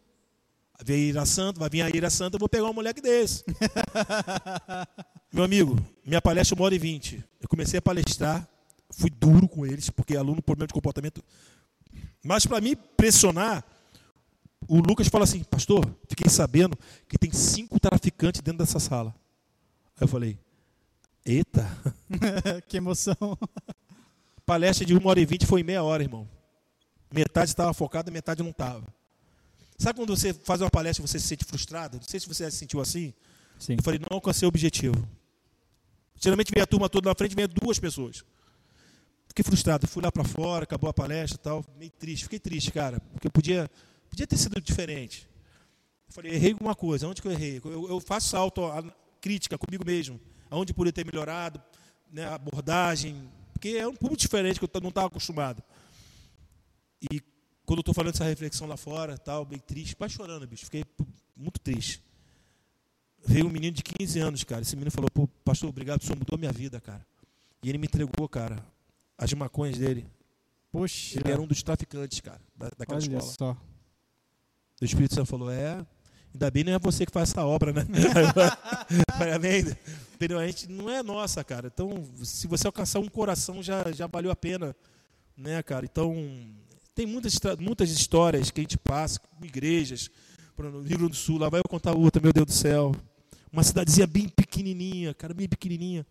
Veio 0.84 1.06
a 1.06 1.08
Ira 1.08 1.26
Santa, 1.26 1.58
vai 1.58 1.68
vir 1.68 1.82
a 1.82 1.88
Ira 1.88 2.08
Santa, 2.08 2.36
eu 2.36 2.38
vou 2.38 2.48
pegar 2.48 2.66
um 2.66 2.72
moleque 2.72 3.00
desse. 3.00 3.44
Meu 5.32 5.42
amigo, 5.42 5.76
minha 6.06 6.22
palestra 6.22 6.54
uma 6.54 6.64
hora 6.64 6.74
e 6.74 6.78
vinte. 6.78 7.22
Eu 7.40 7.48
comecei 7.48 7.78
a 7.78 7.82
palestrar, 7.82 8.48
fui 8.90 9.10
duro 9.10 9.48
com 9.48 9.66
eles, 9.66 9.90
porque 9.90 10.16
aluno 10.16 10.42
problema 10.42 10.66
de 10.66 10.74
comportamento. 10.74 11.22
Mas 12.24 12.46
para 12.46 12.60
me 12.60 12.74
pressionar, 12.74 13.64
o 14.66 14.80
Lucas 14.80 15.08
fala 15.08 15.24
assim, 15.24 15.42
pastor, 15.44 15.88
fiquei 16.08 16.28
sabendo 16.28 16.76
que 17.08 17.18
tem 17.18 17.30
cinco 17.32 17.78
traficantes 17.78 18.40
dentro 18.40 18.58
dessa 18.58 18.80
sala. 18.80 19.14
Aí 19.96 20.04
eu 20.04 20.08
falei, 20.08 20.38
eita. 21.24 21.66
que 22.68 22.76
emoção. 22.76 23.38
Palestra 24.44 24.84
de 24.84 24.94
uma 24.94 25.10
hora 25.10 25.20
e 25.20 25.26
vinte 25.26 25.46
foi 25.46 25.62
meia 25.62 25.82
hora, 25.82 26.02
irmão. 26.02 26.28
Metade 27.12 27.50
estava 27.50 27.72
focada, 27.72 28.10
metade 28.10 28.42
não 28.42 28.50
estava. 28.50 28.86
Sabe 29.78 29.98
quando 29.98 30.16
você 30.16 30.34
faz 30.34 30.60
uma 30.60 30.70
palestra 30.70 31.04
e 31.04 31.08
você 31.08 31.20
se 31.20 31.28
sente 31.28 31.44
frustrado? 31.44 31.98
Não 31.98 32.08
sei 32.08 32.18
se 32.18 32.26
você 32.26 32.50
se 32.50 32.56
sentiu 32.56 32.80
assim. 32.80 33.14
Sim. 33.58 33.74
Eu 33.74 33.82
falei, 33.82 34.00
não 34.00 34.16
alcancei 34.16 34.46
o 34.46 34.48
objetivo. 34.48 35.08
Geralmente 36.16 36.50
vem 36.52 36.62
a 36.62 36.66
turma 36.66 36.88
toda 36.88 37.08
na 37.08 37.14
frente, 37.14 37.36
vem 37.36 37.46
duas 37.46 37.78
pessoas. 37.78 38.24
Fiquei 39.38 39.52
frustrado, 39.52 39.86
fui 39.86 40.02
lá 40.02 40.10
para 40.10 40.24
fora, 40.24 40.64
acabou 40.64 40.90
a 40.90 40.92
palestra 40.92 41.38
tal, 41.38 41.64
meio 41.78 41.92
triste. 41.92 42.24
Fiquei 42.24 42.40
triste, 42.40 42.72
cara, 42.72 42.98
porque 43.12 43.30
podia, 43.30 43.70
podia 44.10 44.26
ter 44.26 44.36
sido 44.36 44.60
diferente. 44.60 45.28
Eu 46.08 46.12
falei, 46.12 46.34
errei 46.34 46.50
alguma 46.50 46.74
coisa, 46.74 47.06
onde 47.06 47.22
que 47.22 47.28
eu 47.28 47.30
errei? 47.30 47.60
Eu, 47.64 47.88
eu 47.88 48.00
faço 48.00 48.34
crítica 49.20 49.56
comigo 49.56 49.84
mesmo, 49.86 50.20
aonde 50.50 50.74
poderia 50.74 50.92
ter 50.92 51.06
melhorado, 51.06 51.62
né, 52.10 52.24
a 52.24 52.34
abordagem, 52.34 53.30
porque 53.52 53.68
é 53.68 53.86
um 53.86 53.94
público 53.94 54.20
diferente 54.20 54.58
que 54.58 54.64
eu 54.64 54.80
não 54.80 54.88
estava 54.88 55.06
acostumado. 55.06 55.62
E 57.00 57.20
quando 57.64 57.78
eu 57.78 57.82
estou 57.82 57.94
falando 57.94 58.14
essa 58.14 58.24
reflexão 58.24 58.66
lá 58.66 58.76
fora, 58.76 59.16
tal, 59.16 59.44
bem 59.44 59.60
triste, 59.60 59.94
quase 59.94 60.14
chorando, 60.14 60.48
bicho, 60.48 60.64
fiquei 60.64 60.84
muito 61.36 61.60
triste. 61.60 62.02
Veio 63.24 63.46
um 63.46 63.50
menino 63.50 63.76
de 63.76 63.84
15 63.84 64.18
anos, 64.18 64.42
cara. 64.42 64.62
Esse 64.62 64.74
menino 64.74 64.90
falou: 64.90 65.08
pastor, 65.44 65.70
obrigado, 65.70 66.02
o 66.02 66.04
senhor 66.04 66.18
mudou 66.18 66.36
minha 66.36 66.50
vida, 66.50 66.80
cara. 66.80 67.06
E 67.62 67.68
ele 67.68 67.78
me 67.78 67.86
entregou, 67.86 68.28
cara, 68.28 68.64
as 69.18 69.32
maconhas 69.34 69.76
dele. 69.76 70.06
Poxa. 70.70 71.18
Ele 71.18 71.30
era 71.30 71.40
um 71.40 71.46
dos 71.46 71.62
traficantes, 71.62 72.20
cara, 72.20 72.40
da, 72.56 72.70
daquela 72.78 72.98
Olha 72.98 73.18
escola. 73.18 73.22
só. 73.38 73.56
O 74.80 74.84
Espírito 74.84 75.14
Santo 75.14 75.26
falou: 75.26 75.50
É, 75.50 75.84
ainda 76.32 76.50
bem 76.50 76.62
não 76.62 76.72
é 76.72 76.78
você 76.78 77.04
que 77.04 77.12
faz 77.12 77.30
essa 77.30 77.44
obra, 77.44 77.72
né? 77.72 77.84
Parabéns. 79.18 79.74
Entendeu? 80.14 80.38
A 80.38 80.46
gente 80.46 80.70
não 80.70 80.88
é 80.88 81.02
nossa, 81.02 81.42
cara. 81.42 81.70
Então, 81.72 81.90
se 82.22 82.46
você 82.46 82.66
alcançar 82.66 83.00
um 83.00 83.08
coração, 83.08 83.62
já, 83.62 83.90
já 83.92 84.06
valeu 84.06 84.30
a 84.30 84.36
pena, 84.36 84.74
né, 85.36 85.62
cara? 85.62 85.84
Então, 85.84 86.14
tem 86.94 87.06
muitas, 87.06 87.38
muitas 87.58 87.90
histórias 87.90 88.50
que 88.50 88.60
a 88.60 88.62
gente 88.62 88.76
passa 88.78 89.20
com 89.20 89.44
igrejas, 89.44 90.10
no 90.56 90.80
Rio 90.80 90.98
Grande 90.98 91.12
do 91.12 91.16
Sul, 91.16 91.38
lá 91.38 91.48
vai 91.48 91.60
eu 91.60 91.68
contar 91.68 91.96
outra, 91.96 92.20
meu 92.20 92.32
Deus 92.32 92.46
do 92.46 92.52
céu. 92.52 92.92
Uma 93.52 93.62
cidadezinha 93.62 94.06
bem 94.06 94.28
pequenininha, 94.28 95.14
cara, 95.14 95.32
bem 95.32 95.48
pequenininha. 95.48 96.04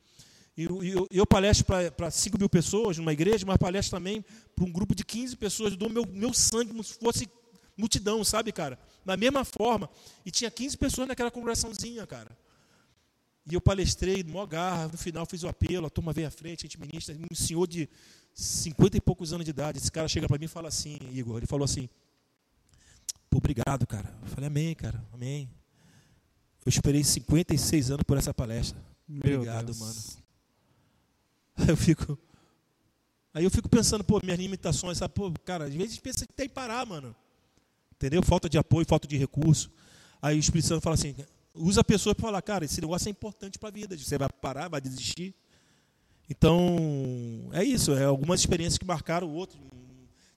E 0.58 0.64
eu, 0.64 0.84
eu, 0.84 1.08
eu 1.12 1.26
palestro 1.26 1.66
para 1.96 2.10
5 2.10 2.38
mil 2.38 2.50
pessoas 2.50 2.98
numa 2.98 3.14
igreja, 3.14 3.46
mas 3.46 3.58
palestro 3.58 3.98
também 3.98 4.26
para 4.56 4.66
um 4.66 4.72
grupo 4.72 4.96
de 4.96 5.06
15 5.06 5.36
pessoas. 5.38 5.74
Eu 5.74 5.78
dou 5.78 5.90
meu, 5.90 6.06
meu 6.06 6.34
sangue 6.34 6.72
como 6.72 6.84
se 6.84 6.96
fosse 6.96 7.30
multidão, 7.78 8.24
sabe, 8.24 8.52
cara? 8.52 8.80
Da 9.06 9.16
mesma 9.16 9.46
forma. 9.46 9.88
E 10.26 10.32
tinha 10.32 10.50
15 10.50 10.78
pessoas 10.78 11.08
naquela 11.08 11.30
congregaçãozinha, 11.30 12.08
cara. 12.08 12.36
E 13.50 13.54
eu 13.54 13.62
palestrei, 13.62 14.24
mó 14.24 14.46
garra, 14.46 14.88
no 14.88 14.98
final 14.98 15.26
fiz 15.26 15.44
o 15.44 15.48
apelo, 15.48 15.86
a 15.86 15.90
turma 15.90 16.12
veio 16.12 16.28
à 16.28 16.32
frente, 16.32 16.62
a 16.62 16.68
gente 16.68 16.80
ministra, 16.80 17.16
um 17.32 17.36
senhor 17.36 17.66
de 17.68 17.88
50 18.34 18.98
e 18.98 19.02
poucos 19.02 19.32
anos 19.32 19.46
de 19.46 19.52
idade. 19.52 19.78
Esse 19.78 19.92
cara 19.92 20.08
chega 20.08 20.28
para 20.28 20.38
mim 20.38 20.46
e 20.46 20.50
fala 20.50 20.68
assim, 20.68 20.98
Igor, 21.14 21.38
ele 21.38 21.48
falou 21.48 21.64
assim, 21.64 21.88
Pô, 23.30 23.38
obrigado, 23.38 23.86
cara. 23.86 24.14
Eu 24.22 24.28
falei, 24.30 24.48
amém, 24.48 24.74
cara, 24.74 25.04
amém. 25.14 25.50
Eu 26.66 26.70
esperei 26.70 27.04
56 27.04 27.92
anos 27.92 28.04
por 28.04 28.18
essa 28.18 28.34
palestra. 28.34 28.78
Meu 29.08 29.36
obrigado, 29.36 29.66
Deus. 29.66 29.80
mano. 29.80 30.27
Aí 31.58 31.70
eu 31.70 31.78
fico. 31.78 32.18
Aí 33.34 33.44
eu 33.44 33.52
fico 33.52 33.70
pensando, 33.70 34.04
pô, 34.04 34.20
minhas 34.24 34.40
limitações, 34.40 34.98
sabe? 34.98 35.14
Pô, 35.14 35.32
cara, 35.46 35.66
às 35.66 35.74
vezes 35.74 36.00
pensa 36.00 36.26
que 36.26 36.34
tem 36.34 36.48
que 36.48 36.56
parar, 36.56 36.86
mano. 36.86 37.16
Entendeu? 37.96 38.22
Falta 38.24 38.50
de 38.50 38.58
apoio, 38.58 38.86
falta 38.88 39.08
de 39.08 39.18
recurso. 39.18 39.72
Aí 40.22 40.38
o 40.38 40.40
Espírito 40.40 40.68
Santo 40.68 40.82
fala 40.82 40.96
assim: 40.96 41.16
usa 41.54 41.82
a 41.82 41.84
pessoa 41.84 42.16
para 42.16 42.24
falar, 42.24 42.42
cara, 42.42 42.66
esse 42.66 42.80
negócio 42.82 43.08
é 43.08 43.12
importante 43.12 43.60
para 43.60 43.70
a 43.70 43.72
vida. 43.72 43.98
Você 43.98 44.18
vai 44.18 44.30
parar, 44.30 44.68
vai 44.68 44.82
desistir. 44.82 45.36
Então, 46.30 47.50
é 47.54 47.64
isso. 47.64 47.94
É 47.94 48.06
algumas 48.06 48.40
experiências 48.40 48.78
que 48.78 48.86
marcaram 48.86 49.28
o 49.28 49.34
outro. 49.34 49.60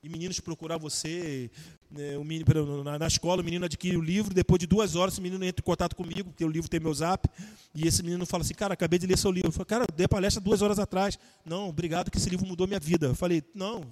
E 0.02 0.08
meninos 0.08 0.40
procurar 0.40 0.78
você, 0.78 1.50
né, 1.90 2.16
o 2.16 2.24
menino, 2.24 2.82
na, 2.82 2.98
na, 2.98 3.06
escola, 3.06 3.42
o 3.42 3.44
menino 3.44 3.66
adquire 3.66 3.98
o 3.98 4.00
livro, 4.00 4.32
depois 4.32 4.58
de 4.58 4.66
duas 4.66 4.96
horas, 4.96 5.18
o 5.18 5.22
menino 5.22 5.44
entra 5.44 5.62
em 5.62 5.64
contato 5.64 5.94
comigo, 5.94 6.30
porque 6.30 6.42
o 6.42 6.48
livro 6.48 6.70
tem 6.70 6.80
meu 6.80 6.94
zap, 6.94 7.28
e 7.74 7.86
esse 7.86 8.02
menino 8.02 8.24
fala 8.24 8.42
assim, 8.42 8.54
cara, 8.54 8.72
acabei 8.72 8.98
de 8.98 9.06
ler 9.06 9.18
seu 9.18 9.30
livro. 9.30 9.48
Eu 9.48 9.52
falei, 9.52 9.66
cara, 9.66 9.84
eu 9.84 9.94
dei 9.94 10.08
palestra 10.08 10.42
duas 10.42 10.62
horas 10.62 10.78
atrás. 10.78 11.18
Não, 11.44 11.68
obrigado 11.68 12.10
que 12.10 12.16
esse 12.16 12.30
livro 12.30 12.46
mudou 12.46 12.66
minha 12.66 12.80
vida. 12.80 13.08
Eu 13.08 13.14
falei, 13.14 13.42
não. 13.54 13.84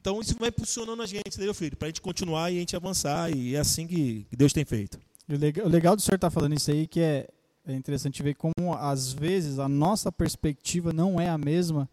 Então 0.00 0.20
isso 0.20 0.36
vai 0.38 0.50
impulsionando 0.50 1.02
a 1.02 1.06
gente, 1.06 1.26
entendeu, 1.26 1.52
filho? 1.52 1.76
Para 1.76 1.86
a 1.86 1.90
gente 1.90 2.00
continuar 2.00 2.52
e 2.52 2.56
a 2.56 2.60
gente 2.60 2.76
avançar, 2.76 3.34
e 3.34 3.56
é 3.56 3.58
assim 3.58 3.86
que, 3.86 4.24
que 4.30 4.36
Deus 4.36 4.52
tem 4.52 4.64
feito. 4.64 5.00
O 5.28 5.68
legal, 5.68 5.96
do 5.96 6.00
senhor 6.00 6.14
estar 6.14 6.28
tá 6.28 6.30
falando 6.30 6.54
isso 6.54 6.70
aí, 6.70 6.86
que 6.86 7.00
é, 7.00 7.28
é 7.66 7.74
interessante 7.74 8.22
ver 8.22 8.34
como, 8.34 8.74
às 8.78 9.12
vezes, 9.12 9.58
a 9.58 9.68
nossa 9.68 10.12
perspectiva 10.12 10.92
não 10.92 11.20
é 11.20 11.28
a 11.28 11.36
mesma 11.36 11.88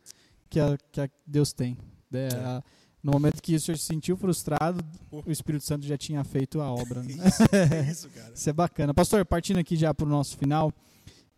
que 0.49 0.59
a, 0.59 0.77
que 0.91 1.01
a 1.01 1.09
Deus 1.25 1.51
tem. 1.51 1.77
É, 2.13 2.17
é. 2.17 2.35
A, 2.35 2.63
no 3.05 3.11
momento 3.11 3.39
que 3.39 3.53
o 3.53 3.59
senhor 3.61 3.77
se 3.77 3.85
sentiu 3.85 4.17
frustrado, 4.17 4.83
o 5.11 5.31
Espírito 5.31 5.63
Santo 5.63 5.85
já 5.85 5.95
tinha 5.95 6.23
feito 6.23 6.59
a 6.59 6.71
obra. 6.71 7.03
Né? 7.03 7.13
Isso, 7.85 8.07
isso, 8.07 8.09
cara. 8.09 8.33
Isso 8.33 8.49
é 8.49 8.53
bacana. 8.53 8.95
Pastor, 8.95 9.23
partindo 9.23 9.59
aqui 9.59 9.75
já 9.75 9.93
para 9.93 10.07
o 10.07 10.09
nosso 10.09 10.35
final, 10.35 10.73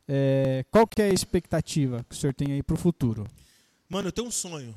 é, 0.07 0.63
qual 0.71 0.87
que 0.87 1.01
é 1.01 1.09
a 1.09 1.13
expectativa 1.13 2.05
que 2.07 2.15
o 2.15 2.17
senhor 2.17 2.33
tem 2.33 2.53
aí 2.53 2.63
para 2.63 2.75
o 2.75 2.77
futuro? 2.77 3.27
Mano, 3.89 4.07
eu 4.07 4.11
tenho 4.13 4.29
um 4.29 4.31
sonho. 4.31 4.73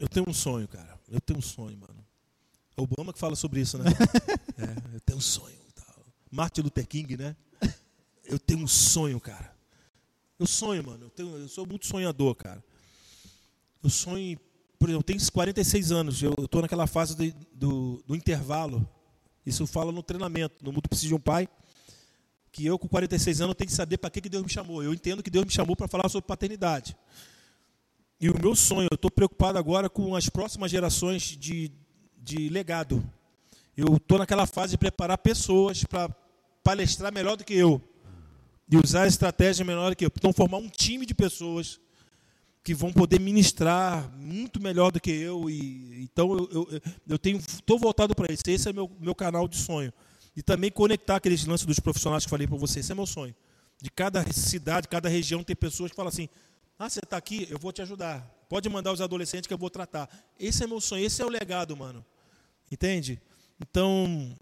Eu 0.00 0.08
tenho 0.08 0.24
um 0.26 0.32
sonho, 0.32 0.66
cara. 0.66 0.98
Eu 1.10 1.20
tenho 1.20 1.38
um 1.38 1.42
sonho, 1.42 1.76
mano. 1.76 2.02
É 2.74 2.80
o 2.80 2.84
Obama 2.84 3.12
que 3.12 3.18
fala 3.18 3.36
sobre 3.36 3.60
isso, 3.60 3.76
né? 3.76 3.84
é, 4.56 4.94
eu 4.96 5.00
tenho 5.00 5.18
um 5.18 5.22
sonho. 5.22 5.58
Tal. 5.74 6.06
Martin 6.30 6.62
Luther 6.62 6.88
King, 6.88 7.18
né? 7.18 7.36
Eu 8.24 8.38
tenho 8.38 8.60
um 8.60 8.66
sonho, 8.66 9.20
cara. 9.20 9.54
Eu 10.38 10.46
sonho, 10.46 10.82
mano. 10.86 11.04
Eu, 11.04 11.10
tenho, 11.10 11.36
eu 11.36 11.48
sou 11.50 11.66
muito 11.66 11.86
sonhador, 11.86 12.34
cara. 12.34 12.64
Eu 13.84 13.90
sonho 13.90 14.38
por 14.82 14.88
exemplo, 14.88 14.98
eu 14.98 15.16
tenho 15.16 15.32
46 15.32 15.92
anos, 15.92 16.22
eu 16.24 16.34
estou 16.36 16.60
naquela 16.60 16.88
fase 16.88 17.14
de, 17.14 17.32
do, 17.54 18.02
do, 18.04 18.16
intervalo. 18.16 18.84
Isso 19.46 19.64
fala 19.64 19.92
no 19.92 20.02
treinamento, 20.02 20.56
no 20.60 20.72
Mundo 20.72 20.88
Precisa 20.88 21.06
de 21.06 21.14
um 21.14 21.20
Pai, 21.20 21.48
que 22.50 22.66
eu 22.66 22.76
com 22.76 22.88
46 22.88 23.42
anos 23.42 23.54
tenho 23.54 23.68
que 23.68 23.76
saber 23.76 23.98
para 23.98 24.10
que, 24.10 24.20
que 24.20 24.28
Deus 24.28 24.42
me 24.42 24.48
chamou. 24.48 24.82
Eu 24.82 24.92
entendo 24.92 25.22
que 25.22 25.30
Deus 25.30 25.44
me 25.44 25.52
chamou 25.52 25.76
para 25.76 25.86
falar 25.86 26.08
sobre 26.08 26.26
paternidade. 26.26 26.96
E 28.20 28.28
o 28.28 28.34
meu 28.36 28.56
sonho, 28.56 28.88
eu 28.90 28.96
estou 28.96 29.08
preocupado 29.08 29.56
agora 29.56 29.88
com 29.88 30.16
as 30.16 30.28
próximas 30.28 30.68
gerações 30.68 31.36
de, 31.38 31.70
de 32.18 32.48
legado. 32.48 33.08
Eu 33.76 33.98
estou 33.98 34.18
naquela 34.18 34.48
fase 34.48 34.72
de 34.72 34.78
preparar 34.78 35.18
pessoas 35.18 35.84
para 35.84 36.08
palestrar 36.64 37.14
melhor 37.14 37.36
do 37.36 37.44
que 37.44 37.54
eu. 37.54 37.80
E 38.68 38.76
usar 38.76 39.06
estratégia 39.06 39.64
melhor 39.64 39.90
do 39.90 39.96
que 39.96 40.04
eu. 40.04 40.10
Então, 40.12 40.32
formar 40.32 40.56
um 40.56 40.68
time 40.68 41.06
de 41.06 41.14
pessoas 41.14 41.78
que 42.62 42.74
vão 42.74 42.92
poder 42.92 43.18
ministrar 43.18 44.10
muito 44.16 44.60
melhor 44.62 44.92
do 44.92 45.00
que 45.00 45.10
eu. 45.10 45.50
E, 45.50 46.02
então 46.02 46.32
eu, 46.32 46.48
eu, 46.52 46.80
eu 47.08 47.18
tenho 47.18 47.38
estou 47.38 47.78
voltado 47.78 48.14
para 48.14 48.32
isso. 48.32 48.42
Esse 48.46 48.68
é 48.68 48.72
meu 48.72 48.90
meu 49.00 49.14
canal 49.14 49.48
de 49.48 49.56
sonho. 49.56 49.92
E 50.36 50.42
também 50.42 50.70
conectar 50.70 51.16
aqueles 51.16 51.44
lances 51.44 51.66
dos 51.66 51.80
profissionais 51.80 52.24
que 52.24 52.30
falei 52.30 52.46
para 52.46 52.56
você. 52.56 52.80
Esse 52.80 52.92
é 52.92 52.94
meu 52.94 53.06
sonho. 53.06 53.34
De 53.80 53.90
cada 53.90 54.24
cidade, 54.32 54.88
cada 54.88 55.08
região 55.08 55.42
tem 55.42 55.56
pessoas 55.56 55.90
que 55.90 55.96
falam 55.96 56.08
assim: 56.08 56.28
Ah, 56.78 56.88
você 56.88 57.00
está 57.00 57.16
aqui, 57.16 57.46
eu 57.50 57.58
vou 57.58 57.72
te 57.72 57.82
ajudar. 57.82 58.20
Pode 58.48 58.68
mandar 58.68 58.92
os 58.92 59.00
adolescentes 59.00 59.46
que 59.46 59.54
eu 59.54 59.58
vou 59.58 59.70
tratar. 59.70 60.08
Esse 60.38 60.64
é 60.64 60.66
meu 60.66 60.80
sonho. 60.80 61.04
Esse 61.04 61.20
é 61.20 61.24
o 61.24 61.28
legado, 61.28 61.76
mano. 61.76 62.04
Entende? 62.70 63.20
Então 63.60 64.36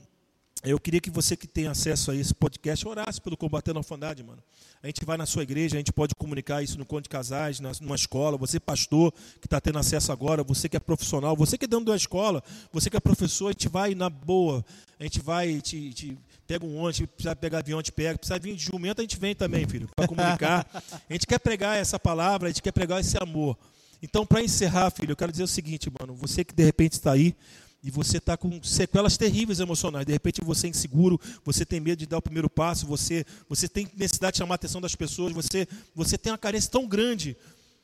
eu 0.63 0.79
queria 0.79 1.01
que 1.01 1.11
você 1.11 1.37
que 1.37 1.47
tem 1.47 1.67
acesso 1.67 2.11
a 2.11 2.17
esse 2.17 2.35
podcast 2.35 2.87
orasse 2.87 3.21
pelo 3.21 3.37
Combatendo 3.37 3.79
a 3.79 3.81
Orfandade, 3.81 4.23
mano. 4.23 4.43
A 4.83 4.87
gente 4.87 5.05
vai 5.05 5.17
na 5.17 5.27
sua 5.27 5.43
igreja, 5.43 5.77
a 5.77 5.79
gente 5.79 5.93
pode 5.93 6.15
comunicar 6.15 6.63
isso 6.63 6.79
no 6.79 6.85
Conto 6.85 7.05
de 7.05 7.09
Casais, 7.09 7.61
numa 7.61 7.95
escola. 7.95 8.37
Você, 8.39 8.61
pastor, 8.61 9.13
que 9.41 9.47
está 9.47 9.61
tendo 9.61 9.79
acesso 9.79 10.13
agora, 10.13 10.43
você 10.43 10.69
que 10.69 10.77
é 10.77 10.81
profissional, 10.81 11.37
você 11.37 11.57
que 11.57 11.65
é 11.65 11.69
dentro 11.69 11.87
da 11.87 11.97
escola, 11.97 12.43
você 12.73 12.91
que 12.91 12.97
é 12.97 13.01
professor, 13.01 13.49
a 13.49 13.53
gente 13.53 13.69
vai 13.69 13.95
na 13.95 14.11
boa, 14.11 14.65
a 14.99 15.03
gente 15.03 15.21
vai 15.21 15.61
te, 15.61 15.93
te 15.93 16.19
pega 16.47 16.65
um 16.65 16.77
ônibus, 16.77 17.07
precisa 17.07 17.37
pegar 17.37 17.59
avião, 17.59 17.79
a 17.79 17.83
gente 17.83 17.93
pega, 17.93 18.19
precisa 18.19 18.39
vir 18.39 18.55
de 18.55 18.65
jumento, 18.65 19.01
a 19.01 19.03
gente 19.03 19.19
vem 19.19 19.35
também, 19.35 19.67
filho, 19.67 19.89
para 19.95 20.09
comunicar. 20.09 20.67
A 21.09 21.13
gente 21.13 21.27
quer 21.27 21.39
pregar 21.39 21.77
essa 21.79 21.99
palavra, 21.99 22.49
a 22.49 22.51
gente 22.51 22.63
quer 22.63 22.73
pregar 22.73 23.01
esse 23.01 23.17
amor. 23.23 23.57
Então, 24.03 24.27
para 24.27 24.43
encerrar, 24.43 24.91
filho, 24.91 25.13
eu 25.13 25.17
quero 25.17 25.31
dizer 25.31 25.45
o 25.45 25.49
seguinte, 25.49 25.91
mano, 26.01 26.15
você 26.15 26.43
que 26.43 26.55
de 26.55 26.65
repente 26.65 26.95
está 26.95 27.13
aí 27.13 27.35
e 27.83 27.91
você 27.91 28.18
está 28.18 28.37
com 28.37 28.62
sequelas 28.62 29.16
terríveis 29.16 29.61
emocionais, 29.61 30.05
de 30.05 30.12
repente 30.12 30.41
você 30.45 30.66
é 30.66 30.70
inseguro, 30.70 31.18
você 31.45 31.64
tem 31.64 31.81
medo 31.81 31.99
de 31.99 32.07
dar 32.07 32.18
o 32.18 32.22
primeiro 32.22 32.51
passo, 32.51 32.87
você, 32.87 33.24
você 33.49 33.68
tem 33.68 33.89
necessidade 33.97 34.35
de 34.35 34.39
chamar 34.39 34.55
a 34.55 34.57
atenção 34.57 34.81
das 34.81 34.95
pessoas, 34.95 35.33
você, 35.33 35.66
você 35.95 36.18
tem 36.18 36.33
uma 36.33 36.39
carência 36.39 36.70
tão 36.70 36.87
grande 36.87 37.37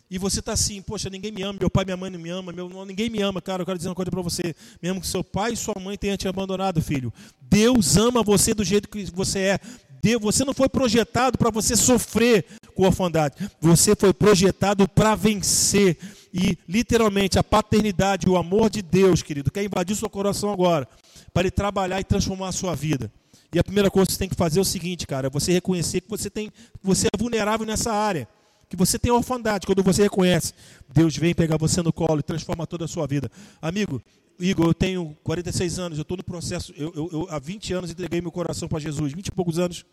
e 0.09 0.19
você 0.19 0.39
está 0.39 0.53
assim, 0.53 0.81
poxa, 0.81 1.11
ninguém 1.11 1.33
me 1.33 1.43
ama, 1.43 1.59
meu 1.59 1.69
pai 1.69 1.85
minha 1.85 1.97
mãe 1.97 2.11
não 2.11 2.19
me 2.19 2.31
ama, 2.31 2.53
meu, 2.53 2.69
ninguém 2.85 3.11
me 3.11 3.21
ama, 3.21 3.43
cara. 3.43 3.63
Eu 3.63 3.67
quero 3.67 3.77
dizer 3.77 3.89
uma 3.89 3.95
coisa 3.95 4.11
para 4.11 4.23
você, 4.23 4.55
mesmo 4.81 5.01
que 5.01 5.07
seu 5.07 5.25
pai 5.25 5.53
e 5.53 5.57
sua 5.57 5.75
mãe 5.81 5.99
tenham 5.99 6.17
te 6.17 6.29
abandonado, 6.29 6.81
filho. 6.81 7.13
Deus 7.41 7.97
ama 7.97 8.23
você 8.23 8.55
do 8.55 8.63
jeito 8.63 8.89
que 8.89 9.05
você 9.11 9.39
é. 9.41 9.61
Deus, 10.01 10.23
você 10.23 10.45
não 10.45 10.55
foi 10.55 10.69
projetado 10.69 11.37
para 11.37 11.51
você 11.51 11.75
sofrer 11.75 12.45
com 12.75 12.85
orfandade. 12.85 13.35
Você 13.61 13.97
foi 13.97 14.13
projetado 14.13 14.89
para 14.89 15.17
vencer. 15.17 15.99
E 16.39 16.59
literalmente 16.69 17.39
a 17.39 17.43
paternidade, 17.43 18.29
o 18.29 18.37
amor 18.37 18.69
de 18.69 18.83
Deus, 18.83 19.23
querido, 19.23 19.51
quer 19.51 19.65
invadir 19.65 19.97
seu 19.97 20.11
coração 20.11 20.53
agora, 20.53 20.87
para 21.33 21.45
ele 21.45 21.51
trabalhar 21.51 21.99
e 21.99 22.05
transformar 22.05 22.49
a 22.49 22.53
sua 22.53 22.75
vida. 22.75 23.11
E 23.55 23.59
a 23.59 23.65
primeira 23.65 23.91
coisa 23.91 24.07
que 24.07 24.13
você 24.13 24.19
tem 24.19 24.29
que 24.29 24.35
fazer 24.35 24.59
é 24.59 24.63
o 24.63 24.65
seguinte, 24.65 25.07
cara, 25.07 25.29
é 25.29 25.31
você 25.31 25.51
reconhecer 25.53 26.03
que 26.03 26.11
você 26.11 26.29
tem, 26.29 26.53
você 26.83 27.07
é 27.07 27.19
vulnerável 27.19 27.67
nessa 27.67 27.91
área 27.91 28.29
que 28.69 28.77
você 28.77 28.99
tem 28.99 29.13
orfandade, 29.13 29.67
quando 29.67 29.83
você 29.83 30.03
reconhece, 30.03 30.53
Deus 30.93 31.17
vem 31.17 31.33
pegar 31.33 31.57
você 31.57 31.81
no 31.83 31.93
colo 31.93 32.19
e 32.19 32.23
transforma 32.23 32.67
toda 32.67 32.85
a 32.85 32.89
sua 32.89 33.07
vida. 33.07 33.31
Amigo, 33.63 34.03
Igor, 34.39 34.67
eu 34.67 34.75
tenho 34.75 35.17
46 35.23 35.79
anos, 35.79 35.99
eu 35.99 36.03
estou 36.03 36.17
no 36.17 36.25
processo, 36.25 36.75
eu, 36.77 36.93
eu, 36.95 37.09
eu, 37.13 37.27
há 37.31 37.39
20 37.39 37.73
anos 37.73 37.91
entreguei 37.93 38.21
meu 38.21 38.33
coração 38.33 38.69
para 38.69 38.81
Jesus, 38.81 39.13
20 39.13 39.29
e 39.29 39.33
poucos 39.33 39.59
anos, 39.59 39.85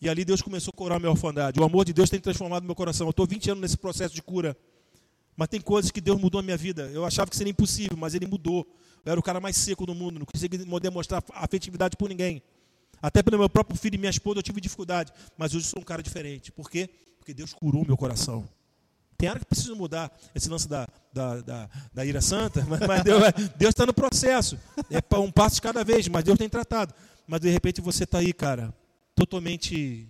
e 0.00 0.08
ali 0.08 0.24
Deus 0.24 0.40
começou 0.40 0.72
a 0.72 0.76
curar 0.76 1.00
minha 1.00 1.10
orfandade. 1.10 1.58
O 1.60 1.64
amor 1.64 1.84
de 1.84 1.92
Deus 1.92 2.08
tem 2.08 2.20
transformado 2.20 2.64
meu 2.64 2.74
coração. 2.74 3.06
Eu 3.06 3.10
estou 3.10 3.26
20 3.26 3.50
anos 3.50 3.62
nesse 3.62 3.76
processo 3.76 4.14
de 4.14 4.22
cura. 4.22 4.56
Mas 5.36 5.48
tem 5.48 5.60
coisas 5.60 5.90
que 5.90 6.00
Deus 6.00 6.20
mudou 6.20 6.40
na 6.40 6.46
minha 6.46 6.56
vida. 6.56 6.90
Eu 6.92 7.04
achava 7.04 7.30
que 7.30 7.36
seria 7.36 7.50
impossível, 7.50 7.96
mas 7.96 8.14
Ele 8.14 8.26
mudou. 8.26 8.66
Eu 9.04 9.12
era 9.12 9.20
o 9.20 9.22
cara 9.22 9.40
mais 9.40 9.56
seco 9.56 9.84
do 9.84 9.94
mundo, 9.94 10.18
não 10.18 10.26
conseguia 10.26 10.58
demonstrar 10.80 11.22
afetividade 11.34 11.96
por 11.96 12.08
ninguém. 12.08 12.42
Até 13.02 13.22
pelo 13.22 13.38
meu 13.38 13.50
próprio 13.50 13.76
filho 13.76 13.96
e 13.96 13.98
minha 13.98 14.10
esposa 14.10 14.38
eu 14.38 14.42
tive 14.42 14.60
dificuldade. 14.60 15.12
Mas 15.36 15.54
hoje 15.54 15.66
sou 15.66 15.80
um 15.80 15.84
cara 15.84 16.02
diferente. 16.02 16.50
Por 16.50 16.70
quê? 16.70 16.88
Porque 17.18 17.34
Deus 17.34 17.52
curou 17.52 17.84
meu 17.84 17.96
coração. 17.96 18.48
Tem 19.16 19.28
área 19.28 19.40
que 19.40 19.46
precisa 19.46 19.74
mudar 19.74 20.10
esse 20.34 20.48
lance 20.48 20.68
da, 20.68 20.88
da, 21.12 21.40
da, 21.40 21.70
da 21.92 22.04
ira 22.04 22.20
santa, 22.20 22.64
mas, 22.68 22.80
mas 22.80 23.02
Deus 23.56 23.70
está 23.70 23.86
no 23.86 23.94
processo. 23.94 24.58
É 24.90 25.18
um 25.18 25.30
passo 25.30 25.56
de 25.56 25.62
cada 25.62 25.84
vez, 25.84 26.08
mas 26.08 26.24
Deus 26.24 26.38
tem 26.38 26.48
tratado. 26.48 26.94
Mas 27.26 27.40
de 27.40 27.50
repente 27.50 27.80
você 27.80 28.04
está 28.04 28.18
aí, 28.18 28.32
cara, 28.32 28.74
totalmente 29.14 30.08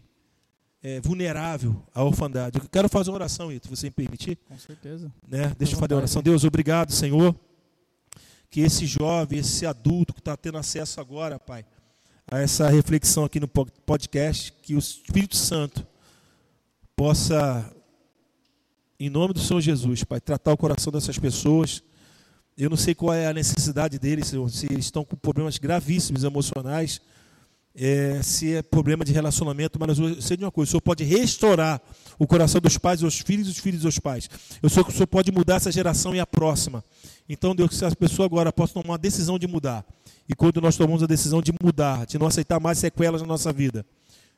é, 0.85 1.01
vulnerável 1.01 1.83
à 1.95 2.05
orfandade. 2.05 2.59
Eu 2.59 2.69
quero 2.69 2.91
fazer 2.91 3.11
uma 3.11 3.17
oração, 3.17 3.51
Ito, 3.51 3.71
você 3.71 3.87
me 3.87 3.93
permitir. 3.93 4.37
Com 4.47 4.59
certeza. 4.59 5.11
Né? 5.27 5.51
Deixa 5.59 5.75
eu 5.75 5.79
fazer 5.79 5.95
a 5.95 5.97
oração. 5.97 6.23
Deus, 6.23 6.45
obrigado, 6.45 6.93
Senhor, 6.93 7.35
que 8.51 8.61
esse 8.61 8.85
jovem, 8.85 9.39
esse 9.39 9.65
adulto 9.65 10.13
que 10.13 10.21
está 10.21 10.37
tendo 10.37 10.59
acesso 10.59 11.01
agora, 11.01 11.39
Pai, 11.39 11.65
a 12.31 12.39
essa 12.39 12.69
reflexão 12.69 13.25
aqui 13.25 13.41
no 13.41 13.49
podcast, 13.49 14.53
que 14.61 14.75
o 14.75 14.79
Espírito 14.79 15.37
Santo 15.37 15.87
possa, 16.95 17.75
em 19.01 19.09
nome 19.09 19.33
do 19.33 19.41
Senhor 19.41 19.63
Jesus, 19.63 20.05
Pai, 20.05 20.21
tratar 20.21 20.53
o 20.53 20.57
coração 20.57 20.93
dessas 20.93 21.19
pessoas. 21.19 21.83
Eu 22.59 22.69
não 22.69 22.77
sei 22.77 22.95
qual 22.95 23.15
é 23.15 23.27
a 23.27 23.33
necessidade 23.33 23.99
deles, 23.99 24.29
Senhor, 24.29 24.51
se 24.51 24.67
eles 24.67 24.85
estão 24.85 25.03
com 25.03 25.17
problemas 25.17 25.57
gravíssimos 25.57 26.25
emocionais, 26.25 27.01
é, 27.75 28.23
se 28.23 28.55
é 28.55 28.63
problema 28.63 29.05
de 29.05 29.13
relacionamento, 29.13 29.79
mas 29.79 29.99
eu 29.99 30.21
sei 30.23 30.37
de 30.37 30.45
uma 30.45 30.51
coisa: 30.51 30.69
o 30.69 30.73
Senhor 30.73 30.81
pode 30.81 31.05
restaurar 31.05 31.81
o 32.19 32.27
coração 32.27 32.61
dos 32.61 32.79
pais 32.79 33.03
aos 33.03 33.19
filhos 33.19 33.49
e 33.49 33.51
os 33.51 33.59
filhos 33.59 33.85
aos 33.85 33.99
pais. 33.99 34.29
Eu 34.63 34.69
sei 34.69 34.85
que 34.85 34.91
o 34.91 34.93
Senhor 34.93 35.07
pode 35.07 35.33
mudar 35.33 35.57
essa 35.57 35.73
geração 35.73 36.15
e 36.15 36.21
a 36.21 36.27
próxima. 36.27 36.85
Então, 37.29 37.55
Deus, 37.55 37.71
que 37.71 37.85
essa 37.85 37.97
pessoa 37.97 38.27
agora 38.27 38.53
possa 38.53 38.75
tomar 38.75 38.91
uma 38.91 38.99
decisão 38.99 39.39
de 39.39 39.47
mudar. 39.47 39.85
E 40.29 40.35
quando 40.35 40.61
nós 40.61 40.77
tomamos 40.77 41.03
a 41.03 41.07
decisão 41.07 41.43
de 41.43 41.53
mudar, 41.63 42.07
de 42.07 42.19
não 42.19 42.27
aceitar 42.27 42.61
mais 42.61 42.79
sequelas 42.79 43.21
na 43.21 43.27
nossa 43.27 43.53
vida, 43.53 43.85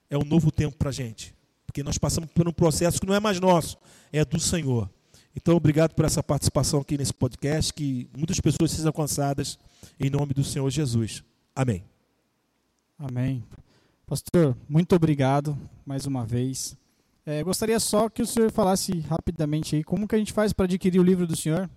é 0.09 0.17
um 0.17 0.25
novo 0.25 0.51
tempo 0.51 0.77
para 0.77 0.89
a 0.89 0.93
gente 0.93 1.37
porque 1.77 1.83
nós 1.83 1.99
passamos 1.99 2.31
por 2.31 2.49
um 2.49 2.53
processo 2.53 2.99
que 2.99 3.07
não 3.07 3.15
é 3.15 3.21
mais 3.21 3.39
nosso, 3.39 3.77
é 4.11 4.25
do 4.25 4.41
Senhor. 4.41 4.89
Então, 5.37 5.55
obrigado 5.55 5.93
por 5.93 6.07
essa 6.07 6.23
participação 6.23 6.81
aqui 6.81 6.97
nesse 6.97 7.13
podcast, 7.13 7.71
que 7.75 8.09
muitas 8.17 8.41
pessoas 8.41 8.71
sejam 8.71 8.87
alcançadas 8.87 9.59
em 10.01 10.09
nome 10.09 10.33
do 10.33 10.43
Senhor 10.43 10.71
Jesus. 10.71 11.23
Amém. 11.55 11.85
Amém. 12.99 13.45
Pastor, 14.07 14.57
muito 14.67 14.97
obrigado 14.97 15.57
mais 15.85 16.07
uma 16.07 16.25
vez. 16.25 16.77
É, 17.27 17.43
gostaria 17.43 17.79
só 17.79 18.09
que 18.09 18.23
o 18.23 18.27
senhor 18.27 18.51
falasse 18.51 19.01
rapidamente 19.01 19.77
aí 19.77 19.85
como 19.85 20.09
que 20.09 20.15
a 20.15 20.19
gente 20.19 20.33
faz 20.33 20.53
para 20.55 20.65
adquirir 20.65 20.99
o 20.99 21.03
livro 21.03 21.27
do 21.27 21.37
senhor. 21.37 21.69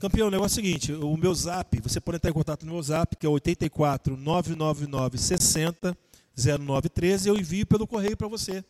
Campeão, 0.00 0.26
o 0.26 0.30
negócio 0.30 0.58
é 0.58 0.62
o 0.62 0.64
seguinte, 0.64 0.92
o 0.92 1.16
meu 1.16 1.32
zap, 1.34 1.78
você 1.82 2.00
pode 2.00 2.16
entrar 2.16 2.30
em 2.30 2.34
contato 2.34 2.66
no 2.66 2.72
meu 2.72 2.82
zap, 2.82 3.14
que 3.14 3.24
é 3.24 3.28
84 3.28 4.16
999 4.16 5.18
60 5.18 5.96
0913, 6.36 7.28
eu 7.28 7.36
envio 7.36 7.66
pelo 7.66 7.86
correio 7.86 8.16
para 8.16 8.26
você. 8.26 8.64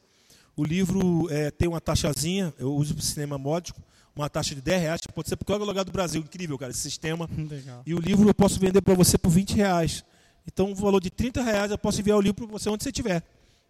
O 0.56 0.64
livro 0.64 1.28
é, 1.30 1.50
tem 1.50 1.68
uma 1.68 1.80
taxazinha, 1.80 2.52
eu 2.58 2.74
uso 2.74 2.94
para 2.94 3.04
cinema 3.04 3.38
módico, 3.38 3.80
uma 4.14 4.28
taxa 4.28 4.54
de 4.54 4.60
10 4.60 4.82
reais, 4.82 5.00
pode 5.14 5.28
ser 5.28 5.36
porque 5.36 5.52
é 5.52 5.56
o 5.56 5.64
lugar 5.64 5.84
do 5.84 5.92
Brasil, 5.92 6.20
incrível, 6.20 6.58
cara, 6.58 6.72
esse 6.72 6.80
sistema. 6.80 7.30
Legal. 7.48 7.82
E 7.86 7.94
o 7.94 7.98
livro 7.98 8.28
eu 8.28 8.34
posso 8.34 8.60
vender 8.60 8.82
para 8.82 8.94
você 8.94 9.16
por 9.16 9.30
20 9.30 9.54
reais. 9.54 10.04
Então, 10.52 10.72
o 10.72 10.74
valor 10.74 11.00
de 11.00 11.10
30 11.10 11.42
reais 11.42 11.70
eu 11.70 11.78
posso 11.78 12.00
enviar 12.00 12.18
o 12.18 12.20
livro 12.20 12.44
para 12.44 12.58
você 12.58 12.68
onde 12.68 12.82
você 12.82 12.90
estiver. 12.90 13.22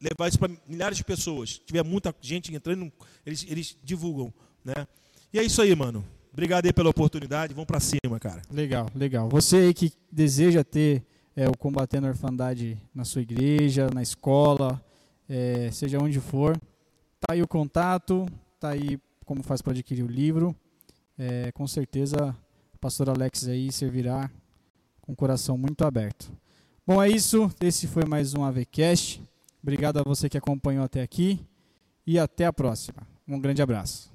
levar 0.00 0.28
isso 0.28 0.38
para 0.38 0.52
milhares 0.66 0.96
de 0.96 1.04
pessoas. 1.04 1.54
Se 1.54 1.60
tiver 1.60 1.84
muita 1.84 2.14
gente 2.20 2.54
entrando, 2.54 2.92
eles, 3.24 3.46
eles 3.48 3.76
divulgam, 3.82 4.32
né? 4.64 4.86
E 5.32 5.38
é 5.38 5.44
isso 5.44 5.62
aí, 5.62 5.74
mano. 5.74 6.04
Obrigado 6.32 6.66
aí 6.66 6.72
pela 6.72 6.90
oportunidade. 6.90 7.54
Vamos 7.54 7.66
para 7.66 7.80
cima, 7.80 8.18
cara. 8.18 8.42
Legal, 8.50 8.88
legal. 8.94 9.28
Você 9.28 9.56
aí 9.56 9.74
que 9.74 9.92
deseja 10.10 10.64
ter 10.64 11.04
é, 11.36 11.48
o 11.48 11.56
Combatendo 11.56 12.06
a 12.06 12.10
Orfandade 12.10 12.80
na 12.94 13.04
sua 13.04 13.22
igreja, 13.22 13.88
na 13.92 14.02
escola, 14.02 14.82
é, 15.28 15.70
seja 15.70 15.98
onde 15.98 16.20
for, 16.20 16.58
tá 17.20 17.32
aí 17.32 17.42
o 17.42 17.48
contato, 17.48 18.26
tá 18.60 18.70
aí 18.70 18.98
como 19.24 19.42
faz 19.42 19.62
para 19.62 19.72
adquirir 19.72 20.02
o 20.02 20.08
livro 20.08 20.54
é, 21.18 21.52
com 21.52 21.66
certeza 21.66 22.34
o 22.74 22.78
pastor 22.78 23.08
Alex 23.08 23.46
aí 23.46 23.70
servirá 23.70 24.30
com 25.00 25.12
o 25.12 25.16
coração 25.16 25.56
muito 25.56 25.84
aberto. 25.84 26.32
Bom, 26.86 27.02
é 27.02 27.08
isso. 27.08 27.50
Esse 27.60 27.86
foi 27.86 28.04
mais 28.04 28.34
um 28.34 28.44
AVCast. 28.44 29.22
Obrigado 29.62 29.98
a 29.98 30.02
você 30.02 30.28
que 30.28 30.38
acompanhou 30.38 30.84
até 30.84 31.00
aqui 31.00 31.44
e 32.06 32.18
até 32.18 32.44
a 32.44 32.52
próxima. 32.52 33.06
Um 33.26 33.40
grande 33.40 33.62
abraço. 33.62 34.11